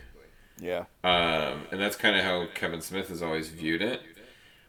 Yeah. 0.59 0.85
Um, 1.03 1.63
and 1.71 1.79
that's 1.79 1.95
kind 1.95 2.15
of 2.15 2.23
how 2.23 2.47
Kevin 2.53 2.81
Smith 2.81 3.09
has 3.09 3.21
always 3.23 3.49
viewed 3.49 3.81
it. 3.81 4.01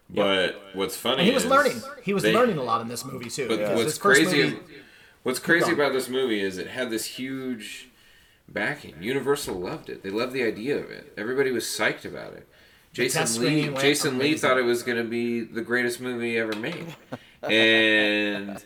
But 0.08 0.60
what's 0.74 0.96
funny 0.96 1.18
And 1.20 1.28
he 1.28 1.32
was 1.34 1.44
is 1.44 1.50
learning. 1.50 1.80
He 2.02 2.12
was 2.12 2.22
they- 2.22 2.34
learning 2.34 2.58
a 2.58 2.62
lot 2.62 2.80
in 2.82 2.88
this 2.88 3.04
movie 3.04 3.30
too. 3.30 3.48
But 3.48 3.58
because 3.58 3.76
what's 3.84 3.98
crazy, 3.98 4.42
movie- 4.44 4.58
what's 5.22 5.38
crazy 5.38 5.72
about 5.72 5.92
this 5.92 6.08
movie 6.08 6.40
is 6.40 6.58
it 6.58 6.66
had 6.68 6.90
this 6.90 7.06
huge 7.06 7.88
backing. 8.48 9.02
Universal 9.02 9.54
loved 9.54 9.88
it. 9.88 10.02
They 10.02 10.10
loved 10.10 10.32
the 10.34 10.42
idea 10.42 10.76
of 10.78 10.90
it. 10.90 11.12
Everybody 11.16 11.50
was 11.50 11.64
psyched 11.64 12.04
about 12.04 12.34
it. 12.34 12.46
Jason 12.92 13.42
Lee, 13.42 13.68
Jason 13.80 14.18
Lee 14.18 14.36
thought 14.36 14.58
it 14.58 14.64
was 14.64 14.82
going 14.82 14.98
to 14.98 15.04
be 15.04 15.40
the 15.40 15.62
greatest 15.62 16.00
movie 16.00 16.36
ever 16.38 16.54
made, 16.54 16.94
and 17.42 18.62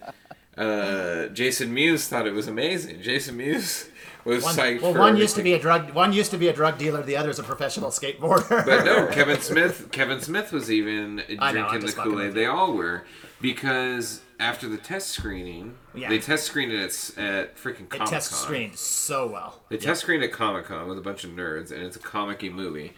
uh, 0.56 1.26
Jason 1.28 1.72
Mewes 1.72 2.08
thought 2.08 2.26
it 2.26 2.32
was 2.32 2.48
amazing. 2.48 3.02
Jason 3.02 3.36
Mewes 3.36 3.88
was 4.24 4.42
one, 4.42 4.54
psyched. 4.56 4.80
well, 4.82 4.92
for 4.92 4.98
one 4.98 5.16
used 5.16 5.36
to 5.36 5.42
be 5.42 5.52
a 5.52 5.58
drug. 5.60 5.92
One 5.92 6.12
used 6.12 6.32
to 6.32 6.38
be 6.38 6.48
a 6.48 6.52
drug 6.52 6.76
dealer. 6.78 7.02
The 7.02 7.16
other 7.16 7.30
is 7.30 7.38
a 7.38 7.44
professional 7.44 7.90
skateboarder. 7.90 8.64
But 8.66 8.84
no, 8.84 9.06
Kevin 9.12 9.40
Smith. 9.40 9.88
Kevin 9.92 10.20
Smith 10.20 10.50
was 10.50 10.70
even 10.72 11.22
I 11.38 11.52
know, 11.52 11.68
drinking 11.68 11.86
the 11.86 11.92
Kool 11.92 12.20
Aid. 12.20 12.34
They 12.34 12.46
all 12.46 12.72
were 12.72 13.04
because 13.40 14.22
after 14.40 14.68
the 14.68 14.76
test 14.78 15.10
screening, 15.10 15.76
Yeah. 15.94 16.08
they 16.08 16.18
test 16.18 16.44
screened 16.46 16.72
it 16.72 16.80
at, 16.80 17.18
at 17.24 17.56
freaking 17.56 17.82
it 17.82 17.90
Comic 17.90 18.08
test 18.08 18.32
screened 18.32 18.76
so 18.76 19.26
well. 19.28 19.62
They 19.68 19.76
test 19.76 20.00
screened 20.00 20.24
at 20.24 20.32
Comic 20.32 20.64
Con 20.66 20.88
with 20.88 20.98
a 20.98 21.02
bunch 21.02 21.22
of 21.24 21.30
nerds, 21.30 21.70
and 21.70 21.82
it's 21.82 21.96
a 21.96 22.00
comic-y 22.00 22.48
movie 22.48 22.92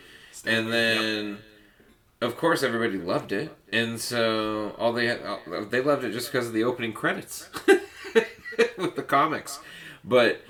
and 0.46 0.72
then. 0.72 1.28
Yep 1.30 1.38
of 2.20 2.36
course 2.36 2.62
everybody 2.62 2.98
loved 2.98 3.32
it. 3.32 3.54
And 3.72 4.00
so 4.00 4.74
all 4.78 4.92
they 4.92 5.18
they 5.70 5.80
loved 5.80 6.04
it 6.04 6.12
just 6.12 6.32
because 6.32 6.48
of 6.48 6.52
the 6.52 6.64
opening 6.64 6.92
credits 6.92 7.48
with 8.76 8.96
the 8.96 9.02
comics. 9.02 9.60
But 10.04 10.42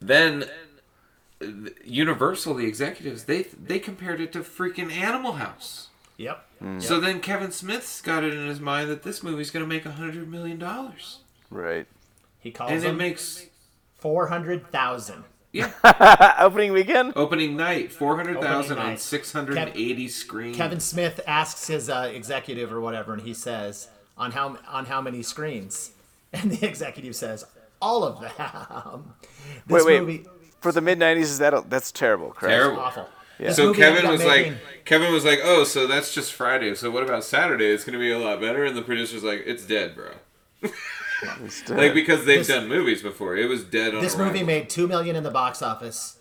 then 0.00 0.44
universal 1.84 2.54
the 2.54 2.66
executives 2.66 3.24
they 3.24 3.42
they 3.42 3.78
compared 3.78 4.20
it 4.20 4.32
to 4.32 4.40
freaking 4.40 4.90
animal 4.90 5.34
house. 5.34 5.88
Yep. 6.16 6.44
Mm. 6.60 6.82
so 6.82 6.98
then 6.98 7.20
kevin 7.20 7.52
smith's 7.52 8.02
got 8.02 8.24
it 8.24 8.34
in 8.34 8.48
his 8.48 8.58
mind 8.58 8.90
that 8.90 9.04
this 9.04 9.22
movie's 9.22 9.52
going 9.52 9.64
to 9.64 9.68
make 9.68 9.86
a 9.86 9.92
hundred 9.92 10.28
million 10.28 10.58
dollars. 10.58 11.20
Right. 11.48 11.86
He 12.40 12.50
calls 12.50 12.72
and 12.72 12.84
it 12.84 12.92
makes 12.94 13.46
400000 13.98 15.24
yeah. 15.58 16.36
Opening 16.40 16.72
weekend? 16.72 17.12
Opening 17.16 17.56
night, 17.56 17.92
400,000 17.92 18.78
on 18.78 18.96
680 18.96 20.06
Kev- 20.06 20.10
screens. 20.10 20.56
Kevin 20.56 20.80
Smith 20.80 21.20
asks 21.26 21.66
his 21.66 21.90
uh, 21.90 22.10
executive 22.14 22.72
or 22.72 22.80
whatever, 22.80 23.12
and 23.12 23.22
he 23.22 23.34
says, 23.34 23.88
on 24.16 24.30
how, 24.30 24.56
on 24.68 24.86
how 24.86 25.00
many 25.00 25.22
screens? 25.22 25.92
And 26.30 26.50
the 26.50 26.66
executive 26.68 27.16
says, 27.16 27.46
all 27.80 28.04
of 28.04 28.20
them. 28.20 29.14
This 29.66 29.82
wait, 29.82 29.86
wait. 29.86 30.00
Movie, 30.00 30.26
For 30.60 30.72
the 30.72 30.82
mid 30.82 30.98
90s, 30.98 31.20
is 31.20 31.38
that 31.38 31.54
a, 31.54 31.64
that's 31.66 31.90
terrible, 31.90 32.32
correct? 32.32 32.52
Terrible. 32.52 32.80
Awful. 32.80 33.08
Yeah. 33.38 33.52
So 33.52 33.72
Kevin 33.72 34.06
was 34.10 34.22
like. 34.22 34.52
Kevin 34.84 35.10
was 35.10 35.24
like, 35.24 35.40
oh, 35.42 35.64
so 35.64 35.86
that's 35.86 36.12
just 36.12 36.34
Friday. 36.34 36.74
So 36.74 36.90
what 36.90 37.02
about 37.02 37.24
Saturday? 37.24 37.66
It's 37.66 37.84
going 37.84 37.94
to 37.94 37.98
be 37.98 38.10
a 38.10 38.18
lot 38.18 38.40
better. 38.40 38.64
And 38.64 38.76
the 38.76 38.82
producer's 38.82 39.24
like, 39.24 39.42
it's 39.46 39.64
dead, 39.64 39.94
bro. 39.94 40.10
Like 41.68 41.94
because 41.94 42.24
they've 42.24 42.38
This- 42.40 42.48
done 42.48 42.68
movies 42.68 43.02
before. 43.02 43.36
It 43.36 43.48
was 43.48 43.64
dead 43.64 43.94
on 43.94 44.02
this 44.02 44.14
arrival. 44.14 44.32
movie 44.34 44.44
made 44.44 44.70
two 44.70 44.86
million 44.86 45.16
in 45.16 45.22
the 45.24 45.30
box 45.30 45.62
office. 45.62 46.16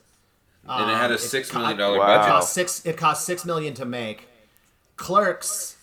and 0.69 0.91
it 0.91 0.95
had 0.95 1.11
a 1.11 1.13
Um, 1.13 1.19
six 1.19 1.49
co- 1.51 1.59
million 1.59 1.77
dollar 1.77 1.97
Wow. 1.99 2.13
It 2.13 2.17
budget. 2.17 2.31
cost 2.31 2.53
six. 2.53 2.85
It 2.85 2.97
cost 2.97 3.25
six 3.25 3.45
million 3.45 3.73
to 3.75 3.85
make. 3.85 4.27
Clerks 4.97 5.75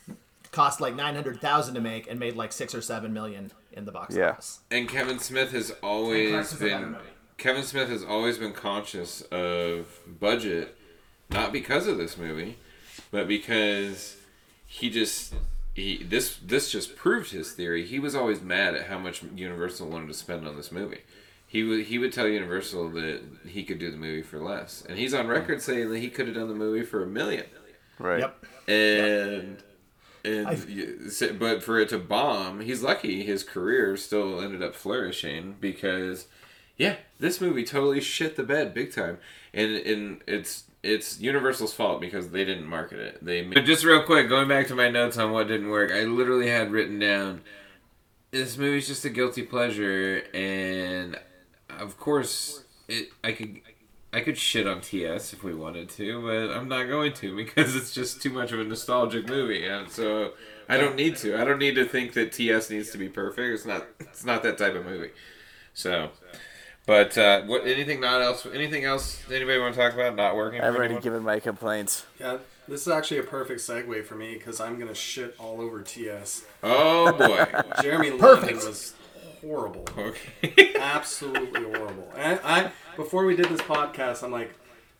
cost 0.53 0.81
like 0.81 0.95
nine 0.95 1.15
hundred 1.15 1.41
thousand 1.41 1.75
to 1.75 1.81
make 1.81 2.07
and 2.09 2.19
made 2.21 2.37
like 2.37 2.53
six 2.53 2.75
or 2.75 2.83
seven 2.83 3.12
million 3.12 3.51
in 3.73 3.85
the 3.87 3.93
box 3.93 4.15
Yeah. 4.15 4.31
office. 4.31 4.61
And 4.71 4.89
Kevin 4.89 5.19
Smith 5.19 5.53
has 5.53 5.73
always 5.83 6.33
is 6.33 6.53
a 6.53 6.57
better 6.65 6.79
been. 6.87 6.97
Kevin 7.39 7.62
Smith 7.65 7.89
has 7.89 8.05
always 8.05 8.39
been 8.39 8.53
conscious 8.53 9.23
of 9.33 9.87
budget, 10.21 10.77
not 11.31 11.51
because 11.53 11.87
of 11.87 11.97
this 11.99 12.17
movie, 12.17 12.59
but 13.11 13.27
because 13.27 14.17
he 14.67 14.91
just 14.91 15.35
he 15.75 16.03
this 16.03 16.37
this 16.37 16.70
just 16.70 16.97
proved 16.97 17.31
his 17.33 17.53
theory. 17.53 17.85
He 17.85 17.99
was 17.99 18.14
always 18.14 18.41
mad 18.41 18.75
at 18.75 18.87
how 18.87 18.99
much 18.99 19.22
Universal 19.35 19.89
wanted 19.89 20.09
to 20.09 20.14
spend 20.14 20.47
on 20.47 20.57
this 20.57 20.70
movie. 20.72 21.01
He 21.47 21.62
would 21.62 21.85
he 21.87 21.99
would 21.99 22.12
tell 22.12 22.27
Universal 22.29 22.91
that 22.93 23.20
he 23.47 23.62
could 23.64 23.79
do 23.79 23.91
the 23.91 23.97
movie 23.97 24.22
for 24.22 24.39
less, 24.41 24.85
and 24.89 24.99
he's 24.99 25.14
on 25.14 25.27
record 25.29 25.61
saying 25.62 25.91
that 25.91 25.99
he 25.99 26.09
could 26.11 26.27
have 26.27 26.37
done 26.37 26.49
the 26.49 26.55
movie 26.55 26.85
for 26.85 27.03
a 27.03 27.07
million. 27.07 27.47
Right. 27.99 28.20
Yep. 28.20 28.45
and 28.68 29.62
and 30.25 30.47
I- 30.49 30.55
y- 30.68 31.09
so- 31.11 31.33
but 31.35 31.62
for 31.62 31.79
it 31.79 31.91
to 31.91 31.99
bomb, 31.99 32.61
he's 32.61 32.83
lucky 32.83 33.22
his 33.25 33.45
career 33.45 33.97
still 33.97 34.41
ended 34.41 34.62
up 34.62 34.75
flourishing 34.75 35.57
because 35.61 36.27
yeah, 36.77 36.97
this 37.20 37.41
movie 37.41 37.62
totally 37.64 38.01
shit 38.01 38.35
the 38.37 38.43
bed 38.43 38.75
big 38.75 38.93
time, 38.93 39.18
and 39.53 39.77
and 39.77 40.22
it's 40.27 40.64
it's 40.85 41.20
Universal's 41.20 41.72
fault 41.72 42.01
because 42.01 42.28
they 42.28 42.45
didn't 42.45 42.66
market 42.66 43.01
it. 43.01 43.24
They 43.24 43.43
made, 43.43 43.64
just 43.64 43.85
real 43.85 44.03
quick 44.03 44.28
going 44.28 44.49
back 44.49 44.68
to 44.68 44.74
my 44.74 44.91
notes 44.91 45.16
on 45.16 45.32
what 45.32 45.49
didn't 45.49 45.70
work. 45.70 45.91
I 45.91 46.05
literally 46.05 46.49
had 46.49 46.70
written 46.70 46.99
down 46.99 47.41
this 48.30 48.59
movie's 48.59 48.87
just 48.87 49.05
a 49.05 49.11
guilty 49.11 49.43
pleasure, 49.43 50.22
and 50.35 51.18
of 51.70 51.99
course 51.99 52.64
it 52.89 53.09
I 53.22 53.32
could. 53.32 53.61
I 54.12 54.20
could 54.20 54.39
shit 54.39 54.68
on 54.68 54.80
TS 54.80 55.32
if 55.32 55.43
we 55.43 55.55
wanted 55.55 55.89
to, 55.91 56.22
but 56.22 56.57
I'm 56.57 56.68
not 56.68 56.85
going 56.85 57.14
to 57.14 57.35
because 57.35 57.74
it's 57.74 57.93
just 57.93 58.22
too 58.22 58.30
much 58.30 58.53
of 58.53 58.61
a 58.61 58.64
nostalgic 58.64 59.28
movie, 59.28 59.66
and 59.66 59.91
so 59.91 60.35
I 60.68 60.76
don't 60.76 60.95
need 60.95 61.16
to. 61.16 61.37
I 61.37 61.45
don't 61.45 61.59
need 61.59 61.74
to 61.74 61.85
think 61.85 62.12
that 62.12 62.30
TS 62.30 62.70
needs 62.70 62.91
to 62.93 62.99
be 62.99 63.09
perfect. 63.09 63.55
It's 63.55 63.66
not. 63.66 63.87
It's 63.99 64.24
not 64.24 64.45
that 64.45 64.57
type 64.57 64.76
of 64.76 64.85
movie. 64.85 65.11
So, 65.72 66.11
but 66.87 67.16
uh, 67.18 67.43
what? 67.43 67.66
Anything 67.66 68.01
not 68.01 68.20
else? 68.22 68.47
Anything 68.53 68.85
else? 68.85 69.22
Anybody 69.30 69.59
want 69.59 69.74
to 69.74 69.80
talk 69.80 69.95
about 69.95 70.14
not 70.16 70.37
working? 70.37 70.61
I've 70.61 70.74
already 70.74 70.95
anyone? 70.95 71.03
given 71.03 71.22
my 71.22 71.41
complaints. 71.41 72.05
Yeah, 72.20 72.39
this 72.68 72.82
is 72.82 72.89
actually 72.89 73.18
a 73.18 73.22
perfect 73.24 73.61
segue 73.61 74.05
for 74.05 74.14
me 74.14 74.35
because 74.35 74.61
I'm 74.61 74.78
gonna 74.78 74.95
shit 74.95 75.35
all 75.39 75.61
over 75.61 75.82
TS. 75.82 76.45
Oh 76.62 77.12
boy. 77.12 77.47
Jeremy 77.82 78.11
Perfect. 78.18 78.53
London 78.53 78.68
was 78.68 78.95
horrible. 79.41 79.87
Okay. 79.99 80.74
Absolutely 80.78 81.62
horrible. 81.64 82.11
And 82.16 82.41
I, 82.45 82.70
before 82.97 83.24
we 83.26 83.37
did 83.37 83.47
this 83.47 83.61
podcast, 83.61 84.22
I'm 84.22 84.30
like, 84.32 84.51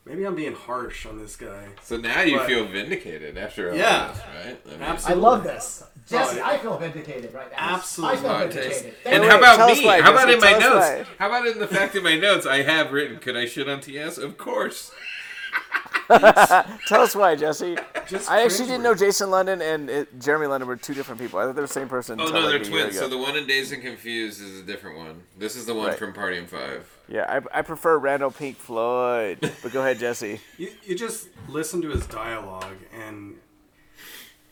maybe 0.05 0.23
I'm 0.25 0.35
being 0.35 0.53
harsh 0.53 1.05
on 1.05 1.17
this 1.17 1.35
guy. 1.35 1.67
So 1.81 1.97
now 1.97 2.21
you 2.21 2.37
But- 2.37 2.47
feel 2.47 2.65
vindicated 2.65 3.37
after 3.37 3.71
all 3.71 3.75
Yeah. 3.77 4.11
this, 4.13 4.21
right? 4.45 4.57
I 4.83 4.91
mean, 4.93 4.99
I 5.07 5.13
love 5.13 5.43
this. 5.43 5.83
Jesse, 6.07 6.39
Oh, 6.39 6.45
I 6.45 6.57
feel 6.59 6.77
vindicated 6.77 7.33
right 7.33 7.49
now. 7.51 7.57
Absolutely. 7.57 8.17
I 8.17 8.21
feel 8.21 8.31
it 8.31 8.51
tastes- 8.51 8.81
vindicated. 8.83 8.95
And 9.13 9.21
Wait, 9.23 9.31
how 9.31 9.37
about 9.39 9.55
tell 9.57 9.69
us 9.69 9.77
me? 9.79 9.85
why, 9.85 10.01
how 10.01 10.11
about 10.11 10.29
in 10.29 10.39
my 10.39 10.51
notes? 10.51 10.63
why. 10.75 11.05
How 11.17 11.27
about 11.27 11.47
in 11.47 11.59
the 11.59 11.67
fact 11.67 11.95
in 11.95 12.03
my 12.03 12.15
notes 12.17 12.45
I 12.45 12.61
have 12.63 12.91
written, 12.91 13.17
could 13.17 13.35
I 13.35 13.45
shit 13.45 13.67
on 13.67 13.79
TS? 13.81 14.17
Of 14.19 14.37
course. 14.37 14.91
Tell 16.07 17.01
us 17.01 17.15
why, 17.15 17.35
Jesse. 17.35 17.77
Just 18.07 18.29
I 18.29 18.43
actually 18.43 18.67
didn't 18.67 18.83
know. 18.83 18.93
Jason 18.93 19.31
London 19.31 19.61
and 19.61 19.89
it, 19.89 20.19
Jeremy 20.19 20.45
London 20.45 20.67
were 20.67 20.75
two 20.75 20.93
different 20.93 21.19
people. 21.19 21.39
I 21.39 21.45
thought 21.45 21.55
they 21.55 21.61
were 21.61 21.67
the 21.67 21.73
same 21.73 21.89
person. 21.89 22.19
Oh 22.21 22.27
no, 22.27 22.39
like 22.41 22.49
they're 22.49 22.63
twins. 22.63 22.97
So 22.99 23.07
the 23.07 23.17
one 23.17 23.35
in 23.35 23.47
Dazed 23.47 23.73
and 23.73 23.81
Confused 23.81 24.39
is 24.41 24.59
a 24.59 24.63
different 24.63 24.97
one. 24.99 25.23
This 25.37 25.55
is 25.55 25.65
the 25.65 25.73
one 25.73 25.87
Right. 25.87 25.97
from 25.97 26.13
Party 26.13 26.37
of 26.37 26.47
Five. 26.49 26.87
Yeah, 27.07 27.41
I, 27.53 27.59
I 27.59 27.61
prefer 27.63 27.97
Randall 27.97 28.29
Pink 28.31 28.57
Floyd. 28.57 29.39
But 29.63 29.71
go 29.73 29.81
ahead, 29.81 29.97
Jesse. 29.99 30.39
You, 30.59 30.69
you 30.83 30.95
just 30.95 31.29
listen 31.49 31.81
to 31.81 31.89
his 31.89 32.05
dialogue, 32.07 32.77
and 32.93 33.35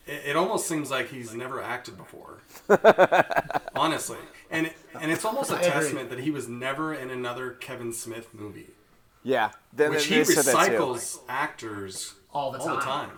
it, 0.06 0.22
it 0.28 0.36
almost 0.36 0.68
seems 0.68 0.92
like 0.92 1.10
he's 1.10 1.34
never 1.34 1.62
acted 1.62 1.98
before. 1.98 2.40
Honestly, 3.76 4.18
and 4.52 4.72
and 5.00 5.12
it's 5.12 5.26
almost 5.26 5.52
a 5.52 5.58
testament 5.58 6.10
that 6.10 6.20
he 6.20 6.32
was 6.32 6.48
never 6.48 6.94
in 6.94 7.10
another 7.10 7.52
Kevin 7.52 7.92
Smith 7.94 8.28
movie, 8.34 8.68
Yeah. 9.24 9.52
Then, 9.74 9.92
which 9.92 10.08
then 10.10 10.20
he 10.20 10.24
they 10.24 10.24
said 10.26 10.46
that 10.46 10.68
too. 10.68 10.74
recycles 10.74 11.20
actors 11.28 12.14
All 12.34 12.52
the 12.52 12.60
all 12.60 12.68
the 12.76 12.82
time. 12.82 13.10
time. 13.10 13.18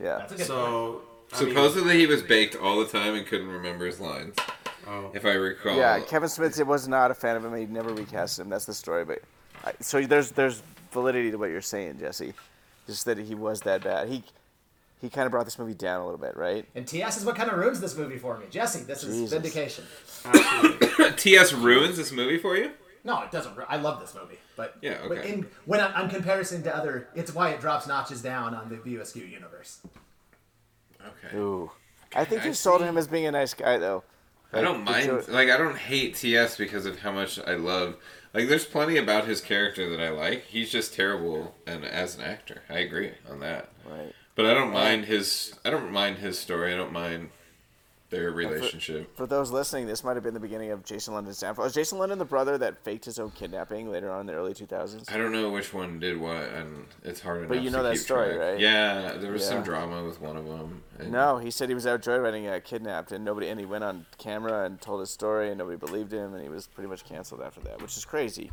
Yeah. 0.00 0.18
That's 0.18 0.32
a 0.32 0.36
good 0.36 0.46
point. 0.46 0.48
So 0.48 1.00
I 1.32 1.40
mean, 1.44 1.48
Supposedly 1.54 1.98
he 1.98 2.06
was 2.06 2.22
baked 2.22 2.56
all 2.56 2.78
the 2.80 2.86
time 2.86 3.14
and 3.14 3.26
couldn't 3.26 3.48
remember 3.48 3.86
his 3.86 4.00
lines, 4.00 4.34
oh, 4.88 5.10
if 5.14 5.24
I 5.24 5.32
recall. 5.32 5.76
Yeah, 5.76 6.00
Kevin 6.00 6.28
Smith 6.28 6.58
was 6.64 6.86
not 6.88 7.10
a 7.10 7.14
fan 7.14 7.36
of 7.36 7.44
him. 7.44 7.54
He 7.54 7.66
never 7.66 7.92
recast 7.94 8.38
him. 8.38 8.48
That's 8.48 8.66
the 8.66 8.74
story. 8.74 9.04
But 9.04 9.20
I, 9.64 9.72
so 9.80 10.00
there's 10.02 10.32
there's 10.32 10.62
validity 10.92 11.30
to 11.30 11.36
what 11.38 11.50
you're 11.50 11.60
saying, 11.62 11.98
Jesse. 11.98 12.34
Just 12.86 13.04
that 13.06 13.18
he 13.18 13.34
was 13.34 13.60
that 13.62 13.82
bad. 13.82 14.08
He 14.08 14.22
he 15.04 15.10
kind 15.10 15.26
of 15.26 15.32
brought 15.32 15.44
this 15.44 15.58
movie 15.58 15.74
down 15.74 16.00
a 16.00 16.04
little 16.04 16.18
bit, 16.18 16.34
right? 16.34 16.64
And 16.74 16.86
TS 16.86 17.18
is 17.18 17.26
what 17.26 17.36
kind 17.36 17.50
of 17.50 17.58
ruins 17.58 17.78
this 17.78 17.94
movie 17.94 18.16
for 18.16 18.38
me. 18.38 18.46
Jesse, 18.50 18.84
this 18.84 19.04
is 19.04 19.14
Jesus. 19.14 19.32
vindication. 19.34 19.84
TS 21.16 21.52
ruins 21.52 21.98
this 21.98 22.10
movie 22.10 22.38
for 22.38 22.56
you. 22.56 22.70
No, 23.04 23.20
it 23.22 23.30
doesn't. 23.30 23.54
I 23.68 23.76
love 23.76 24.00
this 24.00 24.14
movie, 24.14 24.38
but 24.56 24.76
Yeah, 24.80 24.96
okay. 25.04 25.30
in, 25.34 25.46
when 25.66 25.78
I'm, 25.80 25.92
I'm 25.94 26.08
comparison 26.08 26.62
to 26.62 26.74
other, 26.74 27.08
it's 27.14 27.34
why 27.34 27.50
it 27.50 27.60
drops 27.60 27.86
notches 27.86 28.22
down 28.22 28.54
on 28.54 28.70
the 28.70 28.76
View 28.76 29.02
Askew 29.02 29.24
universe. 29.24 29.80
Okay. 31.02 31.36
Ooh. 31.36 31.70
I 32.16 32.24
think 32.24 32.44
you 32.46 32.54
sold 32.54 32.80
him 32.80 32.96
as 32.96 33.06
being 33.06 33.26
a 33.26 33.30
nice 33.32 33.52
guy, 33.52 33.76
though. 33.76 34.04
I 34.54 34.62
don't 34.62 34.84
mind. 34.84 35.10
the- 35.10 35.32
Like 35.32 35.50
I 35.50 35.58
don't 35.58 35.76
hate 35.76 36.14
TS 36.14 36.56
because 36.56 36.86
of 36.86 37.00
how 37.00 37.12
much 37.12 37.38
I 37.40 37.54
love. 37.56 37.96
Like 38.32 38.48
there's 38.48 38.64
plenty 38.64 38.96
about 38.96 39.26
his 39.26 39.40
character 39.42 39.90
that 39.90 40.00
I 40.00 40.08
like. 40.08 40.44
He's 40.46 40.70
just 40.72 40.94
terrible 40.94 41.54
and 41.66 41.84
as 41.84 42.16
an 42.16 42.22
actor. 42.22 42.62
I 42.70 42.78
agree 42.78 43.12
on 43.30 43.40
that. 43.40 43.68
Right. 43.84 44.14
But 44.34 44.46
I 44.46 44.54
don't 44.54 44.72
mind 44.72 45.04
his. 45.04 45.54
I 45.64 45.70
don't 45.70 45.92
mind 45.92 46.18
his 46.18 46.38
story. 46.38 46.72
I 46.72 46.76
don't 46.76 46.92
mind 46.92 47.30
their 48.10 48.30
relationship. 48.30 49.16
For 49.16 49.26
those 49.26 49.50
listening, 49.50 49.86
this 49.86 50.04
might 50.04 50.14
have 50.14 50.22
been 50.22 50.34
the 50.34 50.40
beginning 50.40 50.70
of 50.70 50.84
Jason 50.84 51.14
London's 51.14 51.40
downfall. 51.40 51.64
Is 51.64 51.74
Jason 51.74 51.98
London 51.98 52.18
the 52.18 52.24
brother 52.24 52.56
that 52.58 52.78
faked 52.84 53.04
his 53.04 53.18
own 53.18 53.30
kidnapping 53.32 53.90
later 53.90 54.10
on 54.10 54.20
in 54.20 54.26
the 54.26 54.34
early 54.34 54.54
2000s? 54.54 55.12
I 55.12 55.16
don't 55.16 55.32
know 55.32 55.50
which 55.50 55.72
one 55.74 55.98
did 55.98 56.20
what, 56.20 56.36
and 56.36 56.86
it's 57.02 57.20
hard 57.20 57.38
enough 57.38 57.48
But 57.48 57.62
you 57.62 57.70
know 57.70 57.82
that 57.82 57.96
story, 57.98 58.34
track. 58.34 58.40
right? 58.52 58.60
Yeah, 58.60 59.16
there 59.18 59.32
was 59.32 59.44
some 59.44 59.62
drama 59.62 60.04
with 60.04 60.20
one 60.20 60.36
of 60.36 60.46
them. 60.46 60.82
No, 61.08 61.38
he 61.38 61.50
said 61.50 61.68
he 61.68 61.74
was 61.74 61.86
out 61.86 62.02
joyriding 62.02 62.44
and 62.44 62.46
got 62.46 62.64
kidnapped, 62.64 63.10
and 63.10 63.24
nobody, 63.24 63.48
and 63.48 63.58
he 63.58 63.66
went 63.66 63.82
on 63.82 64.06
camera 64.18 64.64
and 64.64 64.80
told 64.80 65.00
his 65.00 65.10
story, 65.10 65.48
and 65.48 65.58
nobody 65.58 65.76
believed 65.76 66.12
him, 66.12 66.34
and 66.34 66.42
he 66.42 66.48
was 66.48 66.66
pretty 66.68 66.88
much 66.88 67.04
canceled 67.04 67.40
after 67.42 67.60
that, 67.62 67.82
which 67.82 67.96
is 67.96 68.04
crazy. 68.04 68.50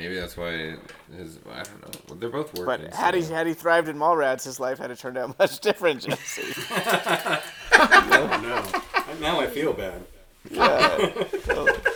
Maybe 0.00 0.14
that's 0.14 0.34
why 0.34 0.76
his. 1.14 1.38
I 1.52 1.62
don't 1.62 1.82
know. 1.82 2.00
Well, 2.08 2.18
they're 2.18 2.30
both 2.30 2.54
working. 2.58 2.86
But 2.86 2.94
had 2.94 3.14
he 3.14 3.22
had 3.22 3.46
he 3.46 3.52
thrived 3.52 3.86
in 3.86 3.98
Mallrats, 3.98 4.44
his 4.44 4.58
life 4.58 4.78
had 4.78 4.90
it 4.90 4.98
turned 4.98 5.18
out 5.18 5.38
much 5.38 5.60
different. 5.60 6.00
Jesse. 6.00 6.42
oh 6.72 8.40
no! 8.42 9.20
Now 9.20 9.40
I 9.40 9.46
feel 9.46 9.74
bad. 9.74 10.02
yeah, 10.50 10.96
totally. 11.44 11.72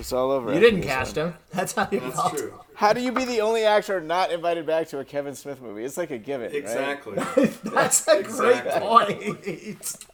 it's 0.00 0.12
all 0.12 0.30
over. 0.30 0.52
You 0.52 0.58
didn't 0.60 0.82
cast 0.82 1.16
one. 1.16 1.26
him. 1.28 1.34
That's 1.52 1.72
how 1.74 1.88
you 1.92 2.00
That's 2.00 2.16
felt. 2.16 2.36
true. 2.36 2.54
How 2.74 2.92
do 2.94 3.00
you 3.02 3.12
be 3.12 3.24
the 3.26 3.42
only 3.42 3.64
actor 3.64 4.00
not 4.00 4.32
invited 4.32 4.64
back 4.66 4.88
to 4.88 4.98
a 5.00 5.04
Kevin 5.04 5.34
Smith 5.34 5.60
movie? 5.60 5.84
It's 5.84 5.98
like 5.98 6.10
a 6.10 6.16
given, 6.18 6.46
right? 6.48 6.56
Exactly. 6.56 7.14
That's 7.70 8.08
a 8.08 8.22
great 8.22 8.56
Exactly. 8.64 8.80
point. 8.88 9.42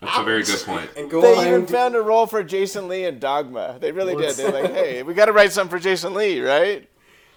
That's 0.00 0.18
a 0.18 0.24
very 0.24 0.42
good 0.42 0.60
point. 0.66 0.90
And 0.96 1.08
go 1.08 1.20
They 1.22 1.34
on 1.36 1.46
even 1.46 1.62
IMDb 1.66 1.70
found 1.70 1.94
a 1.94 2.00
role 2.02 2.26
for 2.26 2.42
Jason 2.42 2.88
Lee 2.88 3.04
in 3.04 3.20
Dogma. 3.20 3.78
They 3.80 3.92
really 3.92 4.16
did. 4.16 4.34
They're 4.34 4.50
like, 4.50 4.72
hey, 4.72 5.02
we 5.04 5.14
got 5.14 5.26
to 5.26 5.32
write 5.32 5.52
something 5.52 5.78
for 5.78 5.82
Jason 5.82 6.12
Lee, 6.14 6.40
right? 6.40 6.88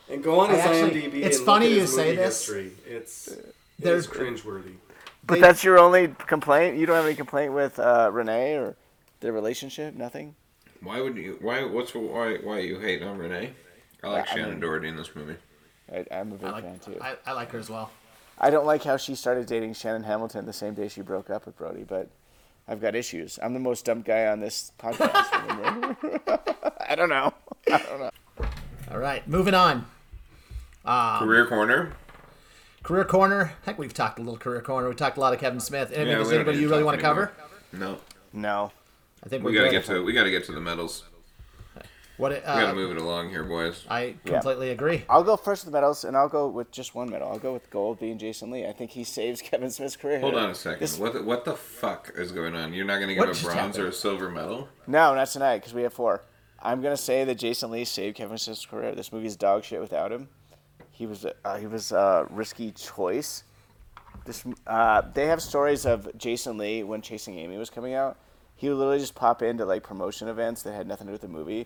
and 0.10 0.24
go 0.24 0.40
on 0.40 0.50
I 0.50 0.56
his 0.56 0.66
actually- 0.66 1.02
IMDb. 1.04 1.14
it's 1.24 1.38
and 1.38 1.46
funny 1.46 1.66
look 1.68 1.72
at 1.74 1.76
you 1.76 1.82
his 1.82 1.96
say 1.96 2.06
movie 2.06 2.16
this. 2.18 2.26
History. 2.48 2.72
It's 2.88 3.26
There's- 3.26 3.48
there's 3.78 4.08
cringeworthy. 4.08 4.74
But 5.28 5.36
They- 5.36 5.42
that's 5.42 5.64
your 5.64 5.78
only 5.78 6.08
complaint. 6.26 6.78
You 6.78 6.88
don't 6.88 6.96
have 6.96 7.06
any 7.06 7.14
complaint 7.16 7.54
with 7.54 7.78
uh, 7.78 8.10
Renee 8.12 8.56
or 8.56 8.76
their 9.20 9.32
relationship. 9.32 9.94
Nothing. 9.94 10.34
Why 10.82 11.02
would 11.02 11.18
you? 11.18 11.38
Why? 11.42 11.64
What's 11.64 11.94
why? 11.94 12.38
Why 12.38 12.60
you 12.60 12.80
hate 12.80 13.04
on 13.04 13.18
Renee? 13.18 13.54
I 14.04 14.08
like 14.08 14.32
I 14.32 14.36
Shannen 14.38 14.50
mean- 14.52 14.60
Doherty 14.62 14.88
in 14.88 14.96
this 14.96 15.16
movie. 15.16 15.36
I, 15.92 16.06
I'm 16.12 16.32
a 16.32 16.36
big 16.36 16.52
like, 16.52 16.64
fan 16.64 16.80
too. 16.80 16.98
I, 17.02 17.16
I 17.26 17.32
like 17.34 17.52
her 17.52 17.60
as 17.60 17.70
well. 17.70 17.90
I 18.38 18.50
don't 18.52 18.66
like 18.66 18.84
how 18.84 18.96
she 18.98 19.16
started 19.16 19.48
dating 19.48 19.74
Shannon 19.74 20.04
Hamilton 20.04 20.46
the 20.46 20.54
same 20.54 20.74
day 20.74 20.88
she 20.88 21.02
broke 21.02 21.30
up 21.30 21.46
with 21.46 21.58
Brody, 21.58 21.84
but 21.84 22.10
I've 22.68 22.80
got 22.80 22.96
issues. 22.96 23.40
I'm 23.42 23.54
the 23.54 23.60
most 23.60 23.86
dumb 23.86 24.02
guy 24.02 24.28
on 24.28 24.40
this 24.40 24.72
podcast. 24.80 25.12
I 26.88 26.96
don't 26.96 27.10
know. 27.10 27.34
I 27.72 27.78
don't 27.80 28.00
know. 28.00 28.12
All 28.92 29.00
right, 29.00 29.28
moving 29.28 29.54
on. 29.54 29.86
Um, 30.86 31.20
Career 31.20 31.48
corner. 31.48 31.94
Career 32.84 33.04
corner. 33.04 33.54
Heck, 33.66 33.78
we've 33.78 33.94
talked 33.94 34.20
a 34.20 34.22
little 34.22 34.38
career 34.38 34.62
corner. 34.62 34.88
We 34.90 34.96
talked 34.96 35.18
a 35.18 35.20
lot 35.20 35.34
of 35.34 35.40
Kevin 35.40 35.60
Smith. 35.60 35.92
Any, 35.94 36.12
Yeah, 36.12 36.22
is 36.22 36.32
anybody 36.32 36.60
you 36.60 36.70
really 36.70 36.84
want 36.84 36.98
to 36.98 37.02
cover? 37.02 37.34
No. 37.74 37.98
No. 38.32 38.72
I 39.24 39.30
think 39.30 39.44
We 39.44 39.52
we're 39.52 39.60
gotta 39.60 39.72
get 39.72 39.86
to 39.86 40.04
we 40.04 40.14
gotta 40.14 40.30
get 40.32 40.46
to 40.46 40.52
the 40.52 40.62
medals. 40.62 41.04
What? 42.18 42.32
We 42.32 42.38
Uh, 42.40 42.60
gotta 42.60 42.76
move 42.76 42.92
it 42.92 42.98
along 43.02 43.30
here, 43.30 43.44
boys. 43.44 43.86
I 43.90 44.16
completely 44.26 44.72
agree. 44.72 45.06
I'll 45.10 45.24
go 45.24 45.38
first 45.38 45.64
with 45.64 45.72
the 45.72 45.78
medals, 45.78 46.04
and 46.04 46.18
I'll 46.18 46.28
go 46.28 46.48
with 46.48 46.70
just 46.70 46.94
one 46.94 47.10
medal. 47.10 47.30
I'll 47.30 47.40
go 47.40 47.54
with 47.54 47.70
gold 47.70 47.98
being 48.00 48.18
Jason 48.18 48.52
Lee. 48.52 48.66
I 48.68 48.74
think 48.74 48.92
he 48.92 49.04
saves 49.18 49.42
Kevin 49.42 49.70
Smith's 49.72 49.96
career. 49.96 50.20
Hold 50.20 50.36
on 50.36 50.50
a 50.50 50.56
second. 50.56 50.82
This- 50.82 50.98
What 51.00 51.14
the, 51.14 51.24
what 51.24 51.46
the 51.46 51.56
fuck 51.56 52.12
is 52.16 52.34
going 52.34 52.56
on? 52.56 52.74
You're 52.74 52.86
not 52.86 53.00
gonna 53.00 53.16
What 53.16 53.28
give 53.34 53.42
a 53.42 53.46
bronze 53.46 53.78
or 53.78 53.88
a 53.88 53.94
silver 53.94 54.30
medal? 54.30 54.68
No, 54.86 55.16
not 55.16 55.28
tonight 55.30 55.60
because 55.60 55.74
we 55.74 55.84
have 55.84 55.94
four. 55.94 56.22
I'm 56.62 56.82
gonna 56.82 56.98
say 56.98 57.24
that 57.24 57.36
Jason 57.36 57.72
Lee 57.72 57.86
saved 57.86 58.18
Kevin 58.18 58.38
Smith's 58.38 58.66
career. 58.66 58.94
This 58.96 59.14
movie's 59.14 59.38
dog 59.38 59.64
shit 59.64 59.80
without 59.80 60.12
him. 60.12 60.28
He 60.92 61.06
was 61.08 61.24
a- 61.24 61.36
uh, 61.46 61.56
he 61.58 61.68
was 61.68 61.94
a 61.94 62.28
risky 62.30 62.72
choice. 62.72 63.44
This 64.26 64.44
uh, 64.68 65.04
they 65.14 65.28
have 65.28 65.42
stories 65.42 65.86
of 65.86 66.10
Jason 66.18 66.58
Lee 66.58 66.84
when 66.84 67.02
Chasing 67.02 67.40
Amy 67.40 67.56
was 67.58 67.70
coming 67.70 67.94
out. 67.94 68.18
He 68.60 68.68
would 68.68 68.78
literally 68.78 69.00
just 69.00 69.16
pop 69.16 69.42
into 69.42 69.64
like 69.64 69.84
promotion 69.84 70.28
events 70.28 70.64
that 70.64 70.74
had 70.74 70.86
nothing 70.86 71.08
to 71.08 71.12
do 71.12 71.14
with 71.14 71.22
the 71.22 71.30
movie, 71.30 71.66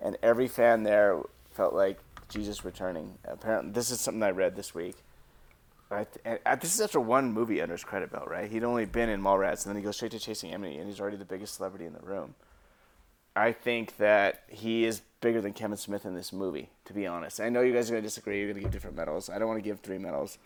and 0.00 0.18
every 0.20 0.48
fan 0.48 0.82
there 0.82 1.22
felt 1.52 1.74
like 1.74 2.00
Jesus 2.28 2.64
returning. 2.64 3.18
Apparently, 3.24 3.70
this 3.70 3.92
is 3.92 4.00
something 4.00 4.20
I 4.20 4.30
read 4.30 4.56
this 4.56 4.74
week. 4.74 4.96
Th- 5.90 6.08
and, 6.24 6.40
uh, 6.44 6.56
this 6.56 6.74
is 6.74 6.80
after 6.80 6.98
one 6.98 7.32
movie 7.32 7.62
under 7.62 7.74
his 7.74 7.84
credit 7.84 8.10
belt, 8.10 8.28
right? 8.28 8.50
He'd 8.50 8.64
only 8.64 8.84
been 8.84 9.08
in 9.08 9.22
Mallrats, 9.22 9.64
and 9.64 9.70
then 9.70 9.76
he 9.76 9.82
goes 9.82 9.94
straight 9.94 10.10
to 10.10 10.18
Chasing 10.18 10.52
Amy, 10.52 10.76
and 10.78 10.88
he's 10.88 11.00
already 11.00 11.16
the 11.16 11.24
biggest 11.24 11.54
celebrity 11.54 11.86
in 11.86 11.92
the 11.92 12.00
room. 12.00 12.34
I 13.36 13.52
think 13.52 13.98
that 13.98 14.42
he 14.48 14.84
is 14.86 15.02
bigger 15.20 15.40
than 15.40 15.52
Kevin 15.52 15.76
Smith 15.76 16.04
in 16.04 16.16
this 16.16 16.32
movie, 16.32 16.70
to 16.86 16.92
be 16.92 17.06
honest. 17.06 17.38
I 17.38 17.48
know 17.48 17.60
you 17.60 17.72
guys 17.72 17.88
are 17.88 17.92
going 17.92 18.02
to 18.02 18.06
disagree. 18.08 18.38
You're 18.38 18.48
going 18.48 18.56
to 18.56 18.62
give 18.62 18.72
different 18.72 18.96
medals. 18.96 19.30
I 19.30 19.38
don't 19.38 19.46
want 19.46 19.62
to 19.62 19.68
give 19.68 19.78
three 19.78 19.98
medals. 19.98 20.38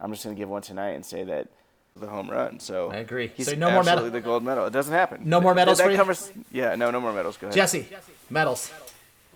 I'm 0.00 0.10
just 0.10 0.24
going 0.24 0.34
to 0.34 0.40
give 0.40 0.48
one 0.48 0.62
tonight 0.62 0.92
and 0.92 1.04
say 1.04 1.22
that 1.24 1.48
the 1.96 2.06
home 2.08 2.28
run. 2.28 2.58
So 2.60 2.90
I 2.90 2.96
agree. 2.96 3.28
He's 3.36 3.46
So 3.46 3.54
no 3.54 3.70
more 3.70 3.82
medal- 3.84 3.90
absolutely 3.98 4.20
the 4.20 4.24
gold 4.24 4.42
medal. 4.42 4.66
It 4.66 4.72
doesn't 4.72 4.92
happen. 4.92 5.20
No 5.24 5.40
more 5.40 5.54
medals 5.54 5.78
that 5.78 5.84
for 5.84 5.90
you? 5.90 5.96
covers, 5.96 6.32
Yeah, 6.50 6.74
no, 6.74 6.90
no 6.90 7.00
more 7.00 7.12
medals. 7.12 7.36
Go 7.36 7.46
ahead. 7.46 7.54
Jesse, 7.54 7.88
medals. 8.30 8.72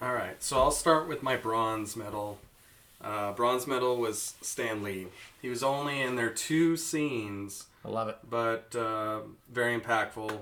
All 0.02 0.12
right, 0.12 0.40
so 0.42 0.58
I'll 0.58 0.70
start 0.70 1.08
with 1.08 1.22
my 1.22 1.36
bronze 1.36 1.96
medal. 1.96 2.38
Uh, 3.02 3.32
bronze 3.32 3.66
medal 3.66 3.96
was 3.96 4.34
Stan 4.42 4.82
Lee. 4.82 5.06
He 5.40 5.48
was 5.48 5.62
only 5.62 6.00
in 6.00 6.16
there 6.16 6.30
two 6.30 6.76
scenes. 6.76 7.66
I 7.84 7.88
love 7.88 8.08
it. 8.08 8.18
But 8.28 8.74
uh, 8.76 9.20
very 9.50 9.78
impactful 9.78 10.38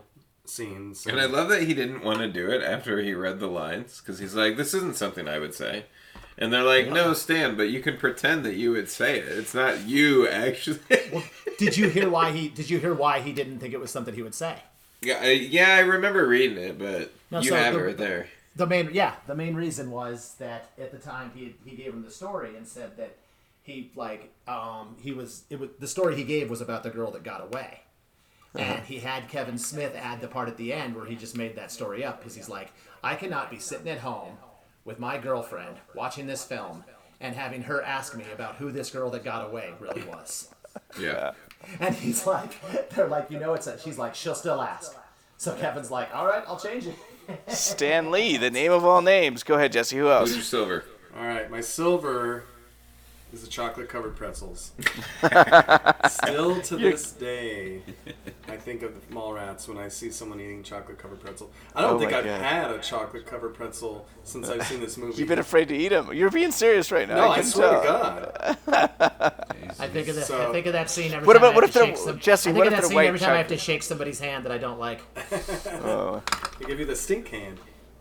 scenes. 0.46 1.06
And 1.06 1.20
I 1.20 1.26
love 1.26 1.48
that 1.50 1.62
he 1.64 1.74
didn't 1.74 2.02
want 2.02 2.18
to 2.20 2.28
do 2.28 2.50
it 2.50 2.62
after 2.62 3.00
he 3.00 3.12
read 3.14 3.40
the 3.40 3.46
lines 3.46 4.00
because 4.00 4.18
he's 4.18 4.34
like, 4.34 4.56
"This 4.56 4.72
isn't 4.74 4.96
something 4.96 5.28
I 5.28 5.38
would 5.38 5.54
say," 5.54 5.84
and 6.38 6.52
they're 6.52 6.62
like, 6.62 6.88
"No, 6.88 7.12
Stan, 7.14 7.56
but 7.56 7.64
you 7.70 7.80
can 7.80 7.96
pretend 7.96 8.44
that 8.44 8.54
you 8.54 8.72
would 8.72 8.88
say 8.90 9.18
it. 9.18 9.28
It's 9.28 9.54
not 9.54 9.86
you 9.86 10.28
actually." 10.28 10.80
Did 11.58 11.76
you 11.76 11.88
hear 11.88 12.08
why 12.10 12.32
he? 12.32 12.48
Did 12.48 12.68
you 12.70 12.78
hear 12.78 12.94
why 12.94 13.20
he 13.20 13.32
didn't 13.32 13.58
think 13.60 13.72
it 13.72 13.80
was 13.80 13.90
something 13.90 14.14
he 14.14 14.22
would 14.22 14.34
say? 14.34 14.56
yeah, 15.02 15.18
I, 15.20 15.30
yeah, 15.32 15.74
I 15.76 15.80
remember 15.80 16.26
reading 16.26 16.58
it, 16.58 16.78
but 16.78 17.12
No, 17.30 17.40
you 17.40 17.50
so 17.50 17.56
have 17.56 17.74
the- 17.74 17.80
it 17.80 17.82
right 17.84 17.96
there. 17.96 18.26
The 18.56 18.66
main, 18.66 18.88
yeah, 18.92 19.16
the 19.26 19.34
main 19.34 19.54
reason 19.54 19.90
was 19.90 20.34
that 20.38 20.70
at 20.80 20.90
the 20.90 20.98
time 20.98 21.30
he 21.34 21.54
he 21.64 21.76
gave 21.76 21.92
him 21.92 22.02
the 22.02 22.10
story 22.10 22.56
and 22.56 22.66
said 22.66 22.96
that 22.96 23.14
he 23.62 23.90
like 23.94 24.30
um 24.48 24.96
he 25.02 25.12
was 25.12 25.42
it 25.50 25.60
was 25.60 25.68
the 25.78 25.86
story 25.86 26.16
he 26.16 26.24
gave 26.24 26.48
was 26.48 26.62
about 26.62 26.82
the 26.82 26.88
girl 26.90 27.10
that 27.10 27.22
got 27.22 27.42
away. 27.42 27.80
And 28.54 28.86
he 28.86 29.00
had 29.00 29.28
Kevin 29.28 29.58
Smith 29.58 29.94
add 29.94 30.22
the 30.22 30.28
part 30.28 30.48
at 30.48 30.56
the 30.56 30.72
end 30.72 30.96
where 30.96 31.04
he 31.04 31.14
just 31.16 31.36
made 31.36 31.56
that 31.56 31.70
story 31.70 32.02
up 32.02 32.20
because 32.20 32.34
he's 32.34 32.48
like, 32.48 32.72
I 33.04 33.14
cannot 33.14 33.50
be 33.50 33.58
sitting 33.58 33.90
at 33.90 33.98
home 33.98 34.38
with 34.86 34.98
my 34.98 35.18
girlfriend 35.18 35.76
watching 35.94 36.26
this 36.26 36.44
film 36.44 36.84
and 37.20 37.34
having 37.34 37.62
her 37.62 37.82
ask 37.82 38.16
me 38.16 38.24
about 38.32 38.56
who 38.56 38.70
this 38.70 38.90
girl 38.90 39.10
that 39.10 39.24
got 39.24 39.46
away 39.46 39.70
really 39.78 40.02
was. 40.04 40.48
Yeah. 40.98 41.32
And 41.80 41.94
he's 41.96 42.26
like, 42.26 42.90
they're 42.90 43.08
like, 43.08 43.28
you 43.28 43.40
know, 43.40 43.54
it's 43.54 43.66
a, 43.66 43.76
she's 43.80 43.98
like, 43.98 44.14
she'll 44.14 44.36
still 44.36 44.62
ask. 44.62 44.94
So 45.36 45.52
Kevin's 45.56 45.90
like, 45.90 46.14
all 46.14 46.24
right, 46.26 46.44
I'll 46.46 46.60
change 46.60 46.86
it. 46.86 46.94
Stan 47.48 48.12
Lee, 48.12 48.36
the 48.36 48.50
name 48.50 48.70
of 48.70 48.84
all 48.84 49.02
names. 49.02 49.42
Go 49.42 49.54
ahead, 49.54 49.72
Jesse. 49.72 49.96
Who 49.96 50.08
else? 50.08 50.28
Who's 50.28 50.36
your 50.36 50.44
silver? 50.44 50.84
All 51.16 51.26
right, 51.26 51.50
my 51.50 51.60
silver 51.60 52.44
is 53.36 53.42
the 53.42 53.48
chocolate 53.50 53.88
covered 53.88 54.16
pretzels. 54.16 54.72
Still 56.08 56.60
to 56.62 56.76
this 56.76 57.12
day, 57.12 57.82
I 58.48 58.56
think 58.56 58.82
of 58.82 59.10
mall 59.10 59.34
rats 59.34 59.68
when 59.68 59.76
I 59.76 59.88
see 59.88 60.10
someone 60.10 60.40
eating 60.40 60.62
chocolate 60.62 60.98
covered 60.98 61.20
pretzel. 61.20 61.50
I 61.74 61.82
don't 61.82 61.94
Oh 61.94 61.98
think 61.98 62.12
my 62.12 62.18
I've 62.18 62.24
God. 62.24 62.40
had 62.40 62.70
a 62.70 62.78
chocolate 62.78 63.26
covered 63.26 63.54
pretzel 63.54 64.06
since 64.24 64.48
I've 64.48 64.66
seen 64.66 64.80
this 64.80 64.96
movie. 64.98 65.18
You've 65.18 65.28
been 65.28 65.38
afraid 65.38 65.68
to 65.68 65.76
eat 65.76 65.88
them. 65.88 66.12
You're 66.14 66.30
being 66.30 66.50
serious 66.50 66.90
right 66.90 67.06
now. 67.08 67.16
No, 67.16 67.30
I 67.30 67.34
can 67.36 67.44
swear 67.44 67.70
tell. 67.82 67.82
to 67.82 67.86
God. 67.86 68.56
I 69.78 69.88
think 69.88 70.08
of 70.08 70.14
that. 70.16 70.24
I 70.24 70.26
So- 70.26 70.52
think 70.52 70.66
of 70.66 70.72
that 70.72 70.88
scene 70.90 71.12
every 71.12 71.26
What 71.26 71.34
time 71.34 71.42
about- 71.42 71.52
I 71.52 71.54
what 71.56 71.64
if 71.64 71.72
to 71.72 71.78
they're- 71.80 71.86
shake 71.88 71.96
some, 71.98 72.18
Jesse, 72.18 72.50
I 72.50 72.52
think 72.54 72.58
what 72.58 72.66
of 72.68 72.72
if 72.72 72.76
that 72.76 72.82
they're 72.82 72.88
scene 72.88 72.96
white 72.96 73.06
every 73.08 73.20
time 73.20 73.30
I 73.34 73.38
have 73.38 73.46
to 73.48 73.54
chocolate? 73.56 73.60
shake 73.60 73.82
somebody's 73.82 74.18
hand 74.20 74.44
that 74.46 74.52
I 74.52 74.58
don't 74.58 74.78
like. 74.78 75.02
Oh, 75.84 76.22
They 76.58 76.66
give 76.66 76.80
you 76.80 76.86
the 76.86 76.96
stink 76.96 77.28
hand. 77.28 77.58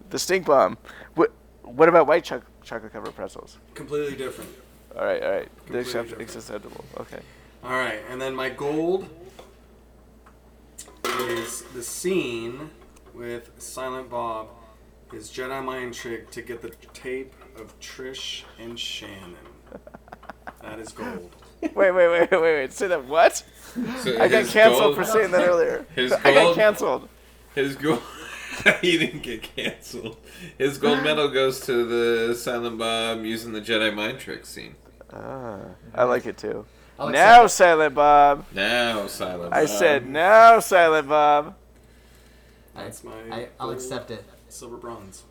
the 0.09 0.19
stink 0.19 0.45
bomb. 0.45 0.77
What? 1.15 1.31
What 1.63 1.89
about 1.89 2.05
white 2.07 2.23
choc- 2.23 2.45
chocolate 2.63 2.93
covered 2.93 3.15
pretzels? 3.15 3.57
Completely 3.73 4.15
different. 4.15 4.49
All 4.97 5.05
right, 5.05 5.21
all 5.23 5.31
right. 5.31 5.49
They're 5.69 5.83
Completely 5.83 6.23
accept- 6.23 6.37
acceptable. 6.37 6.85
Okay. 6.99 7.19
All 7.63 7.71
right, 7.71 7.99
and 8.09 8.21
then 8.21 8.35
my 8.35 8.49
gold 8.49 9.07
is 11.21 11.63
the 11.73 11.81
scene 11.83 12.69
with 13.13 13.51
Silent 13.57 14.09
Bob, 14.09 14.47
his 15.11 15.29
Jedi 15.29 15.63
mind 15.63 15.93
trick 15.93 16.29
to 16.31 16.41
get 16.41 16.61
the 16.61 16.69
tape 16.93 17.33
of 17.59 17.77
Trish 17.79 18.43
and 18.59 18.79
Shannon. 18.79 19.35
That 20.61 20.79
is 20.79 20.89
gold. 20.91 21.31
Wait, 21.61 21.73
wait, 21.73 21.93
wait, 21.93 22.29
wait, 22.29 22.41
wait. 22.41 22.73
Say 22.73 22.87
that. 22.87 23.05
What? 23.05 23.37
So 24.03 24.19
I 24.21 24.27
got 24.27 24.45
canceled 24.45 24.81
gold- 24.81 24.95
for 24.97 25.03
saying 25.03 25.31
that 25.31 25.47
earlier. 25.47 25.83
His 25.95 26.11
I 26.11 26.31
got 26.33 26.53
canceled. 26.55 27.09
His 27.55 27.75
gold. 27.75 28.03
he 28.81 28.97
didn't 28.99 29.23
get 29.23 29.41
canceled. 29.41 30.17
His 30.59 30.77
gold 30.77 31.01
medal 31.01 31.27
goes 31.29 31.61
to 31.61 31.85
the 32.27 32.35
Silent 32.35 32.77
Bob 32.77 33.23
using 33.25 33.53
the 33.53 33.61
Jedi 33.61 33.95
mind 33.95 34.19
trick 34.19 34.45
scene. 34.45 34.75
Ah, 35.15 35.59
I 35.93 36.03
like 36.03 36.25
it 36.25 36.37
too. 36.37 36.65
I'll 36.99 37.09
now, 37.09 37.43
accept 37.43 37.51
Silent 37.51 37.95
Bob. 37.95 38.45
Now, 38.53 39.07
Silent 39.07 39.53
I 39.53 39.65
said 39.65 40.07
now, 40.07 40.59
Silent 40.59 41.07
Bob. 41.07 41.55
That's 42.75 43.03
my. 43.03 43.13
I, 43.31 43.47
I'll 43.59 43.71
accept 43.71 44.11
it. 44.11 44.23
Silver 44.49 44.77
bronze. 44.77 45.23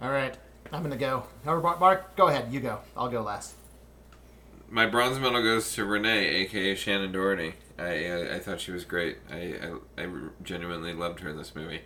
All 0.00 0.10
right, 0.10 0.36
I'm 0.72 0.82
gonna 0.82 0.96
go. 0.96 1.24
However, 1.44 1.60
Mark- 1.62 1.80
Mark, 1.80 2.16
go 2.16 2.28
ahead. 2.28 2.52
You 2.52 2.60
go. 2.60 2.80
I'll 2.96 3.08
go 3.08 3.22
last. 3.22 3.54
My 4.68 4.86
bronze 4.86 5.18
medal 5.18 5.42
goes 5.42 5.72
to 5.74 5.84
Renee, 5.84 6.26
aka 6.28 6.74
Shannen 6.74 7.12
Doherty. 7.12 7.54
I 7.78 8.06
I, 8.06 8.34
I 8.36 8.38
thought 8.38 8.60
she 8.60 8.72
was 8.72 8.84
great. 8.84 9.18
I, 9.30 9.54
I 9.98 10.02
I 10.02 10.08
genuinely 10.42 10.94
loved 10.94 11.20
her 11.20 11.28
in 11.30 11.36
this 11.36 11.54
movie. 11.54 11.82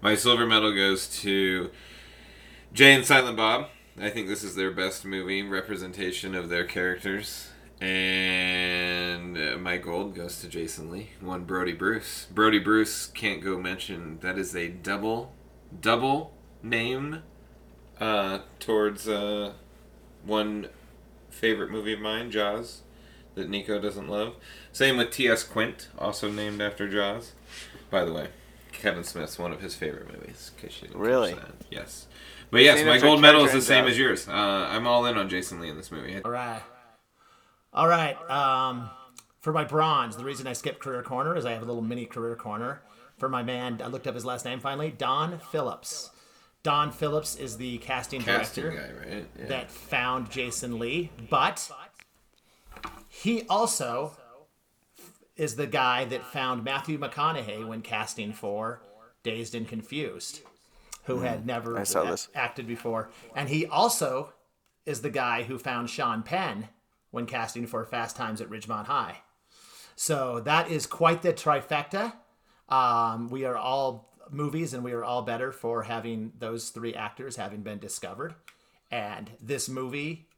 My 0.00 0.14
silver 0.14 0.46
medal 0.46 0.74
goes 0.74 1.06
to 1.20 1.70
Jay 2.72 2.94
and 2.94 3.04
Silent 3.04 3.36
Bob. 3.36 3.68
I 4.00 4.08
think 4.08 4.26
this 4.26 4.42
is 4.42 4.54
their 4.54 4.70
best 4.70 5.04
movie 5.04 5.42
representation 5.42 6.34
of 6.34 6.48
their 6.48 6.64
characters. 6.64 7.50
And 7.80 9.36
uh, 9.36 9.58
my 9.58 9.76
gold 9.76 10.14
goes 10.14 10.40
to 10.40 10.48
Jason 10.48 10.90
Lee. 10.90 11.10
One 11.20 11.44
Brody 11.44 11.72
Bruce. 11.72 12.26
Brody 12.30 12.58
Bruce 12.58 13.06
can't 13.06 13.42
go 13.42 13.58
mention. 13.58 14.18
That 14.20 14.38
is 14.38 14.54
a 14.54 14.68
double, 14.68 15.34
double 15.80 16.32
name 16.62 17.22
uh, 18.00 18.40
towards 18.60 19.08
uh, 19.08 19.52
one 20.24 20.68
favorite 21.30 21.70
movie 21.70 21.92
of 21.92 22.00
mine, 22.00 22.30
Jaws, 22.30 22.82
that 23.34 23.48
Nico 23.48 23.80
doesn't 23.80 24.08
love. 24.08 24.36
Same 24.72 24.96
with 24.96 25.10
T.S. 25.10 25.44
Quint, 25.44 25.88
also 25.98 26.30
named 26.30 26.62
after 26.62 26.88
Jaws. 26.88 27.32
By 27.90 28.04
the 28.04 28.12
way, 28.12 28.28
Kevin 28.70 29.04
Smith's 29.04 29.38
one 29.38 29.52
of 29.52 29.60
his 29.60 29.74
favorite 29.74 30.10
movies. 30.12 30.50
In 30.56 30.62
case 30.68 30.82
you 30.82 30.88
didn't 30.88 31.00
Really? 31.00 31.36
Yes. 31.70 32.06
But 32.52 32.60
yes, 32.62 32.84
my 32.84 32.98
gold 32.98 33.20
medal 33.20 33.44
is 33.44 33.52
the 33.52 33.62
same 33.62 33.84
Jaws. 33.84 33.92
as 33.92 33.98
yours. 33.98 34.28
Uh, 34.28 34.32
I'm 34.32 34.86
all 34.86 35.06
in 35.06 35.16
on 35.16 35.28
Jason 35.28 35.58
Lee 35.58 35.70
in 35.70 35.76
this 35.76 35.90
movie. 35.90 36.20
All 36.22 36.30
right. 36.30 36.62
All 37.72 37.88
right. 37.88 38.14
Um, 38.30 38.90
for 39.40 39.52
my 39.52 39.64
bronze, 39.64 40.16
the 40.16 40.24
reason 40.24 40.46
I 40.46 40.52
skipped 40.52 40.78
career 40.80 41.02
corner 41.02 41.34
is 41.34 41.46
I 41.46 41.52
have 41.52 41.62
a 41.62 41.64
little 41.64 41.82
mini 41.82 42.04
career 42.04 42.36
corner 42.36 42.82
for 43.16 43.28
my 43.30 43.42
man. 43.42 43.80
I 43.82 43.86
looked 43.88 44.06
up 44.06 44.14
his 44.14 44.26
last 44.26 44.44
name 44.44 44.60
finally. 44.60 44.90
Don 44.90 45.38
Phillips. 45.38 46.10
Don 46.62 46.92
Phillips 46.92 47.36
is 47.36 47.56
the 47.56 47.78
casting, 47.78 48.20
Casting 48.20 48.64
director 48.64 48.92
guy, 49.02 49.10
right? 49.10 49.26
Yeah. 49.38 49.46
that 49.46 49.70
found 49.70 50.30
Jason 50.30 50.78
Lee, 50.78 51.10
but 51.30 51.68
he 53.08 53.42
also 53.48 54.16
is 55.36 55.56
the 55.56 55.66
guy 55.66 56.04
that 56.04 56.22
found 56.22 56.62
Matthew 56.62 56.98
McConaughey 56.98 57.66
when 57.66 57.80
casting 57.80 58.32
for 58.32 58.82
Dazed 59.22 59.54
and 59.54 59.66
Confused, 59.66 60.42
who 61.04 61.20
had 61.20 61.44
never 61.46 61.74
Mm, 61.74 61.80
I 61.80 61.84
saw 61.84 62.02
a- 62.02 62.10
this. 62.12 62.28
acted 62.34 62.66
before. 62.66 63.10
And 63.34 63.48
he 63.48 63.66
also 63.66 64.32
is 64.86 65.02
the 65.02 65.10
guy 65.10 65.42
who 65.44 65.58
found 65.58 65.90
Sean 65.90 66.22
Penn 66.22 66.68
when 67.10 67.26
casting 67.26 67.66
for 67.66 67.84
Fast 67.84 68.16
Times 68.16 68.40
at 68.40 68.48
Ridgemont 68.48 68.86
High. 68.86 69.18
So 69.96 70.40
that 70.40 70.70
is 70.70 70.86
quite 70.86 71.22
the 71.22 71.32
trifecta. 71.32 72.14
Um, 72.68 73.28
we 73.28 73.44
are 73.44 73.56
all 73.56 74.10
movies, 74.30 74.72
and 74.72 74.82
we 74.82 74.92
are 74.92 75.04
all 75.04 75.22
better 75.22 75.52
for 75.52 75.82
having 75.82 76.32
those 76.38 76.70
three 76.70 76.94
actors 76.94 77.36
having 77.36 77.62
been 77.62 77.78
discovered. 77.78 78.34
And 78.90 79.30
this 79.40 79.68
movie 79.68 80.28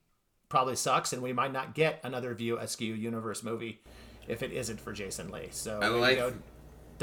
probably 0.49 0.77
sucks, 0.77 1.13
and 1.13 1.23
we 1.23 1.33
might 1.33 1.53
not 1.53 1.75
get 1.75 2.01
another 2.03 2.35
View 2.35 2.59
Askew 2.59 2.93
universe 2.95 3.43
movie 3.43 3.81
if 4.27 4.43
it 4.43 4.53
isn't 4.53 4.81
for 4.81 4.93
Jason 4.93 5.31
Lee. 5.31 5.49
So 5.53 5.79
I 5.81 5.85
here 5.85 5.95
we 5.95 6.01
like- 6.01 6.17
go, 6.17 6.33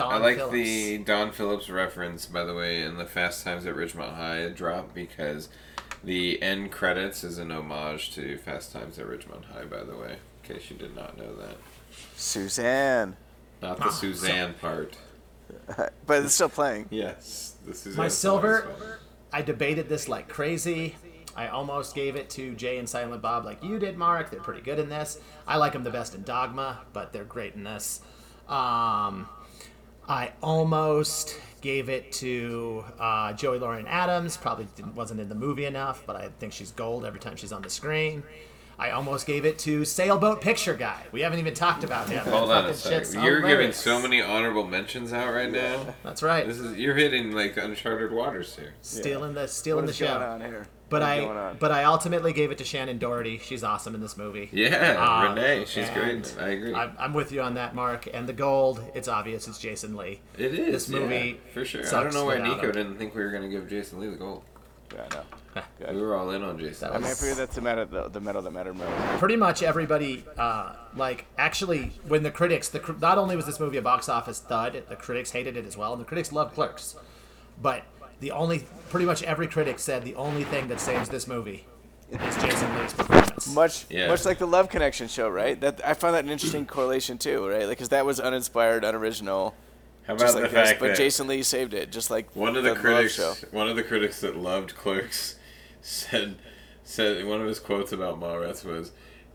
Don 0.02 0.14
I 0.14 0.18
like 0.18 0.38
Phillips. 0.38 0.54
the 0.54 0.98
Don 1.00 1.32
Phillips 1.32 1.70
reference, 1.70 2.26
by 2.26 2.44
the 2.44 2.54
way, 2.54 2.82
in 2.84 2.98
the 2.98 3.06
Fast 3.06 3.44
Times 3.44 3.66
at 3.66 3.76
Ridgemont 3.76 4.16
High 4.16 4.50
drop 4.50 4.94
because 4.94 5.50
the 6.04 6.42
end 6.42 6.72
credits 6.72 7.24
is 7.24 7.38
an 7.38 7.52
homage 7.52 8.12
to 8.16 8.38
Fast 8.38 8.72
Times 8.74 8.98
at 9.00 9.06
Ridgemont 9.06 9.46
High, 9.46 9.66
by 9.66 9.84
the 9.84 9.96
way, 9.96 10.18
in 10.44 10.56
case 10.56 10.70
you 10.70 10.78
did 10.78 10.96
not 10.96 11.18
know 11.18 11.36
that. 11.36 11.58
Suzanne. 12.16 13.16
Not 13.62 13.80
Ah, 13.82 13.86
the 13.86 13.92
Suzanne 13.92 14.54
part. 14.56 14.98
But 16.08 16.24
it's 16.24 16.34
still 16.34 16.50
playing. 16.50 16.88
Yes, 16.90 17.56
the 17.66 17.74
Suzanne. 17.74 17.98
My 17.98 18.08
silver. 18.08 19.00
I 19.34 19.42
debated 19.42 19.90
this 19.90 20.08
like 20.08 20.28
crazy. 20.30 20.96
I 21.36 21.48
almost 21.48 21.94
gave 21.96 22.16
it 22.16 22.30
to 22.32 22.54
Jay 22.56 22.78
and 22.78 22.88
Silent 22.90 23.22
Bob 23.22 23.46
like 23.46 23.64
you 23.64 23.78
did, 23.80 23.98
Mark. 23.98 24.32
They're 24.32 24.40
pretty 24.42 24.62
good 24.62 24.80
in 24.80 24.90
this. 24.90 25.20
I 25.48 25.58
like 25.58 25.74
them 25.74 25.84
the 25.84 25.90
best 25.90 26.16
in 26.16 26.24
Dogma, 26.24 26.82
but 26.94 27.14
they're 27.14 27.24
great 27.26 27.56
in 27.56 27.64
this. 27.64 28.02
Um, 28.48 29.28
I 30.12 30.34
almost 30.44 31.40
gave 31.62 31.88
it 31.88 32.12
to 32.12 32.84
uh, 33.00 33.32
Joey 33.32 33.60
Lauren 33.60 33.88
Adams. 33.88 34.36
Probably 34.36 34.68
didn't, 34.76 34.94
wasn't 34.94 35.22
in 35.22 35.30
the 35.30 35.36
movie 35.36 35.64
enough, 35.64 36.04
but 36.06 36.18
I 36.18 36.28
think 36.38 36.52
she's 36.52 36.74
gold 36.74 37.06
every 37.06 37.22
time 37.22 37.38
she's 37.38 37.54
on 37.54 37.62
the 37.62 37.70
screen. 37.70 38.22
I 38.78 38.90
almost 38.92 39.26
gave 39.26 39.46
it 39.46 39.58
to 39.60 39.86
Sailboat 39.86 40.42
Picture 40.42 40.74
Guy. 40.74 41.02
We 41.14 41.22
haven't 41.22 41.40
even 41.40 41.54
talked 41.54 41.86
about 41.86 42.10
him. 42.10 42.26
Hold 42.26 42.52
on 42.52 42.66
a 42.66 42.74
second. 42.74 43.24
You're 43.24 43.40
giving 43.40 43.72
so 43.72 44.02
many 44.02 44.22
honorable 44.22 44.68
mentions 44.68 45.14
out 45.14 45.34
right 45.34 45.50
now. 45.50 45.96
That's 46.04 46.22
right. 46.22 46.46
This 46.46 46.60
is 46.60 46.78
you're 46.78 46.96
hitting 46.96 47.32
like 47.32 47.56
uncharted 47.56 48.12
waters 48.12 48.54
here. 48.58 48.74
stealing 48.82 49.34
the 49.34 49.48
stealing 49.48 49.86
What 49.86 49.88
the 49.88 49.94
show. 49.94 50.08
going 50.08 50.24
on 50.24 50.42
here? 50.42 50.68
But 50.92 51.02
What 51.02 51.18
is 51.18 51.24
going 51.26 51.38
I 51.38 51.54
but 51.54 51.72
I 51.72 51.86
ultimately 51.86 52.34
gave 52.34 52.52
it 52.52 52.58
to 52.60 52.64
Shannen 52.66 53.00
Doherty. 53.00 53.38
She's 53.40 53.64
awesome 53.64 53.96
in 53.96 54.02
this 54.02 54.18
movie. 54.18 54.50
Yeah, 54.52 54.98
Um, 55.04 55.34
Renee, 55.36 55.64
she's 55.66 55.90
great. 55.92 56.36
I 56.40 56.50
agree. 56.50 56.76
I'm, 56.76 56.92
I'm 57.00 57.14
with 57.14 57.32
you 57.32 57.42
on 57.42 57.54
that, 57.56 57.74
Mark. 57.74 58.08
And 58.14 58.28
the 58.28 58.34
gold, 58.34 58.84
it's 58.94 59.08
obvious, 59.08 59.48
it's 59.48 59.58
Jason 59.58 59.96
Lee. 59.96 60.20
it 60.38 60.54
is 60.54 60.88
This 60.88 60.90
movie 60.90 61.40
yeah, 61.48 61.54
for 61.54 61.64
sure. 61.66 61.88
I 61.88 62.04
don't 62.04 62.14
know 62.14 62.26
why 62.26 62.38
Nico 62.40 62.68
him. 62.68 62.72
didn't 62.74 62.98
think 62.98 63.16
we 63.16 63.24
were 63.24 63.32
gonna 63.32 63.48
give 63.50 63.70
Jason 63.70 64.00
Lee 64.02 64.10
the 64.10 64.18
gold. 64.18 64.44
Yeah, 64.94 65.06
I 65.10 65.16
know. 65.16 65.24
We 65.94 66.02
were 66.02 66.16
all 66.16 66.30
in 66.32 66.44
on 66.44 66.60
Jason. 66.60 66.90
That 66.90 66.96
I 66.96 66.98
mean, 67.00 67.06
I 67.06 67.10
was- 67.10 67.20
figured 67.22 67.38
that's 67.38 67.56
the 67.56 67.62
matter, 67.62 67.86
the, 67.86 68.10
the 68.10 68.20
metal 68.22 68.42
that 68.42 68.52
mattered 68.52 68.76
most. 68.76 68.90
Pretty 69.20 69.36
much 69.38 69.64
everybody, 69.64 70.24
uh, 70.38 70.74
like 70.96 71.26
actually, 71.38 71.92
when 72.08 72.24
the 72.24 72.32
critics, 72.32 72.68
the 72.70 72.96
not 73.00 73.18
only 73.18 73.36
was 73.38 73.46
this 73.46 73.60
movie 73.62 73.78
a 73.78 73.82
box 73.82 74.10
office 74.10 74.40
thud, 74.40 74.84
the 74.90 74.96
critics 74.98 75.32
hated 75.32 75.56
it 75.58 75.66
as 75.66 75.76
well, 75.78 75.94
and 75.94 76.02
the 76.02 76.06
critics 76.06 76.32
loved 76.34 76.54
Clerks. 76.54 76.96
But 77.62 77.84
the 78.22 78.32
only, 78.32 78.66
pretty 78.90 79.06
much 79.06 79.22
every 79.24 79.48
critic 79.48 79.78
said 79.80 80.04
the 80.04 80.16
only 80.16 80.46
thing 80.46 80.68
that 80.70 80.80
saves 80.80 81.10
this 81.10 81.28
movie 81.28 81.66
is 82.10 82.36
Jason 82.38 82.78
Lee's 82.78 82.94
performance. 82.94 83.54
Much, 83.54 83.86
Yeah. 83.90 84.08
much 84.08 84.26
like 84.26 84.38
the 84.38 84.46
Love 84.48 84.70
Connection 84.70 85.08
show, 85.08 85.28
right? 85.30 85.60
That 85.60 85.82
I 85.86 85.94
found 85.94 86.16
that 86.16 86.24
an 86.24 86.30
interesting 86.32 86.66
correlation 86.66 87.18
too, 87.18 87.48
right? 87.48 87.62
Like, 87.68 87.70
because 87.78 87.90
that 87.90 88.06
was 88.06 88.20
uninspired, 88.20 88.84
unoriginal, 88.84 89.54
How 90.08 90.14
about 90.14 90.24
just 90.24 90.36
the 90.36 90.42
like 90.44 90.52
this. 90.52 90.70
fact 90.70 90.80
But 90.80 90.88
that 90.90 90.98
Jason 90.98 91.28
Lee 91.28 91.44
saved 91.44 91.74
it, 91.74 91.92
just 91.92 92.10
like 92.10 92.34
one 92.36 92.56
of 92.56 92.64
the, 92.64 92.72
Love 92.74 92.80
critics, 92.80 93.16
show. 93.16 93.34
one 93.52 93.68
of 93.70 93.76
the 93.76 93.84
critics 93.84 94.22
that 94.22 94.36
loved 94.38 94.76
Clerks, 94.76 95.36
said 95.82 96.36
said 96.84 97.26
one 97.26 97.40
of 97.42 97.48
his 97.48 97.60
quotes 97.60 97.92
about 97.92 98.20
Mallrats 98.20 98.64
was. 98.66 98.92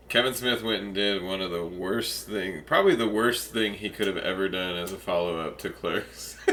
Kevin 0.09 0.33
Smith 0.33 0.63
went 0.63 0.81
and 0.81 0.95
did 0.95 1.21
one 1.21 1.41
of 1.41 1.51
the 1.51 1.65
worst 1.65 2.27
thing, 2.27 2.63
probably 2.65 2.95
the 2.95 3.09
worst 3.09 3.51
thing 3.51 3.73
he 3.73 3.89
could 3.89 4.07
have 4.07 4.15
ever 4.15 4.47
done 4.47 4.77
as 4.77 4.93
a 4.93 4.97
follow 4.97 5.37
up 5.41 5.57
to 5.57 5.69
Clerks. 5.69 6.37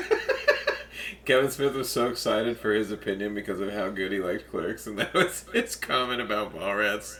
Kevin 1.24 1.50
Smith 1.50 1.74
was 1.74 1.88
so 1.88 2.08
excited 2.08 2.58
for 2.58 2.72
his 2.74 2.90
opinion 2.90 3.34
because 3.34 3.58
of 3.60 3.72
how 3.72 3.88
good 3.88 4.12
he 4.12 4.18
liked 4.18 4.50
Clerks, 4.50 4.86
and 4.86 4.98
that 4.98 5.14
was 5.14 5.46
his 5.52 5.74
comment 5.74 6.20
about 6.20 6.54
Mallrats. 6.54 7.18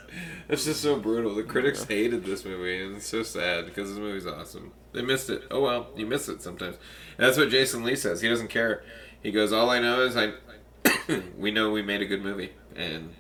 It's 0.49 0.65
just 0.65 0.83
so 0.83 0.99
brutal. 0.99 1.35
The 1.35 1.43
critics 1.43 1.85
hated 1.85 2.25
this 2.25 2.45
movie, 2.45 2.83
and 2.83 2.97
it's 2.97 3.07
so 3.07 3.23
sad 3.23 3.65
because 3.65 3.89
this 3.89 3.99
movie's 3.99 4.27
awesome. 4.27 4.73
They 4.93 5.03
missed 5.03 5.31
it. 5.31 5.45
Oh 5.51 5.63
well, 5.63 5.89
you 5.97 6.07
miss 6.07 6.29
it 6.29 6.43
sometimes. 6.43 6.77
And 7.17 7.27
that's 7.27 7.39
what 7.39 7.49
Jason 7.49 7.83
Lee 7.83 7.97
says. 7.97 8.21
He 8.21 8.29
doesn't 8.29 8.49
care. 8.49 8.85
He 9.23 9.31
goes, 9.31 9.53
"All 9.53 9.71
I 9.71 9.81
know 9.81 10.03
is 10.03 10.17
I, 10.17 10.33
we 11.39 11.51
know 11.51 11.71
we 11.71 11.83
made 11.83 12.03
a 12.03 12.07
good 12.07 12.23
movie, 12.23 12.53
and 12.77 13.15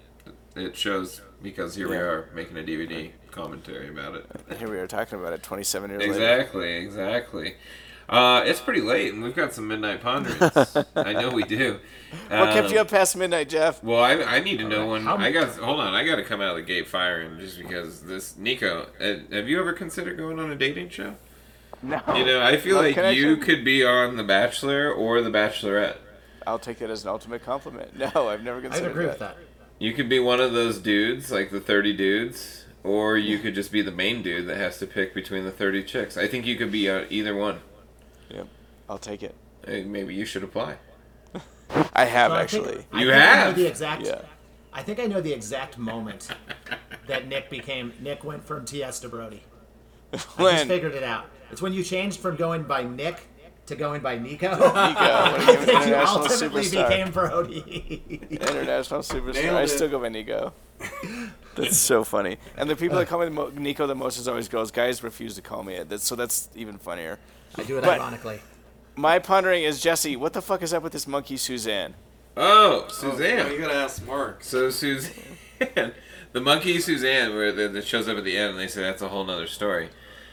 it 0.55 0.77
shows 0.77 1.23
because 1.43 1.75
here 1.75 1.89
we 1.89 1.97
are 1.97 2.29
making 2.35 2.59
a 2.59 2.63
DVD 2.63 3.11
commentary 3.31 3.89
about 3.89 4.17
it." 4.17 4.27
And 4.51 4.59
here 4.59 4.71
we 4.71 4.79
are 4.79 4.87
talking 4.87 5.19
about 5.19 5.33
it 5.33 5.43
27 5.43 5.91
years 5.91 6.01
later. 6.01 6.13
Exactly, 6.13 6.77
exactly. 6.77 7.55
Uh, 8.09 8.43
it's 8.45 8.61
pretty 8.61 8.81
late, 8.83 9.13
and 9.15 9.23
we've 9.23 9.35
got 9.35 9.53
some 9.55 9.67
midnight 9.69 10.03
ponderings. 10.03 10.77
I 10.97 11.13
know 11.15 11.31
we 11.31 11.43
do. 11.45 11.81
What 12.29 12.53
kept 12.53 12.71
you 12.71 12.77
Um, 12.79 12.83
up 12.83 12.91
past 12.91 13.17
midnight, 13.17 13.49
Jeff? 13.49 13.83
Well, 13.83 14.03
I, 14.03 14.13
I 14.23 14.41
need 14.41 14.59
to 14.59 14.69
know 14.69 14.89
when 14.89 15.03
How- 15.03 15.17
I 15.17 15.33
got. 15.33 15.49
Hold 15.57 15.81
on, 15.81 15.95
I 15.95 16.05
got 16.05 16.17
to 16.17 16.23
come 16.25 16.41
out 16.41 16.51
of 16.51 16.57
the 16.57 16.63
gate 16.63 16.87
firing 16.87 17.39
just 17.41 17.59
because 17.59 18.03
this 18.03 18.37
Nico. 18.37 18.87
Uh, 19.01 19.35
have 19.35 19.49
you 19.49 19.59
ever 19.59 19.73
considered 19.73 20.17
going 20.19 20.39
on 20.39 20.51
a 20.51 20.57
dating 20.57 20.91
show? 20.91 21.15
No. 21.83 22.01
You 22.15 22.25
know, 22.25 22.41
I 22.43 22.57
feel 22.57 22.77
Love 22.77 22.97
like 22.97 23.17
you 23.17 23.37
could 23.37 23.65
be 23.65 23.85
on 23.85 24.17
The 24.17 24.25
Bachelor 24.25 24.91
or 24.93 25.21
The 25.21 25.31
Bachelorette. 25.31 25.97
I'll 26.47 26.59
take 26.59 26.79
that 26.79 26.91
as 26.91 27.03
an 27.05 27.09
ultimate 27.11 27.43
compliment. 27.45 27.99
No, 28.15 28.29
I've 28.29 28.43
never 28.43 28.59
I 28.59 28.63
considered 28.63 28.91
agree 28.91 29.05
that. 29.05 29.11
with 29.13 29.19
that. 29.21 29.37
You 29.79 29.93
could 29.93 30.09
be 30.09 30.19
one 30.21 30.41
of 30.41 30.53
those 30.53 30.79
dudes, 30.79 31.31
like 31.33 31.51
the 31.51 31.61
30 31.61 31.95
dudes, 31.97 32.65
or 32.85 33.17
you 33.19 33.39
could 33.39 33.55
just 33.55 33.73
be 33.73 33.83
the 33.83 33.91
main 33.91 34.23
dude 34.23 34.47
that 34.47 34.57
has 34.57 34.79
to 34.79 34.87
pick 34.87 35.15
between 35.15 35.45
the 35.45 35.51
30 35.51 35.83
chicks. 35.85 36.17
I 36.17 36.29
think 36.29 36.47
you 36.47 36.57
could 36.57 36.71
be 36.71 36.89
uh, 36.89 37.05
either 37.11 37.35
one. 37.35 37.61
Yep, 38.31 38.47
I'll 38.89 38.99
take 38.99 39.23
it. 39.23 39.35
Hey, 39.67 39.85
maybe 39.85 40.15
you 40.15 40.25
should 40.25 40.45
apply. 40.45 40.77
I 41.95 42.05
have 42.05 42.31
So 42.31 42.37
I 42.37 42.47
think- 42.47 42.67
actually. 42.67 42.87
I 42.93 43.01
You 43.01 43.11
think 43.11 43.17
I 43.23 43.27
know 43.27 43.35
have? 43.47 43.57
the 43.57 43.67
exact. 43.67 44.03
Yeah. 44.07 44.21
I 44.73 44.83
think 44.83 44.99
I 44.99 45.07
know 45.07 45.21
the 45.21 45.33
exact 45.33 45.79
moment 45.79 46.29
that 47.07 47.29
Nick 47.29 47.49
became 47.49 47.93
Nick 48.01 48.25
went 48.25 48.45
from 48.45 48.65
TS 48.65 49.01
to 49.01 49.09
Brody. 49.09 49.43
I 50.13 50.17
just 50.17 50.39
When 50.39 50.69
figured 50.69 50.95
it 50.95 51.03
out. 51.05 51.27
It's 51.51 51.63
when 51.63 51.73
you 51.73 51.83
changed 51.85 52.21
from 52.21 52.37
going 52.37 52.65
by 52.65 52.83
Nick 52.83 53.21
to 53.67 53.77
going 53.77 54.03
by 54.03 54.19
Nico. 54.19 54.51
Nico, 54.51 54.63
when 54.73 54.77
I 54.77 55.39
he 55.41 55.57
became 55.57 55.65
think 55.65 55.87
you 55.87 55.95
ultimately 55.95 56.63
superstar. 56.63 56.89
became 56.89 57.11
Brody. 57.13 58.29
international 58.31 59.01
superstar. 59.01 59.35
Nailed 59.35 59.57
I 59.57 59.63
it. 59.63 59.69
still 59.69 59.89
go 59.89 60.01
by 60.01 60.09
Nico. 60.09 60.53
That's 61.55 61.77
so 61.79 62.03
funny. 62.05 62.39
And 62.57 62.69
the 62.69 62.77
people 62.77 62.99
that 62.99 63.07
uh. 63.07 63.11
call 63.11 63.29
me 63.31 63.61
Nico 63.63 63.87
the 63.87 63.95
most 63.95 64.19
is 64.19 64.27
always 64.29 64.49
girls. 64.49 64.71
Guys 64.73 65.03
refuse 65.05 65.37
to 65.37 65.43
call 65.43 65.63
me 65.63 65.75
it. 65.75 65.89
That's, 65.89 66.05
so 66.05 66.17
that's 66.17 66.51
even 66.57 66.79
funnier. 66.79 67.19
I 67.57 67.63
do 67.63 67.79
it 67.79 67.83
But- 67.83 67.99
ironically. 68.01 68.41
My 68.97 69.19
pondering 69.19 69.65
is 69.65 69.81
Jesse. 69.81 70.15
What 70.15 70.35
the 70.35 70.43
fuck 70.43 70.63
is 70.63 70.73
up 70.73 70.83
with 70.85 70.93
this 70.93 71.09
monkey 71.09 71.37
Suzanne? 71.37 71.95
Oh, 72.37 72.85
Oh, 72.87 72.89
Suzanne. 72.93 73.51
you 73.51 73.59
gotta 73.59 73.75
ask 73.75 74.05
Mark. 74.07 74.45
So 74.45 74.71
Suzanne, 74.71 75.13
the 76.33 76.41
monkey 76.41 76.81
Suzanne, 76.81 77.35
where 77.35 77.51
the, 77.53 77.67
that 77.69 77.87
shows 77.87 78.09
up 78.09 78.17
at 78.19 78.25
the 78.25 78.37
end, 78.37 78.51
and 78.51 78.59
they 78.59 78.69
say 78.69 78.83
that's 78.83 79.03
a 79.03 79.09
whole 79.09 79.25
nother 79.25 79.47
story. 79.49 79.89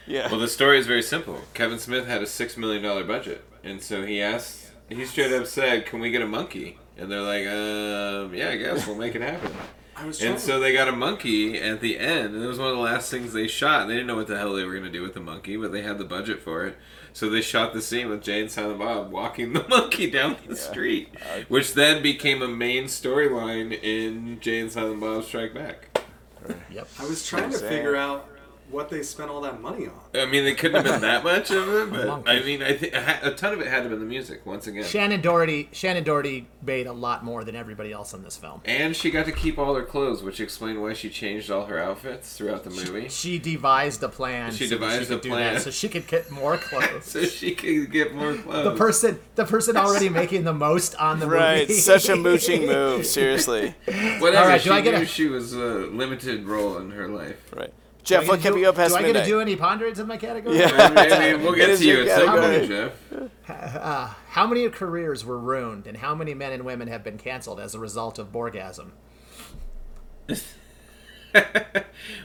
Yeah. 0.06 0.30
Well, 0.30 0.38
the 0.40 0.48
story 0.48 0.78
is 0.78 0.86
very 0.86 1.02
simple. 1.02 1.40
Kevin 1.54 1.78
Smith 1.78 2.06
had 2.06 2.22
a 2.22 2.26
six 2.26 2.56
million 2.56 2.82
dollar 2.82 3.02
budget, 3.04 3.44
and 3.64 3.80
so 3.82 4.04
he 4.04 4.20
asked, 4.20 4.70
he 4.88 5.04
straight 5.06 5.32
up 5.32 5.46
said, 5.46 5.86
"Can 5.86 5.98
we 6.00 6.10
get 6.10 6.22
a 6.22 6.26
monkey?" 6.26 6.78
And 6.96 7.10
they're 7.10 7.20
like, 7.20 7.46
um, 7.46 8.34
"Yeah, 8.34 8.50
I 8.50 8.56
guess 8.56 8.86
we'll 8.86 8.96
make 8.96 9.14
it 9.14 9.22
happen." 9.22 9.52
I 9.96 10.06
was 10.06 10.18
trying 10.18 10.32
And 10.32 10.40
so 10.40 10.58
they 10.58 10.72
got 10.72 10.88
a 10.88 10.92
monkey 10.92 11.58
at 11.60 11.80
the 11.80 11.98
end, 11.98 12.34
and 12.34 12.42
it 12.42 12.46
was 12.46 12.58
one 12.58 12.70
of 12.70 12.76
the 12.76 12.82
last 12.82 13.10
things 13.10 13.32
they 13.32 13.46
shot. 13.46 13.88
They 13.88 13.94
didn't 13.94 14.06
know 14.06 14.16
what 14.16 14.26
the 14.26 14.38
hell 14.38 14.54
they 14.54 14.64
were 14.64 14.72
going 14.72 14.84
to 14.84 14.90
do 14.90 15.02
with 15.02 15.14
the 15.14 15.20
monkey, 15.20 15.56
but 15.56 15.70
they 15.72 15.82
had 15.82 15.98
the 15.98 16.04
budget 16.04 16.40
for 16.40 16.64
it. 16.66 16.76
So 17.12 17.28
they 17.28 17.42
shot 17.42 17.74
the 17.74 17.82
scene 17.82 18.08
with 18.08 18.22
Jay 18.22 18.40
and 18.40 18.50
Silent 18.50 18.78
Bob 18.78 19.12
walking 19.12 19.52
the 19.52 19.64
monkey 19.68 20.10
down 20.10 20.36
the 20.46 20.56
street, 20.56 21.14
which 21.48 21.74
then 21.74 22.02
became 22.02 22.40
a 22.40 22.48
main 22.48 22.84
storyline 22.84 23.78
in 23.82 24.40
Jay 24.40 24.60
and 24.60 24.72
Silent 24.72 25.00
Bob 25.00 25.24
Strike 25.24 25.52
Back. 25.52 25.88
Yep. 26.70 26.88
I 26.98 27.04
was 27.06 27.26
trying 27.26 27.50
to 27.50 27.58
figure 27.58 27.94
out 27.94 28.28
what 28.72 28.88
they 28.88 29.02
spent 29.02 29.30
all 29.30 29.40
that 29.42 29.60
money 29.60 29.86
on. 29.86 29.92
I 30.20 30.26
mean, 30.26 30.44
they 30.44 30.54
couldn't 30.54 30.84
have 30.84 30.92
been 30.94 31.00
that 31.02 31.22
much 31.22 31.50
of 31.50 31.68
it, 31.68 31.90
but 31.92 32.28
I 32.28 32.40
mean, 32.40 32.62
I 32.62 32.72
think 32.74 32.94
a 32.94 33.32
ton 33.36 33.52
of 33.52 33.60
it 33.60 33.66
had 33.68 33.76
to 33.76 33.80
have 33.82 33.90
been 33.90 34.00
the 34.00 34.04
music 34.06 34.44
once 34.46 34.66
again. 34.66 34.82
Shannen 34.84 35.20
Doherty. 35.22 35.68
Shannen 35.72 36.04
Doherty 36.04 36.48
made 36.62 36.86
a 36.86 36.92
lot 36.92 37.24
more 37.24 37.44
than 37.44 37.54
everybody 37.54 37.92
else 37.92 38.14
in 38.14 38.22
this 38.22 38.36
film. 38.36 38.60
And 38.64 38.96
she 38.96 39.10
got 39.10 39.26
to 39.26 39.32
keep 39.32 39.58
all 39.58 39.74
her 39.74 39.82
clothes, 39.84 40.22
which 40.22 40.40
explained 40.40 40.80
why 40.82 40.92
she 40.94 41.10
changed 41.10 41.50
all 41.50 41.66
her 41.66 41.78
outfits 41.78 42.36
throughout 42.36 42.64
the 42.64 42.70
movie. 42.70 43.08
She 43.08 43.38
devised 43.38 44.02
a 44.02 44.08
plan. 44.08 44.52
She 44.52 44.66
so 44.66 44.76
that 44.76 44.80
devised 44.80 45.08
could 45.08 45.18
a 45.18 45.22
do 45.22 45.28
plan. 45.28 45.54
that 45.54 45.62
so 45.62 45.70
she 45.70 45.88
could 45.88 46.06
get 46.06 46.30
more 46.30 46.56
clothes. 46.58 47.04
so 47.04 47.24
she 47.24 47.54
could 47.54 47.90
get 47.92 48.14
more 48.14 48.34
clothes. 48.34 48.64
the 48.64 48.74
person, 48.76 49.20
the 49.34 49.44
person 49.44 49.76
already 49.76 50.08
making 50.22 50.44
the 50.44 50.52
most 50.54 50.94
on 50.96 51.20
the 51.20 51.26
Right. 51.26 51.68
movie. 51.68 51.74
Such 51.80 52.08
a 52.08 52.16
mooching 52.16 52.66
move. 52.66 53.06
Seriously. 53.06 53.74
Whatever. 53.86 54.36
All 54.38 54.46
right, 54.48 54.60
she 54.60 54.68
do 54.68 54.74
I 54.74 54.80
get 54.80 54.94
knew 54.94 55.02
a- 55.02 55.06
she 55.06 55.28
was 55.28 55.52
a 55.52 55.58
limited 55.58 56.44
role 56.46 56.78
in 56.78 56.90
her 56.92 57.08
life. 57.08 57.36
Right. 57.54 57.72
Do 58.04 58.16
I 58.16 58.18
Jeff, 58.20 58.28
what 58.28 58.34
can 58.34 58.42
kept 58.42 58.54
do- 58.56 58.60
you 58.60 58.68
up 58.68 58.74
past 58.74 58.90
Do 58.90 58.96
I 58.96 59.00
get 59.02 59.06
midnight? 59.08 59.24
to 59.24 59.30
do 59.30 59.40
any 59.40 59.54
ponderings 59.56 59.98
in 60.00 60.06
my 60.08 60.16
category? 60.16 60.58
Yeah. 60.58 60.68
I 60.72 61.32
mean, 61.32 61.42
we'll 61.42 61.54
get 61.54 61.78
to 61.78 61.84
you 61.86 61.98
your 61.98 62.08
at 62.10 62.18
some 62.18 62.26
category. 62.26 62.58
point, 62.58 63.30
Jeff. 63.46 64.16
How 64.30 64.46
many 64.46 64.68
careers 64.70 65.24
were 65.24 65.38
ruined, 65.38 65.86
and 65.86 65.96
how 65.98 66.14
many 66.14 66.32
men 66.34 66.52
and 66.52 66.64
women 66.64 66.88
have 66.88 67.04
been 67.04 67.18
canceled 67.18 67.60
as 67.60 67.74
a 67.74 67.78
result 67.78 68.18
of 68.18 68.32
Borgasm? 68.32 68.90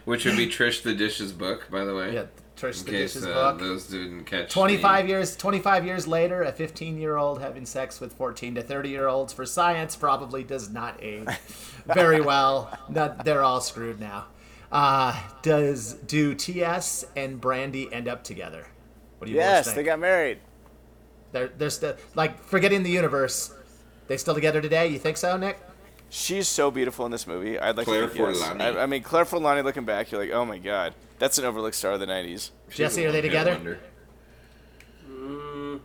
Which 0.05 0.25
would 0.25 0.35
be 0.37 0.47
Trish 0.47 0.81
the 0.83 0.93
Dishes 0.93 1.31
book, 1.31 1.67
by 1.71 1.85
the 1.85 1.93
way. 1.95 2.13
Yeah, 2.13 2.25
Trish 2.57 2.79
In 2.79 2.85
the 2.85 2.91
case 2.91 3.13
Dishes 3.13 3.25
uh, 3.27 3.33
book. 3.33 3.59
those 3.59 3.87
didn't 3.87 4.25
catch. 4.25 4.51
25 4.51 5.05
the- 5.05 5.09
years 5.11 5.35
25 5.37 5.85
years 5.85 6.07
later 6.07 6.41
a 6.43 6.51
15 6.51 6.97
year 6.97 7.15
old 7.17 7.39
having 7.41 7.65
sex 7.65 7.99
with 8.01 8.13
14 8.13 8.55
to 8.55 8.61
30 8.63 8.89
year 8.89 9.07
olds 9.07 9.31
for 9.31 9.45
science 9.45 9.95
probably 9.95 10.43
does 10.43 10.69
not 10.69 10.97
age 11.01 11.27
very 11.85 12.19
well 12.19 12.77
Not, 12.89 13.23
they're 13.25 13.43
all 13.43 13.61
screwed 13.61 13.99
now 13.99 14.25
uh, 14.71 15.17
does 15.41 15.93
do 15.93 16.33
ts 16.35 17.05
and 17.15 17.41
Brandi 17.41 17.91
end 17.93 18.07
up 18.07 18.23
together 18.23 18.67
what 19.17 19.25
do 19.25 19.31
you 19.31 19.37
boys 19.37 19.43
Yes, 19.45 19.65
think? 19.65 19.75
they 19.77 19.83
got 19.83 19.99
married. 19.99 20.39
they're, 21.31 21.47
they're 21.57 21.69
still 21.69 21.95
like 22.15 22.43
forgetting 22.43 22.83
the 22.83 22.89
universe 22.91 23.53
they 24.07 24.17
still 24.17 24.33
together 24.35 24.61
today 24.61 24.87
you 24.87 24.99
think 24.99 25.17
so 25.17 25.37
nick 25.37 25.59
She's 26.09 26.47
so 26.47 26.71
beautiful 26.71 27.05
in 27.05 27.11
this 27.11 27.27
movie. 27.27 27.59
I'd 27.59 27.75
like 27.75 27.85
Claire 27.85 28.03
to 28.03 28.07
think 28.07 28.29
yes. 28.29 28.41
Forlani. 28.41 28.61
I, 28.61 28.83
I 28.83 28.85
mean, 28.85 29.03
Claire 29.03 29.25
Forlani. 29.25 29.61
Looking 29.61 29.83
back, 29.83 30.09
you're 30.09 30.21
like, 30.21 30.31
oh 30.31 30.45
my 30.45 30.57
god, 30.57 30.93
that's 31.19 31.37
an 31.37 31.43
overlooked 31.43 31.75
star 31.75 31.91
of 31.91 31.99
the 31.99 32.05
'90s. 32.05 32.51
jesse 32.69 33.05
are 33.05 33.11
they 33.11 33.19
together. 33.19 33.77
Mm, 35.09 35.81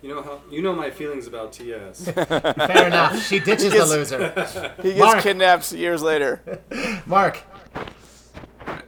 you 0.00 0.08
know 0.14 0.22
how 0.22 0.40
you 0.50 0.62
know 0.62 0.72
my 0.72 0.90
feelings 0.90 1.26
about 1.26 1.52
TS. 1.52 2.04
fair 2.10 2.86
enough 2.86 3.20
she 3.26 3.40
ditches 3.40 3.72
gets- 3.72 3.90
the 3.90 3.96
loser 3.96 4.74
He 4.82 4.90
gets 4.90 4.98
Mark. 5.00 5.22
kidnapped 5.24 5.72
years 5.72 6.02
later. 6.02 6.40
mark 7.06 7.42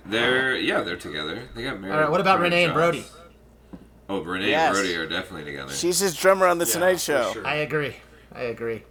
They're 0.06 0.56
yeah, 0.56 0.80
they're 0.82 0.96
together. 0.96 1.48
They 1.54 1.62
got 1.62 1.80
married. 1.80 1.94
all 1.94 2.00
right 2.02 2.10
what 2.10 2.20
about 2.20 2.40
renee 2.40 2.64
and 2.64 2.74
brody 2.74 3.04
Oh, 4.06 4.20
Renee 4.20 4.50
Yes. 4.50 4.76
and 4.76 4.84
Brody 4.84 4.96
are 4.96 5.06
definitely 5.06 5.44
together. 5.50 5.72
She's 5.72 5.98
his 5.98 6.14
drummer 6.14 6.46
on 6.46 6.58
the 6.58 6.66
Tonight 6.66 7.00
Show. 7.00 7.32
sure. 7.32 7.46
I 7.46 7.54
agree. 7.56 7.96
I 8.34 8.42
agree. 8.42 8.82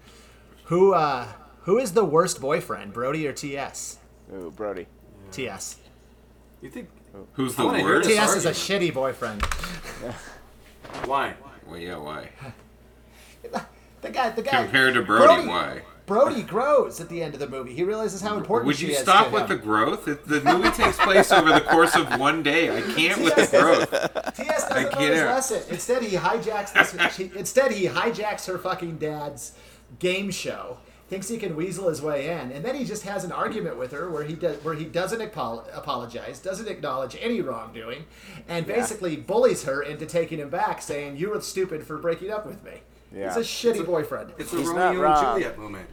Who 0.66 0.94
uh 0.96 1.28
who 1.62 1.78
is 1.78 1.94
the 1.94 2.04
worst 2.04 2.42
boyfriend, 2.42 2.94
Brody 2.94 3.28
or 3.28 3.32
TS? 3.34 3.98
Ooh, 4.34 4.52
Brody. 4.56 4.88
TS. 5.32 5.78
You 6.62 6.70
think 6.72 6.90
Who's 7.34 7.54
I 7.54 7.58
the 7.62 7.66
wanna 7.68 7.78
hear 7.80 7.88
worst? 7.88 8.10
this. 8.10 8.18
TS 8.18 8.36
is 8.38 8.46
a 8.48 8.52
shitty 8.52 8.92
boyfriend. 8.94 9.44
why? 11.06 11.36
Well, 11.68 11.78
yeah, 11.80 11.98
why? 11.98 12.30
The 14.02 14.10
guy, 14.10 14.32
the 14.32 14.42
guy. 14.42 14.64
Compared 14.64 14.96
to 14.96 15.02
Brody, 15.02 15.48
why? 15.48 15.82
Brody 16.06 16.44
grows 16.44 17.00
at 17.00 17.08
the 17.08 17.24
end 17.24 17.34
of 17.34 17.40
the 17.40 17.48
movie. 17.48 17.74
He 17.74 17.84
realizes 17.84 18.22
how 18.22 18.36
important 18.36 18.68
Would 18.68 18.76
she 18.76 18.88
you 18.88 18.96
stop 18.96 19.28
to 19.28 19.34
with 19.34 19.44
him. 19.44 19.50
the 19.50 19.56
growth? 19.56 20.08
It, 20.08 20.28
the 20.28 20.42
movie 20.42 20.70
takes 20.72 20.98
place 20.98 21.32
over 21.32 21.52
the 21.54 21.62
course 21.62 21.96
of 21.96 22.20
one 22.20 22.44
day. 22.44 22.76
I 22.76 22.82
can't 22.82 23.22
with 23.24 23.36
the 23.36 23.48
growth. 23.58 23.90
TS 24.36 24.66
I 24.66 24.84
doesn't 24.84 24.92
know 24.94 25.00
his 25.00 25.22
lesson. 25.22 25.64
Instead, 25.70 26.04
he 26.04 26.18
hijacks 26.18 26.74
this. 26.74 27.16
she, 27.16 27.32
instead, 27.38 27.72
he 27.72 27.86
hijacks 27.88 28.46
her 28.48 28.58
fucking 28.58 28.98
dad's 28.98 29.54
game 30.00 30.30
show. 30.30 30.78
Thinks 31.10 31.30
he 31.30 31.38
can 31.38 31.56
weasel 31.56 31.90
his 31.90 32.02
way 32.02 32.30
in, 32.32 32.52
and 32.52 32.66
then 32.66 32.76
he 32.76 32.86
just 32.86 33.04
has 33.04 33.24
an 33.24 33.32
argument 33.32 33.78
with 33.78 33.92
her 33.92 34.10
where 34.10 34.24
he 34.24 34.34
does 34.34 34.64
where 34.64 34.74
he 34.74 34.86
doesn't 34.86 35.22
apo- 35.22 35.64
apologize, 35.74 36.40
doesn't 36.40 36.68
acknowledge 36.68 37.16
any 37.22 37.40
wrongdoing, 37.40 38.06
and 38.48 38.66
basically 38.66 39.16
bullies 39.18 39.64
her 39.66 39.84
into 39.84 40.06
taking 40.08 40.40
him 40.40 40.50
back, 40.50 40.82
saying 40.82 41.18
you 41.18 41.30
were 41.30 41.40
stupid 41.42 41.86
for 41.86 41.98
breaking 41.98 42.32
up 42.32 42.48
with 42.48 42.64
me. 42.64 42.82
Yeah. 43.14 43.28
He's 43.36 43.38
a 43.38 43.40
shitty 43.42 43.86
boyfriend. 43.86 44.34
It's 44.38 44.52
a 44.54 44.58
He's 44.58 44.68
not 44.68 44.76
Romeo 44.76 44.90
and 44.92 45.02
wrong. 45.02 45.36
Juliet 45.40 45.58
moment. 45.58 45.90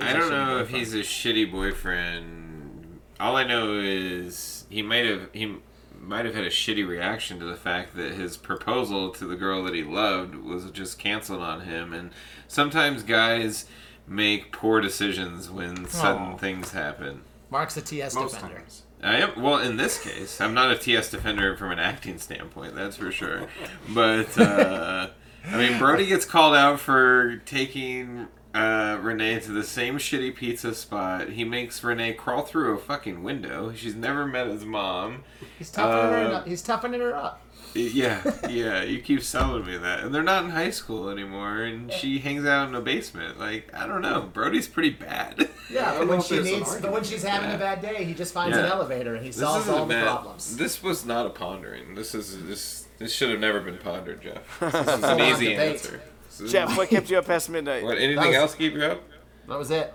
I 0.00 0.12
don't 0.12 0.30
know 0.30 0.58
if 0.58 0.68
he's 0.68 0.94
a 0.94 0.98
shitty 0.98 1.50
boyfriend. 1.50 3.00
All 3.18 3.36
I 3.36 3.44
know 3.44 3.78
is 3.80 4.66
he 4.68 4.82
might 4.82 5.06
have 5.06 5.28
he 5.32 5.56
might 5.98 6.24
have 6.26 6.34
had 6.34 6.44
a 6.44 6.50
shitty 6.50 6.86
reaction 6.86 7.38
to 7.40 7.44
the 7.46 7.56
fact 7.56 7.96
that 7.96 8.12
his 8.12 8.36
proposal 8.36 9.10
to 9.10 9.26
the 9.26 9.36
girl 9.36 9.64
that 9.64 9.74
he 9.74 9.82
loved 9.82 10.34
was 10.36 10.70
just 10.70 10.98
canceled 10.98 11.40
on 11.42 11.62
him. 11.62 11.92
And 11.92 12.10
sometimes 12.46 13.02
guys 13.02 13.64
make 14.06 14.52
poor 14.52 14.80
decisions 14.80 15.50
when 15.50 15.86
sudden 15.88 16.22
Aw. 16.34 16.36
things 16.36 16.72
happen. 16.72 17.22
Mark's 17.50 17.76
a 17.76 17.82
TS 17.82 18.14
Most 18.14 18.34
defender. 18.34 18.56
times. 18.58 18.82
I 19.02 19.16
am 19.16 19.40
well 19.42 19.58
in 19.58 19.76
this 19.76 19.98
case. 20.02 20.40
I'm 20.40 20.54
not 20.54 20.70
a 20.70 20.78
TS 20.78 21.10
defender 21.10 21.56
from 21.56 21.70
an 21.72 21.78
acting 21.78 22.18
standpoint, 22.18 22.74
that's 22.74 22.96
for 22.96 23.10
sure. 23.10 23.46
But 23.88 24.36
uh, 24.38 25.08
I 25.48 25.56
mean, 25.56 25.78
Brody 25.78 26.06
gets 26.06 26.24
called 26.24 26.54
out 26.56 26.80
for 26.80 27.36
taking 27.46 28.28
uh, 28.54 28.98
Renee 29.00 29.40
to 29.40 29.52
the 29.52 29.62
same 29.64 29.98
shitty 29.98 30.34
pizza 30.34 30.74
spot. 30.74 31.30
He 31.30 31.44
makes 31.44 31.82
Renee 31.84 32.14
crawl 32.14 32.42
through 32.42 32.74
a 32.74 32.78
fucking 32.78 33.22
window. 33.22 33.72
She's 33.74 33.94
never 33.94 34.26
met 34.26 34.46
his 34.48 34.64
mom. 34.64 35.24
He's 35.58 35.70
toughening 35.70 36.12
her. 36.12 36.32
Uh, 36.34 36.38
Up. 36.38 36.46
He's 36.48 36.62
toughening 36.62 37.00
her 37.00 37.14
up. 37.14 37.42
Yeah, 37.74 38.22
yeah. 38.48 38.82
You 38.86 39.00
keep 39.00 39.22
selling 39.22 39.66
me 39.66 39.76
that, 39.76 40.00
and 40.00 40.14
they're 40.14 40.22
not 40.22 40.44
in 40.44 40.50
high 40.50 40.70
school 40.70 41.10
anymore. 41.10 41.62
And 41.62 41.92
she 41.92 42.18
hangs 42.18 42.46
out 42.46 42.68
in 42.68 42.74
a 42.74 42.80
basement. 42.80 43.38
Like 43.38 43.70
I 43.74 43.86
don't 43.86 44.00
know. 44.00 44.30
Brody's 44.32 44.66
pretty 44.66 44.90
bad. 44.90 45.50
Yeah, 45.70 45.94
but 45.98 46.08
when 46.08 46.22
she 46.22 46.40
needs, 46.40 46.76
but 46.76 46.90
when 46.90 47.04
she's 47.04 47.22
having 47.22 47.50
a 47.50 47.58
bad 47.58 47.82
day, 47.82 48.04
he 48.04 48.14
just 48.14 48.32
finds 48.32 48.56
an 48.56 48.64
elevator 48.64 49.14
and 49.14 49.22
he 49.22 49.28
This 49.30 49.40
solves 49.40 49.68
all 49.68 49.84
the 49.84 49.92
bad. 49.94 50.04
problems. 50.04 50.56
This 50.56 50.82
was 50.82 51.04
not 51.04 51.26
a 51.26 51.30
pondering. 51.30 51.94
This 51.94 52.14
is 52.14 52.42
this. 52.46 52.85
This 52.98 53.12
should 53.12 53.30
have 53.30 53.40
never 53.40 53.60
been 53.60 53.78
pondered, 53.78 54.22
Jeff. 54.22 54.42
This 54.60 54.74
is 54.74 55.04
an 55.04 55.20
easy 55.20 55.48
debate. 55.50 55.70
answer. 55.72 56.00
This 56.28 56.40
is- 56.40 56.52
Jeff, 56.52 56.76
what 56.76 56.88
kept 56.88 57.10
you 57.10 57.18
up 57.18 57.26
past 57.26 57.50
midnight? 57.50 57.82
What? 57.84 57.98
Anything 57.98 58.26
was- 58.28 58.36
else 58.36 58.54
keep 58.54 58.74
you 58.74 58.82
up? 58.84 59.02
That 59.48 59.58
was 59.58 59.70
it. 59.70 59.92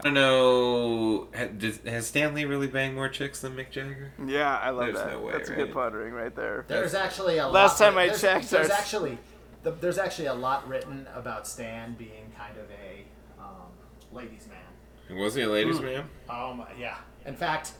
I 0.00 0.04
don't 0.04 0.14
know. 0.14 1.28
ha- 1.36 1.46
Does, 1.56 1.78
has 1.86 2.06
Stan 2.08 2.34
Lee 2.34 2.44
really 2.44 2.66
banged 2.66 2.94
more 2.96 3.08
chicks 3.08 3.40
than 3.40 3.54
Mick 3.54 3.70
Jagger? 3.70 4.12
Yeah, 4.26 4.56
I 4.58 4.70
love 4.70 4.86
There's 4.86 4.98
that. 4.98 5.12
no 5.12 5.20
way, 5.20 5.32
That's 5.32 5.48
a 5.48 5.52
right? 5.52 5.58
good 5.66 5.72
pondering 5.72 6.12
right 6.12 6.34
there. 6.34 6.64
There's 6.66 6.94
actually 6.94 7.38
a 7.38 7.46
Last 7.46 7.80
lot 7.80 7.86
time 7.90 7.98
I 7.98 8.06
there's, 8.08 8.20
checked, 8.20 8.50
There's 8.50 8.70
our- 8.70 8.76
actually 8.76 9.18
the, 9.62 9.70
there's 9.70 9.98
actually 9.98 10.26
a 10.26 10.34
lot 10.34 10.66
written 10.68 11.06
about 11.14 11.46
Stan 11.46 11.94
being 11.94 12.32
kind 12.36 12.56
of 12.58 12.64
a 12.70 13.04
um, 13.40 13.68
ladies' 14.12 14.48
man. 14.48 15.18
Was 15.18 15.34
he 15.36 15.42
a 15.42 15.48
ladies' 15.48 15.80
man? 15.80 16.04
Um, 16.28 16.64
yeah. 16.78 16.96
In 17.26 17.36
fact, 17.36 17.72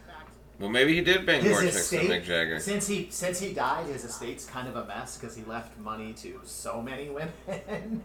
Well, 0.63 0.71
maybe 0.71 0.95
he 0.95 1.01
did 1.01 1.27
bang 1.27 1.43
his 1.43 1.51
more 1.51 1.61
chicks 1.61 1.75
estate 1.75 2.09
Mick 2.09 2.23
Jagger. 2.23 2.61
since 2.61 2.87
he 2.87 3.09
since 3.11 3.41
he 3.41 3.53
died, 3.53 3.87
his 3.87 4.05
estate's 4.05 4.45
kind 4.45 4.69
of 4.69 4.77
a 4.77 4.85
mess 4.87 5.19
because 5.19 5.35
he 5.35 5.43
left 5.43 5.77
money 5.81 6.13
to 6.13 6.41
so 6.45 6.81
many 6.81 7.11
women. 7.11 7.33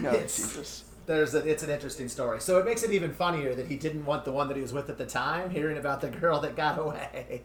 No, 0.00 0.10
It's- 0.10 0.36
Jesus. 0.36 0.84
There's 1.04 1.34
a, 1.34 1.38
it's 1.46 1.62
an 1.62 1.68
interesting 1.70 2.08
story. 2.08 2.40
So 2.40 2.58
it 2.58 2.64
makes 2.64 2.82
it 2.82 2.90
even 2.92 3.12
funnier 3.12 3.54
that 3.54 3.66
he 3.66 3.76
didn't 3.76 4.06
want 4.06 4.24
the 4.24 4.32
one 4.32 4.48
that 4.48 4.56
he 4.56 4.62
was 4.62 4.72
with 4.72 4.88
at 4.88 4.96
the 4.96 5.04
time, 5.06 5.50
hearing 5.50 5.76
about 5.76 6.00
the 6.00 6.08
girl 6.08 6.40
that 6.40 6.56
got 6.56 6.78
away. 6.78 7.42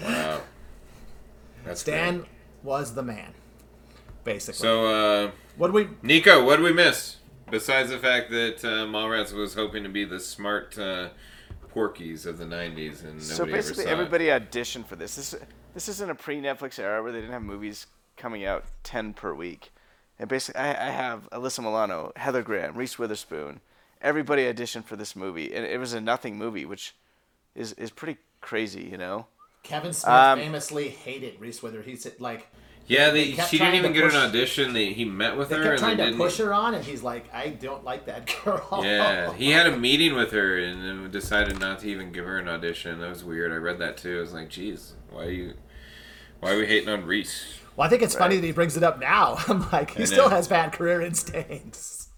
Wow. 0.00 0.40
That's 1.64 1.80
Stan 1.80 2.18
great. 2.18 2.28
was 2.62 2.94
the 2.94 3.02
man, 3.02 3.34
basically. 4.24 4.58
So, 4.60 4.86
uh, 4.86 5.30
what 5.56 5.66
do 5.68 5.72
we 5.72 5.88
Nico, 6.02 6.44
what 6.44 6.56
did 6.56 6.64
we 6.64 6.72
miss? 6.72 7.16
Besides 7.50 7.90
the 7.90 7.98
fact 7.98 8.30
that 8.30 8.64
uh, 8.64 8.86
Mallrats 8.86 9.32
was 9.32 9.54
hoping 9.54 9.82
to 9.82 9.88
be 9.90 10.04
the 10.04 10.20
smart 10.20 10.78
uh, 10.78 11.08
Porky's 11.76 12.24
of 12.26 12.38
the 12.38 12.46
'90s, 12.46 13.04
and 13.04 13.22
nobody 13.28 13.34
So 13.34 13.44
ever 13.44 13.52
basically, 13.52 13.84
saw 13.84 13.90
it. 13.90 13.92
everybody 13.92 14.26
auditioned 14.26 14.86
for 14.86 14.96
this. 14.96 15.16
This 15.16 15.34
this 15.74 15.88
isn't 15.88 16.10
a 16.10 16.14
pre-Netflix 16.14 16.78
era 16.78 17.02
where 17.02 17.12
they 17.12 17.20
didn't 17.20 17.32
have 17.34 17.42
movies 17.42 17.86
coming 18.16 18.46
out 18.46 18.64
ten 18.82 19.12
per 19.12 19.34
week. 19.34 19.72
And 20.18 20.28
basically, 20.28 20.60
I, 20.60 20.88
I 20.88 20.90
have 20.90 21.28
Alyssa 21.30 21.60
Milano, 21.60 22.12
Heather 22.16 22.42
Graham, 22.42 22.74
Reese 22.76 22.98
Witherspoon. 22.98 23.60
Everybody 24.00 24.44
auditioned 24.50 24.84
for 24.84 24.96
this 24.96 25.14
movie, 25.14 25.54
and 25.54 25.66
it 25.66 25.78
was 25.78 25.92
a 25.92 26.00
nothing 26.00 26.38
movie, 26.38 26.64
which 26.64 26.94
is 27.54 27.72
is 27.74 27.90
pretty 27.90 28.18
crazy, 28.40 28.84
you 28.84 28.96
know. 28.96 29.26
Kevin 29.62 29.92
Smith 29.92 30.12
Um, 30.14 30.38
famously 30.38 30.88
hated 30.88 31.38
Reese 31.40 31.62
Witherspoon. 31.62 31.90
He 31.92 31.96
said 31.98 32.14
like 32.20 32.48
Yeah, 32.88 33.10
They 33.10 33.32
they, 33.32 33.42
she 33.44 33.58
didn't 33.58 33.74
even 33.74 33.92
get 33.92 34.04
push- 34.04 34.14
an 34.14 34.20
audition. 34.28 34.72
They, 34.72 34.92
he 34.92 35.04
met 35.04 35.36
with 35.36 35.48
they 35.48 35.56
her 35.56 35.62
kept 35.62 35.72
and 35.72 35.78
trying 35.80 35.96
they 35.96 36.04
to 36.04 36.10
didn't. 36.10 36.20
push 36.24 36.38
her 36.38 36.54
on, 36.54 36.74
and 36.74 36.84
he's 36.84 37.02
like, 37.02 37.32
I 37.34 37.48
don't 37.48 37.82
like 37.84 38.06
that 38.06 38.32
girl. 38.44 38.80
Yeah, 38.82 39.32
he 39.34 39.50
had 39.50 39.66
a 39.66 39.76
meeting 39.76 40.14
with 40.14 40.30
her 40.32 40.58
and 40.58 40.82
then 40.82 41.10
decided 41.10 41.58
not 41.58 41.80
to 41.80 41.88
even 41.88 42.12
give 42.12 42.24
her 42.24 42.38
an 42.38 42.48
audition. 42.48 43.00
That 43.00 43.08
was 43.08 43.24
weird. 43.24 43.50
I 43.52 43.56
read 43.56 43.78
that 43.80 43.96
too. 43.96 44.18
I 44.18 44.20
was 44.20 44.32
like, 44.32 44.48
"Geez, 44.48 44.94
why 45.10 45.24
are 45.24 45.30
you, 45.30 45.54
why 46.40 46.52
are 46.52 46.58
we 46.58 46.66
hating 46.66 46.88
on 46.88 47.04
Reese?" 47.04 47.58
Well, 47.74 47.86
I 47.86 47.90
think 47.90 48.02
it's 48.02 48.14
funny 48.14 48.36
that 48.36 48.46
he 48.46 48.52
brings 48.52 48.76
it 48.76 48.82
up 48.82 48.98
now. 49.00 49.36
I'm 49.48 49.68
like, 49.70 49.90
he 49.90 50.06
still 50.06 50.28
has 50.28 50.46
bad 50.48 50.72
career 50.72 51.00
instincts. 51.02 52.08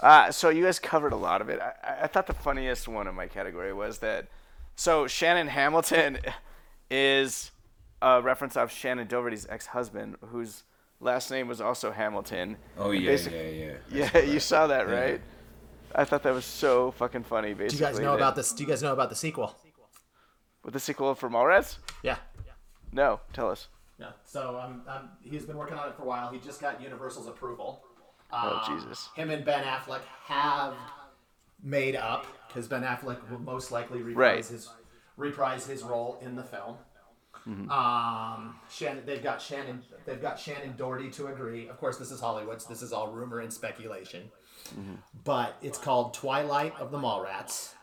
Uh, 0.00 0.30
so 0.30 0.50
you 0.50 0.64
guys 0.64 0.78
covered 0.78 1.12
a 1.12 1.16
lot 1.16 1.40
of 1.40 1.48
it. 1.48 1.60
I, 1.60 1.72
I- 1.82 2.02
I 2.02 2.06
thought 2.06 2.26
the 2.26 2.34
funniest 2.34 2.86
one 2.88 3.06
in 3.06 3.14
my 3.14 3.26
category 3.28 3.72
was 3.72 3.98
that. 4.00 4.26
So 4.74 5.06
Shannon 5.06 5.46
Hamilton 5.48 6.18
is 6.90 7.50
a 8.02 8.20
reference 8.22 8.56
of 8.56 8.70
Shannon 8.70 9.06
Doherty's 9.06 9.46
ex-husband, 9.48 10.16
whose 10.26 10.64
last 11.00 11.30
name 11.30 11.48
was 11.48 11.60
also 11.60 11.92
Hamilton. 11.92 12.56
Oh 12.78 12.90
And 12.90 13.02
yeah, 13.02 13.10
basic- 13.10 13.32
yeah, 13.32 13.74
yeah. 13.90 14.10
Yeah, 14.14 14.18
you 14.32 14.40
saw 14.40 14.66
that, 14.66 14.88
right? 14.88 15.20
I 15.94 16.04
thought 16.04 16.22
that 16.24 16.34
was 16.34 16.44
so 16.44 16.90
fucking 16.92 17.24
funny. 17.24 17.54
Basically, 17.54 17.68
Do 17.68 17.76
you 17.76 17.90
guys 17.92 17.98
know 18.00 18.10
that- 18.12 18.16
about 18.16 18.36
this? 18.36 18.52
Do 18.52 18.62
you 18.62 18.68
guys 18.68 18.82
know 18.82 18.92
about 18.92 19.08
the 19.10 19.16
sequel? 19.16 19.54
with 20.62 20.72
the 20.74 20.80
sequel 20.80 21.14
for 21.14 21.30
Mallrats? 21.30 21.78
Yeah. 22.02 22.16
No, 22.92 23.20
tell 23.32 23.50
us. 23.50 23.68
Yeah. 24.00 24.08
So 24.24 24.58
um, 24.60 24.82
um, 24.88 25.10
he's 25.22 25.44
been 25.44 25.56
working 25.56 25.76
on 25.78 25.88
it 25.88 25.94
for 25.96 26.02
a 26.02 26.06
while. 26.06 26.30
He 26.32 26.38
just 26.38 26.60
got 26.60 26.82
Universal's 26.82 27.28
approval. 27.28 27.82
Oh, 28.32 28.62
Um, 28.68 28.76
Jesus. 28.80 29.08
Him 29.14 29.30
and 29.30 29.44
Ben 29.44 29.62
Affleck 29.64 30.00
have 30.24 30.74
made 31.62 31.94
up 31.94 32.26
because 32.48 32.66
Ben 32.66 32.82
Affleck 32.82 33.30
will 33.30 33.38
most 33.38 33.70
likely 33.70 34.02
reprise 34.02 34.16
Right. 34.16 34.44
his 34.46 34.68
reprise 35.16 35.66
his 35.66 35.82
role 35.84 36.18
in 36.20 36.34
the 36.34 36.42
film. 36.42 36.76
Mhm. 37.46 37.70
Um, 37.70 38.58
Shannen, 38.68 39.06
they've 39.06 39.22
got 39.22 39.38
Shannen, 39.38 39.82
they've 40.04 40.20
got 40.20 40.36
Shannen 40.36 40.76
Doherty 40.76 41.10
to 41.12 41.28
agree. 41.28 41.68
Of 41.68 41.78
course, 41.78 41.96
this 41.96 42.10
is 42.10 42.20
Hollywood, 42.20 42.60
so 42.60 42.68
this 42.68 42.82
is 42.82 42.92
all 42.92 43.08
rumor 43.12 43.38
and 43.38 43.52
speculation. 43.52 44.30
But 45.24 45.56
it's 45.62 45.78
called 45.78 46.12
Twilight 46.12 46.74
of 46.80 46.90
the 46.90 46.98
Mallrats. 46.98 47.74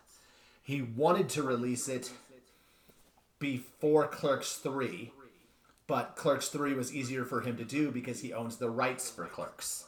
He 0.61 0.82
wanted 0.82 1.30
to 1.30 1.43
release 1.43 1.88
it 1.88 2.11
before 3.39 4.07
Clerks 4.07 4.55
3, 4.57 5.14
but 5.88 6.16
Clerks 6.18 6.49
3 6.49 6.74
was 6.74 6.93
easier 6.93 7.24
for 7.24 7.41
him 7.41 7.55
to 7.57 7.64
do 7.64 7.89
because 7.91 8.20
he 8.22 8.34
owns 8.34 8.57
the 8.57 8.70
rights 8.70 9.09
for 9.09 9.26
Clerks. 9.28 9.86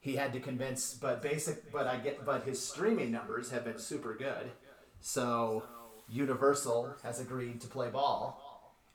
He 0.00 0.14
had 0.14 0.32
to 0.32 0.40
convince, 0.40 0.94
but 0.94 1.22
basic, 1.22 1.72
but 1.72 1.86
I 1.88 1.96
get, 1.98 2.24
but 2.24 2.44
his 2.44 2.64
streaming 2.64 3.10
numbers 3.10 3.50
have 3.50 3.64
been 3.64 3.78
super 3.78 4.14
good. 4.14 4.52
So 5.00 5.64
Universal 6.08 6.94
has 7.02 7.20
agreed 7.20 7.60
to 7.62 7.66
play 7.68 7.90
ball, 7.90 8.47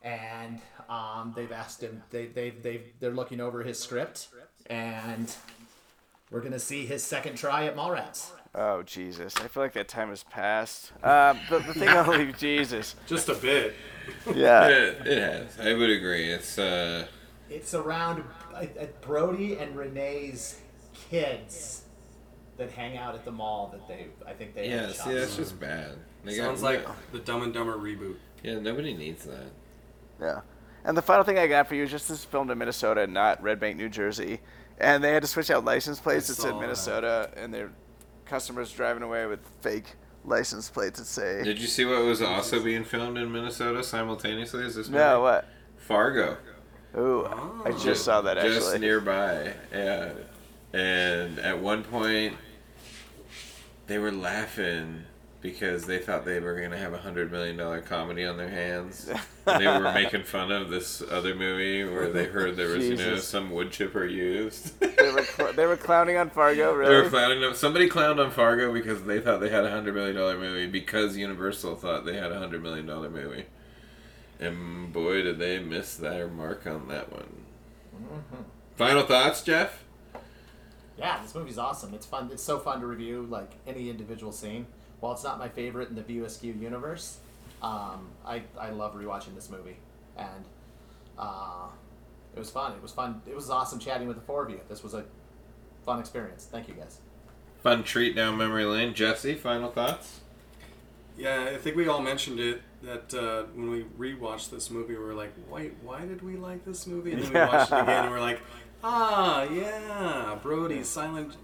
and 0.03 0.59
um, 0.89 1.33
they've 1.35 1.51
asked 1.51 1.81
him. 1.81 2.03
They 2.09 2.27
they 2.27 2.49
they 2.51 2.81
they're 2.99 3.11
looking 3.11 3.39
over 3.39 3.63
his 3.63 3.79
script, 3.79 4.27
and 4.67 5.33
we're 6.31 6.41
gonna 6.41 6.59
see 6.59 6.85
his 6.85 7.03
second 7.03 7.35
try 7.37 7.65
at 7.65 7.75
Mallrats. 7.75 8.31
Oh 8.55 8.83
Jesus! 8.83 9.35
I 9.37 9.47
feel 9.47 9.63
like 9.63 9.73
that 9.73 9.87
time 9.87 10.09
has 10.09 10.23
passed. 10.23 10.91
Uh, 11.01 11.33
the, 11.49 11.59
the 11.59 11.73
thing 11.73 11.89
I'll 11.89 12.07
leave 12.11 12.37
Jesus. 12.37 12.95
Just 13.07 13.29
a 13.29 13.35
bit. 13.35 13.73
Yeah. 14.35 14.67
It, 14.69 15.07
it 15.07 15.17
has. 15.17 15.59
I 15.59 15.73
would 15.73 15.89
agree. 15.89 16.29
It's 16.31 16.59
uh, 16.59 17.07
It's 17.49 17.73
around 17.73 18.23
uh, 18.53 18.57
uh, 18.57 18.85
Brody 19.01 19.55
and 19.57 19.75
Renee's 19.77 20.59
kids 21.09 21.83
that 22.57 22.69
hang 22.71 22.97
out 22.97 23.15
at 23.15 23.23
the 23.25 23.31
mall 23.31 23.69
that 23.71 23.87
they. 23.87 24.07
I 24.27 24.33
think 24.33 24.53
they. 24.53 24.69
yeah. 24.69 24.87
have 24.87 24.95
See, 24.95 25.13
that's 25.13 25.27
shots. 25.27 25.37
just 25.37 25.59
bad. 25.59 25.95
They 26.23 26.35
got- 26.35 26.43
Sounds 26.43 26.61
like 26.61 26.85
the 27.11 27.19
Dumb 27.19 27.43
and 27.43 27.53
Dumber 27.53 27.77
reboot. 27.77 28.15
Yeah, 28.43 28.59
nobody 28.59 28.93
needs 28.93 29.23
that. 29.25 29.51
Yeah. 30.23 30.41
And 30.85 30.97
the 30.97 31.01
final 31.01 31.23
thing 31.23 31.37
I 31.37 31.47
got 31.47 31.67
for 31.67 31.75
you 31.75 31.83
is 31.83 31.91
just 31.91 32.09
this 32.09 32.23
filmed 32.23 32.51
in 32.51 32.57
Minnesota, 32.57 33.07
not 33.07 33.41
Red 33.41 33.59
Bank, 33.59 33.77
New 33.77 33.89
Jersey. 33.89 34.39
And 34.79 35.03
they 35.03 35.13
had 35.13 35.21
to 35.21 35.27
switch 35.27 35.49
out 35.49 35.63
license 35.63 35.99
plates 35.99 36.27
that 36.27 36.35
saw 36.35 36.43
said 36.43 36.53
that. 36.53 36.61
Minnesota, 36.61 37.31
and 37.37 37.53
their 37.53 37.71
customers 38.25 38.71
driving 38.71 39.03
away 39.03 39.25
with 39.25 39.39
fake 39.61 39.95
license 40.25 40.69
plates 40.69 40.99
that 40.99 41.05
say. 41.05 41.43
Did 41.43 41.59
you 41.59 41.67
see 41.67 41.85
what 41.85 42.03
was 42.03 42.21
also 42.21 42.61
being 42.61 42.83
filmed 42.83 43.17
in 43.17 43.31
Minnesota 43.31 43.83
simultaneously 43.83 44.63
Is 44.63 44.75
this 44.75 44.87
movie? 44.87 45.03
No, 45.03 45.21
what? 45.21 45.47
Fargo. 45.77 46.37
Ooh, 46.97 47.25
I 47.25 47.69
oh. 47.69 47.79
just 47.79 48.05
saw 48.05 48.21
that 48.21 48.37
actually. 48.37 48.55
Just 48.55 48.79
nearby. 48.79 49.53
Yeah. 49.71 50.11
And 50.73 51.39
at 51.39 51.59
one 51.59 51.83
point, 51.83 52.35
they 53.87 53.97
were 53.97 54.11
laughing 54.11 55.03
because 55.43 55.83
they 55.85 55.99
thought 55.99 56.23
they 56.23 56.39
were 56.39 56.55
going 56.55 56.71
to 56.71 56.77
have 56.77 56.93
a 56.93 56.97
hundred 56.97 57.29
million 57.29 57.57
dollar 57.57 57.81
comedy 57.81 58.25
on 58.25 58.37
their 58.37 58.49
hands. 58.49 59.11
And 59.45 59.61
they 59.61 59.67
were 59.67 59.91
making 59.93 60.23
fun 60.23 60.53
of 60.53 60.69
this 60.69 61.03
other 61.11 61.35
movie 61.35 61.83
where 61.83 62.09
they 62.09 62.23
heard 62.23 62.55
there 62.55 62.69
was, 62.69 62.87
you 62.87 62.95
know, 62.95 63.17
some 63.17 63.51
wood 63.51 63.71
chipper 63.71 64.05
used. 64.05 64.79
they, 64.79 65.11
were 65.11 65.21
cl- 65.21 65.51
they 65.51 65.65
were 65.65 65.75
clowning 65.75 66.15
on 66.15 66.29
Fargo, 66.29 66.73
Really? 66.73 66.95
They 66.95 67.01
were 67.01 67.09
clowning 67.09 67.43
on 67.43 67.53
somebody 67.55 67.89
clowned 67.89 68.23
on 68.23 68.31
Fargo 68.31 68.71
because 68.73 69.03
they 69.03 69.19
thought 69.19 69.41
they 69.41 69.49
had 69.49 69.65
a 69.65 69.69
hundred 69.69 69.95
million 69.95 70.15
dollar 70.15 70.39
movie 70.39 70.67
because 70.67 71.17
Universal 71.17 71.75
thought 71.75 72.05
they 72.05 72.15
had 72.15 72.31
a 72.31 72.39
hundred 72.39 72.63
million 72.63 72.85
dollar 72.85 73.09
movie, 73.09 73.47
and 74.39 74.93
boy 74.93 75.21
did 75.23 75.39
they 75.39 75.59
miss 75.59 75.97
their 75.97 76.29
mark 76.29 76.65
on 76.65 76.87
that 76.87 77.11
one. 77.11 77.43
Mm-hmm. 77.93 78.43
Final 78.77 79.03
thoughts, 79.03 79.43
Jeff? 79.43 79.83
Yeah, 80.97 81.21
this 81.21 81.35
movie's 81.35 81.57
awesome. 81.57 81.93
It's 81.93 82.05
fun. 82.05 82.29
It's 82.31 82.43
so 82.43 82.59
fun 82.59 82.79
to 82.79 82.87
review 82.87 83.27
like 83.29 83.51
any 83.67 83.89
individual 83.89 84.31
scene. 84.31 84.67
While 85.03 85.11
it's 85.11 85.23
not 85.25 85.37
my 85.37 85.49
favorite 85.49 85.89
in 85.89 85.95
the 85.95 86.01
View 86.01 86.23
Askew 86.23 86.53
universe, 86.53 87.17
um, 87.61 88.07
I 88.25 88.43
I 88.57 88.69
love 88.69 88.95
rewatching 88.95 89.35
this 89.35 89.49
movie, 89.49 89.75
and 90.15 90.45
uh, 91.19 91.65
it 92.33 92.39
was 92.39 92.49
fun. 92.49 92.71
It 92.71 92.81
was 92.81 92.93
fun. 92.93 93.21
It 93.27 93.35
was 93.35 93.49
awesome 93.49 93.79
chatting 93.79 94.07
with 94.07 94.15
the 94.15 94.23
four 94.23 94.45
of 94.45 94.49
you. 94.49 94.61
This 94.69 94.81
was 94.81 94.93
a 94.93 95.03
fun 95.85 95.99
experience. 95.99 96.47
Thank 96.49 96.69
you 96.69 96.75
guys. 96.75 96.99
Fun 97.63 97.83
treat 97.83 98.15
down 98.15 98.37
memory 98.37 98.63
lane. 98.63 98.93
Jesse, 98.93 99.35
final 99.35 99.69
thoughts? 99.69 100.21
Yeah, 101.17 101.49
I 101.53 101.57
think 101.57 101.75
we 101.75 101.89
all 101.89 102.01
mentioned 102.01 102.39
it 102.39 102.61
that 102.83 103.13
uh, 103.13 103.43
when 103.55 103.69
we 103.69 103.83
rewatched 103.99 104.51
this 104.51 104.71
movie, 104.71 104.93
we 104.93 105.03
were 105.03 105.13
like, 105.13 105.33
"Wait, 105.49 105.73
why 105.81 106.05
did 106.05 106.21
we 106.21 106.37
like 106.37 106.63
this 106.63 106.87
movie?" 106.87 107.11
And 107.11 107.23
then 107.23 107.33
we 107.33 107.39
watched 107.39 107.73
it 107.73 107.81
again, 107.81 108.03
and 108.05 108.09
we're 108.09 108.21
like, 108.21 108.39
"Ah, 108.85 109.43
yeah, 109.51 110.39
Brody, 110.41 110.81
Silent 110.81 111.35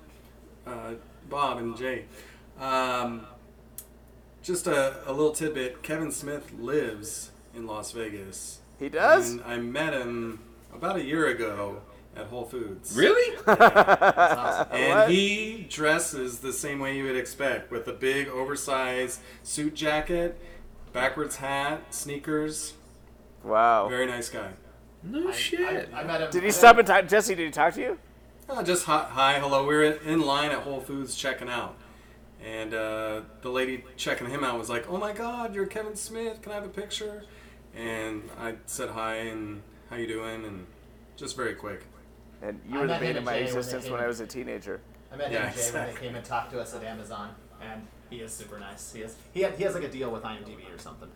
uh, 0.65 0.93
Bob, 1.29 1.57
and 1.57 1.75
Jay." 1.75 2.05
Um, 2.57 3.25
just 4.49 4.65
a, 4.65 4.95
a 5.05 5.13
little 5.13 5.31
tidbit: 5.31 5.83
Kevin 5.83 6.11
Smith 6.11 6.51
lives 6.57 7.29
in 7.55 7.67
Las 7.67 7.91
Vegas. 7.91 8.59
He 8.79 8.89
does? 8.89 9.33
And 9.33 9.43
I 9.45 9.57
met 9.57 9.93
him 9.93 10.39
about 10.73 10.95
a 10.95 11.03
year 11.03 11.27
ago 11.27 11.81
at 12.15 12.25
Whole 12.25 12.45
Foods. 12.45 12.95
Really? 12.97 13.37
And 13.45 14.89
What? 14.89 15.09
he 15.11 15.67
dresses 15.69 16.39
the 16.39 16.51
same 16.51 16.79
way 16.79 16.97
you 16.97 17.03
would 17.03 17.15
expect, 17.15 17.69
with 17.71 17.87
a 17.87 17.93
big, 17.93 18.27
oversized 18.27 19.19
suit 19.43 19.75
jacket, 19.75 20.39
backwards 20.93 21.35
hat, 21.35 21.93
sneakers. 21.93 22.73
Wow. 23.43 23.87
Very 23.87 24.07
nice 24.07 24.29
guy. 24.29 24.49
No 25.03 25.31
shit. 25.31 25.89
I 25.93 26.03
met 26.03 26.21
him. 26.21 26.31
Did 26.31 26.43
he 26.43 26.51
stop 26.51 26.77
and 26.79 26.87
talk? 26.87 27.07
Jesse, 27.07 27.35
did 27.35 27.45
he 27.45 27.51
talk 27.51 27.75
to 27.75 27.81
you? 27.81 27.99
Uh, 28.49 28.63
just 28.63 28.85
hi, 28.85 29.05
hi, 29.11 29.39
hello. 29.39 29.61
We 29.67 29.75
were 29.75 29.83
in- 29.83 29.99
in 30.07 30.21
line 30.21 30.49
at 30.51 30.59
Whole 30.63 30.81
Foods 30.81 31.13
checking 31.15 31.49
out. 31.49 31.75
And 32.45 32.73
uh, 32.73 33.21
the 33.41 33.49
lady 33.49 33.83
checking 33.97 34.29
him 34.29 34.43
out 34.43 34.57
was 34.57 34.69
like, 34.69 34.89
oh 34.89 34.97
my 34.97 35.11
god, 35.11 35.53
you're 35.53 35.65
Kevin 35.65 35.95
Smith. 35.95 36.41
Can 36.41 36.51
I 36.53 36.55
have 36.55 36.63
a 36.65 36.69
picture? 36.69 37.23
And 37.75 38.23
I 38.39 38.55
said 38.65 38.89
hi 38.89 39.15
and 39.15 39.61
how 39.89 39.97
you 39.97 40.07
doing? 40.07 40.45
And 40.45 40.65
just 41.17 41.35
very 41.35 41.53
quick. 41.55 41.83
And 42.41 42.59
you 42.69 42.77
I 42.77 42.81
were 42.81 42.87
the 42.87 42.93
met 42.93 43.01
him 43.01 43.07
bane 43.07 43.17
of 43.17 43.23
my 43.25 43.33
Jay 43.33 43.37
when 43.39 43.47
existence 43.47 43.89
when. 43.89 43.99
I 43.99 44.07
was 44.07 44.19
a 44.21 44.27
teenager. 44.27 44.79
I 45.11 45.17
met 45.17 45.31
Yeah, 45.31 45.39
him 45.39 45.45
and 45.47 45.55
Jay 45.55 45.71
when 45.73 45.93
they 45.93 45.99
came 46.01 46.15
and 46.15 46.25
talked 46.25 46.51
to 46.51 46.61
us 46.61 46.73
at 46.73 46.83
Amazon, 46.83 47.35
and 47.61 47.85
he 48.09 48.17
is 48.21 48.31
super 48.31 48.57
nice. 48.59 48.93
He 48.93 49.01
has 49.01 49.15
he, 49.33 49.41
had, 49.41 49.55
he 49.55 49.63
has 49.63 49.73
like 49.75 49.83
a 49.83 49.89
deal 49.89 50.09
with 50.09 50.23
IMDb 50.23 50.73
or 50.73 50.77
something. 50.77 51.09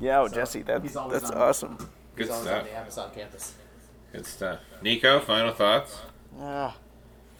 Yeah, 0.00 0.20
oh, 0.20 0.28
So, 0.28 0.34
Jesse, 0.36 0.62
that, 0.62 0.82
he's 0.82 0.96
always 0.96 1.20
that's 1.20 1.32
awesome. 1.32 1.76
Good 2.16 2.26
He's 2.28 2.34
stuff. 2.36 2.60
on 2.60 2.64
the 2.64 2.76
Amazon 2.76 3.10
campus. 3.14 3.54
Good 4.12 4.26
stuff. 4.26 4.60
Nico, 4.82 5.20
final 5.20 5.52
thoughts? 5.52 5.98
Ah, 6.40 6.76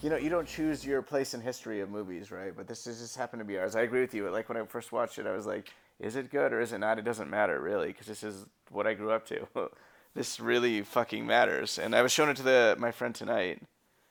you 0.03 0.11
know, 0.11 0.17
you 0.17 0.29
don't 0.29 0.47
choose 0.47 0.85
your 0.85 1.03
place 1.03 1.35
in 1.35 1.41
history 1.41 1.81
of 1.81 1.91
movies, 1.91 2.31
right? 2.31 2.53
But 2.57 2.67
this 2.69 2.85
just 2.85 3.17
happened 3.17 3.41
to 3.41 3.45
be 3.45 3.59
ours. 3.59 3.75
I 3.77 3.83
agree 3.83 4.01
with 4.01 4.15
you. 4.15 4.29
Like 4.31 4.49
when 4.49 4.59
I 4.59 4.65
first 4.65 4.93
watched 4.93 5.19
it, 5.19 5.27
I 5.27 5.33
was 5.33 5.47
like, 5.47 5.73
"Is 5.99 6.17
it 6.17 6.31
good 6.31 6.53
or 6.53 6.61
is 6.61 6.73
it 6.73 6.79
not?" 6.79 6.99
It 6.99 7.05
doesn't 7.05 7.31
matter 7.31 7.61
really, 7.61 7.89
because 7.89 8.07
this 8.07 8.23
is 8.23 8.47
what 8.71 8.87
I 8.87 8.95
grew 8.95 9.11
up 9.11 9.27
to. 9.27 9.47
this 10.15 10.39
really 10.41 10.83
fucking 10.83 11.27
matters. 11.27 11.79
And 11.79 11.95
I 11.95 12.03
was 12.03 12.13
showing 12.13 12.31
it 12.31 12.37
to 12.37 12.43
the 12.43 12.77
my 12.79 12.93
friend 12.93 13.15
tonight. 13.15 13.63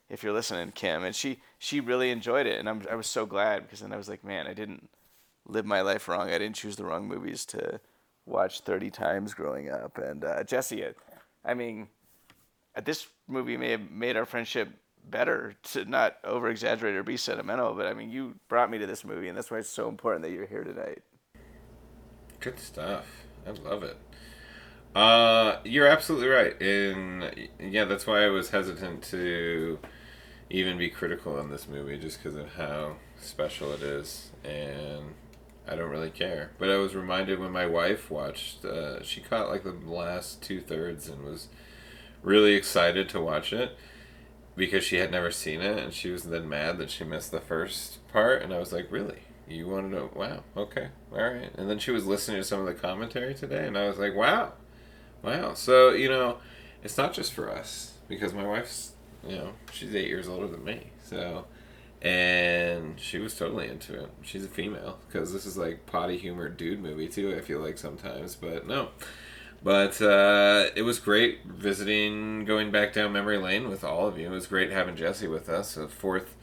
If 0.10 0.24
you're 0.24 0.34
listening, 0.34 0.72
Kim, 0.72 1.04
and 1.04 1.16
she 1.16 1.40
she 1.60 1.80
really 1.82 2.12
enjoyed 2.12 2.48
it, 2.48 2.60
and 2.60 2.70
I'm 2.70 2.84
I 2.90 2.96
was 2.96 3.08
so 3.08 3.26
glad 3.26 3.64
because 3.64 3.82
then 3.82 3.94
I 3.94 3.98
was 3.98 4.08
like, 4.10 4.24
man, 4.24 4.48
I 4.48 4.54
didn't 4.54 4.90
live 5.46 5.66
my 5.66 5.82
life 5.82 6.08
wrong. 6.08 6.30
I 6.30 6.38
didn't 6.38 6.56
choose 6.56 6.76
the 6.76 6.86
wrong 6.86 7.08
movies 7.08 7.46
to 7.48 7.80
watch 8.26 8.62
30 8.62 8.90
times 8.90 9.34
growing 9.34 9.70
up. 9.70 9.98
And 9.98 10.24
uh, 10.26 10.44
Jesse, 10.44 10.86
I- 10.86 10.94
I 11.46 11.54
mean, 11.54 11.88
uh, 12.76 12.82
this 12.82 13.08
movie 13.28 13.56
may 13.56 13.72
have 13.72 13.90
made 13.90 14.18
our 14.18 14.26
friendship 14.26 14.70
better 15.10 15.56
to 15.64 15.86
not 15.86 16.18
over 16.24 16.50
exaggerate 16.50 16.96
or 16.96 17.04
be 17.04 17.18
sentimental, 17.18 17.74
but 17.74 17.88
I 17.88 17.94
mean, 17.94 18.10
you 18.10 18.36
brought 18.48 18.70
me 18.70 18.78
to 18.78 18.88
this 18.88 19.04
movie, 19.04 19.28
and 19.28 19.38
that's 19.38 19.52
why 19.52 19.58
it's 19.58 19.70
so 19.70 19.90
important 19.90 20.24
that 20.24 20.32
you're 20.32 20.46
here 20.46 20.64
tonight. 20.64 21.02
Good 22.40 22.60
stuff. 22.60 23.06
I 23.46 23.52
love 23.52 23.84
it. 23.84 23.98
Uh, 24.96 25.60
you're 25.64 25.88
absolutely 25.88 26.28
right. 26.28 26.60
And 26.62 27.50
yeah, 27.60 27.86
that's 27.86 28.08
why 28.08 28.24
I 28.26 28.30
was 28.30 28.50
hesitant 28.50 29.04
to 29.06 29.80
even 30.50 30.78
be 30.78 30.90
critical 30.90 31.38
on 31.38 31.50
this 31.50 31.68
movie 31.68 31.98
just 31.98 32.18
because 32.18 32.36
of 32.36 32.54
how 32.56 32.96
special 33.20 33.74
it 33.74 33.82
is. 33.82 34.32
And 34.44 35.14
I 35.68 35.76
don't 35.76 35.90
really 35.90 36.10
care. 36.10 36.52
But 36.58 36.70
I 36.70 36.78
was 36.78 36.96
reminded 36.96 37.40
when 37.40 37.52
my 37.52 37.66
wife 37.66 38.10
watched, 38.10 38.66
uh, 38.66 39.04
she 39.04 39.22
caught 39.22 39.50
like 39.50 39.64
the 39.64 39.76
last 39.86 40.42
two 40.42 40.62
thirds 40.62 41.10
and 41.10 41.24
was 41.24 41.48
really 42.24 42.54
excited 42.54 43.10
to 43.10 43.22
watch 43.22 43.54
it 43.54 43.78
because 44.58 44.84
she 44.84 44.98
had 44.98 45.12
never 45.12 45.32
seen 45.32 45.62
it 45.62 45.78
and 45.78 45.94
she 45.94 46.10
was 46.10 46.24
then 46.24 46.50
mad 46.50 46.78
that 46.80 46.90
she 46.90 47.04
missed 47.06 47.32
the 47.32 47.40
first 47.40 48.06
part 48.12 48.42
and 48.42 48.54
I 48.54 48.60
was 48.60 48.74
like, 48.74 48.92
"Really? 48.92 49.20
You 49.48 49.68
want 49.68 49.90
to 49.90 49.96
know? 49.96 50.10
Wow. 50.14 50.44
Okay. 50.58 50.90
All 51.14 51.24
right." 51.24 51.52
And 51.56 51.70
then 51.70 51.80
she 51.80 51.92
was 51.92 52.06
listening 52.06 52.38
to 52.38 52.44
some 52.44 52.60
of 52.60 52.66
the 52.66 52.74
commentary 52.74 53.34
today 53.34 53.68
and 53.68 53.78
I 53.78 53.88
was 53.88 53.98
like, 53.98 54.16
"Wow. 54.16 54.54
Wow." 55.22 55.54
So, 55.54 55.92
you 55.92 56.10
know, 56.10 56.40
it's 56.84 56.98
not 56.98 57.14
just 57.14 57.34
for 57.34 57.52
us 57.52 57.94
because 58.08 58.34
my 58.34 58.46
wife's, 58.46 58.94
you 59.26 59.36
know, 59.38 59.54
she's 59.72 59.96
8 59.96 60.08
years 60.08 60.28
older 60.28 60.48
than 60.48 60.64
me. 60.64 60.92
So, 61.04 61.46
and 62.02 63.00
she 63.00 63.20
was 63.20 63.36
totally 63.36 63.68
into 63.68 64.04
it. 64.04 64.10
She's 64.22 64.46
a 64.46 64.50
female 64.50 65.00
because 65.08 65.34
this 65.34 65.46
is 65.46 65.58
like 65.58 65.86
potty 65.86 66.18
humor 66.18 66.50
dude 66.50 66.82
movie 66.82 67.08
too. 67.08 67.36
I 67.36 67.42
feel 67.42 67.60
like 67.60 67.78
sometimes, 67.78 68.36
but 68.36 68.68
no. 68.68 68.90
But 69.64 70.02
uh, 70.02 70.68
it 70.76 70.84
was 70.84 71.00
great 71.00 71.44
visiting, 71.46 72.46
going 72.46 72.72
back 72.72 72.94
down 72.94 73.12
memory 73.12 73.38
lane 73.38 73.70
with 73.70 73.84
all 73.84 74.08
of 74.08 74.18
you. 74.18 74.28
It 74.28 74.32
was 74.32 74.48
great 74.48 74.72
having 74.72 74.96
Jesse 74.96 75.28
with 75.28 75.50
us, 75.50 75.76
a 75.76 75.88
fourth, 75.88 76.36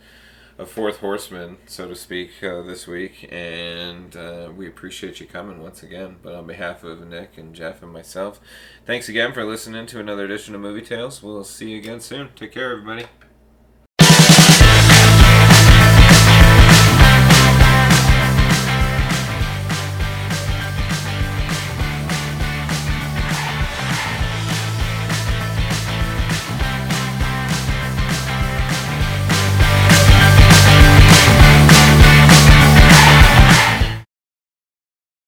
a 0.58 0.66
fourth 0.66 0.98
horseman, 0.98 1.58
so 1.66 1.88
to 1.88 1.94
speak, 1.94 2.30
uh, 2.42 2.62
this 2.62 2.86
week, 2.86 3.28
and 3.32 4.16
uh, 4.16 4.50
we 4.54 4.66
appreciate 4.66 5.20
you 5.20 5.26
coming 5.26 5.62
once 5.62 5.82
again. 5.82 6.16
But 6.22 6.34
on 6.34 6.46
behalf 6.46 6.84
of 6.84 7.06
Nick 7.06 7.38
and 7.38 7.54
Jeff 7.54 7.82
and 7.82 7.92
myself, 7.92 8.40
thanks 8.84 9.08
again 9.08 9.32
for 9.32 9.44
listening 9.44 9.86
to 9.86 10.00
another 10.00 10.24
edition 10.24 10.54
of 10.54 10.60
Movie 10.60 10.82
Tales. 10.82 11.22
We'll 11.22 11.44
see 11.44 11.70
you 11.70 11.78
again 11.78 12.00
soon. 12.00 12.30
Take 12.34 12.52
care, 12.52 12.72
everybody. 12.72 13.06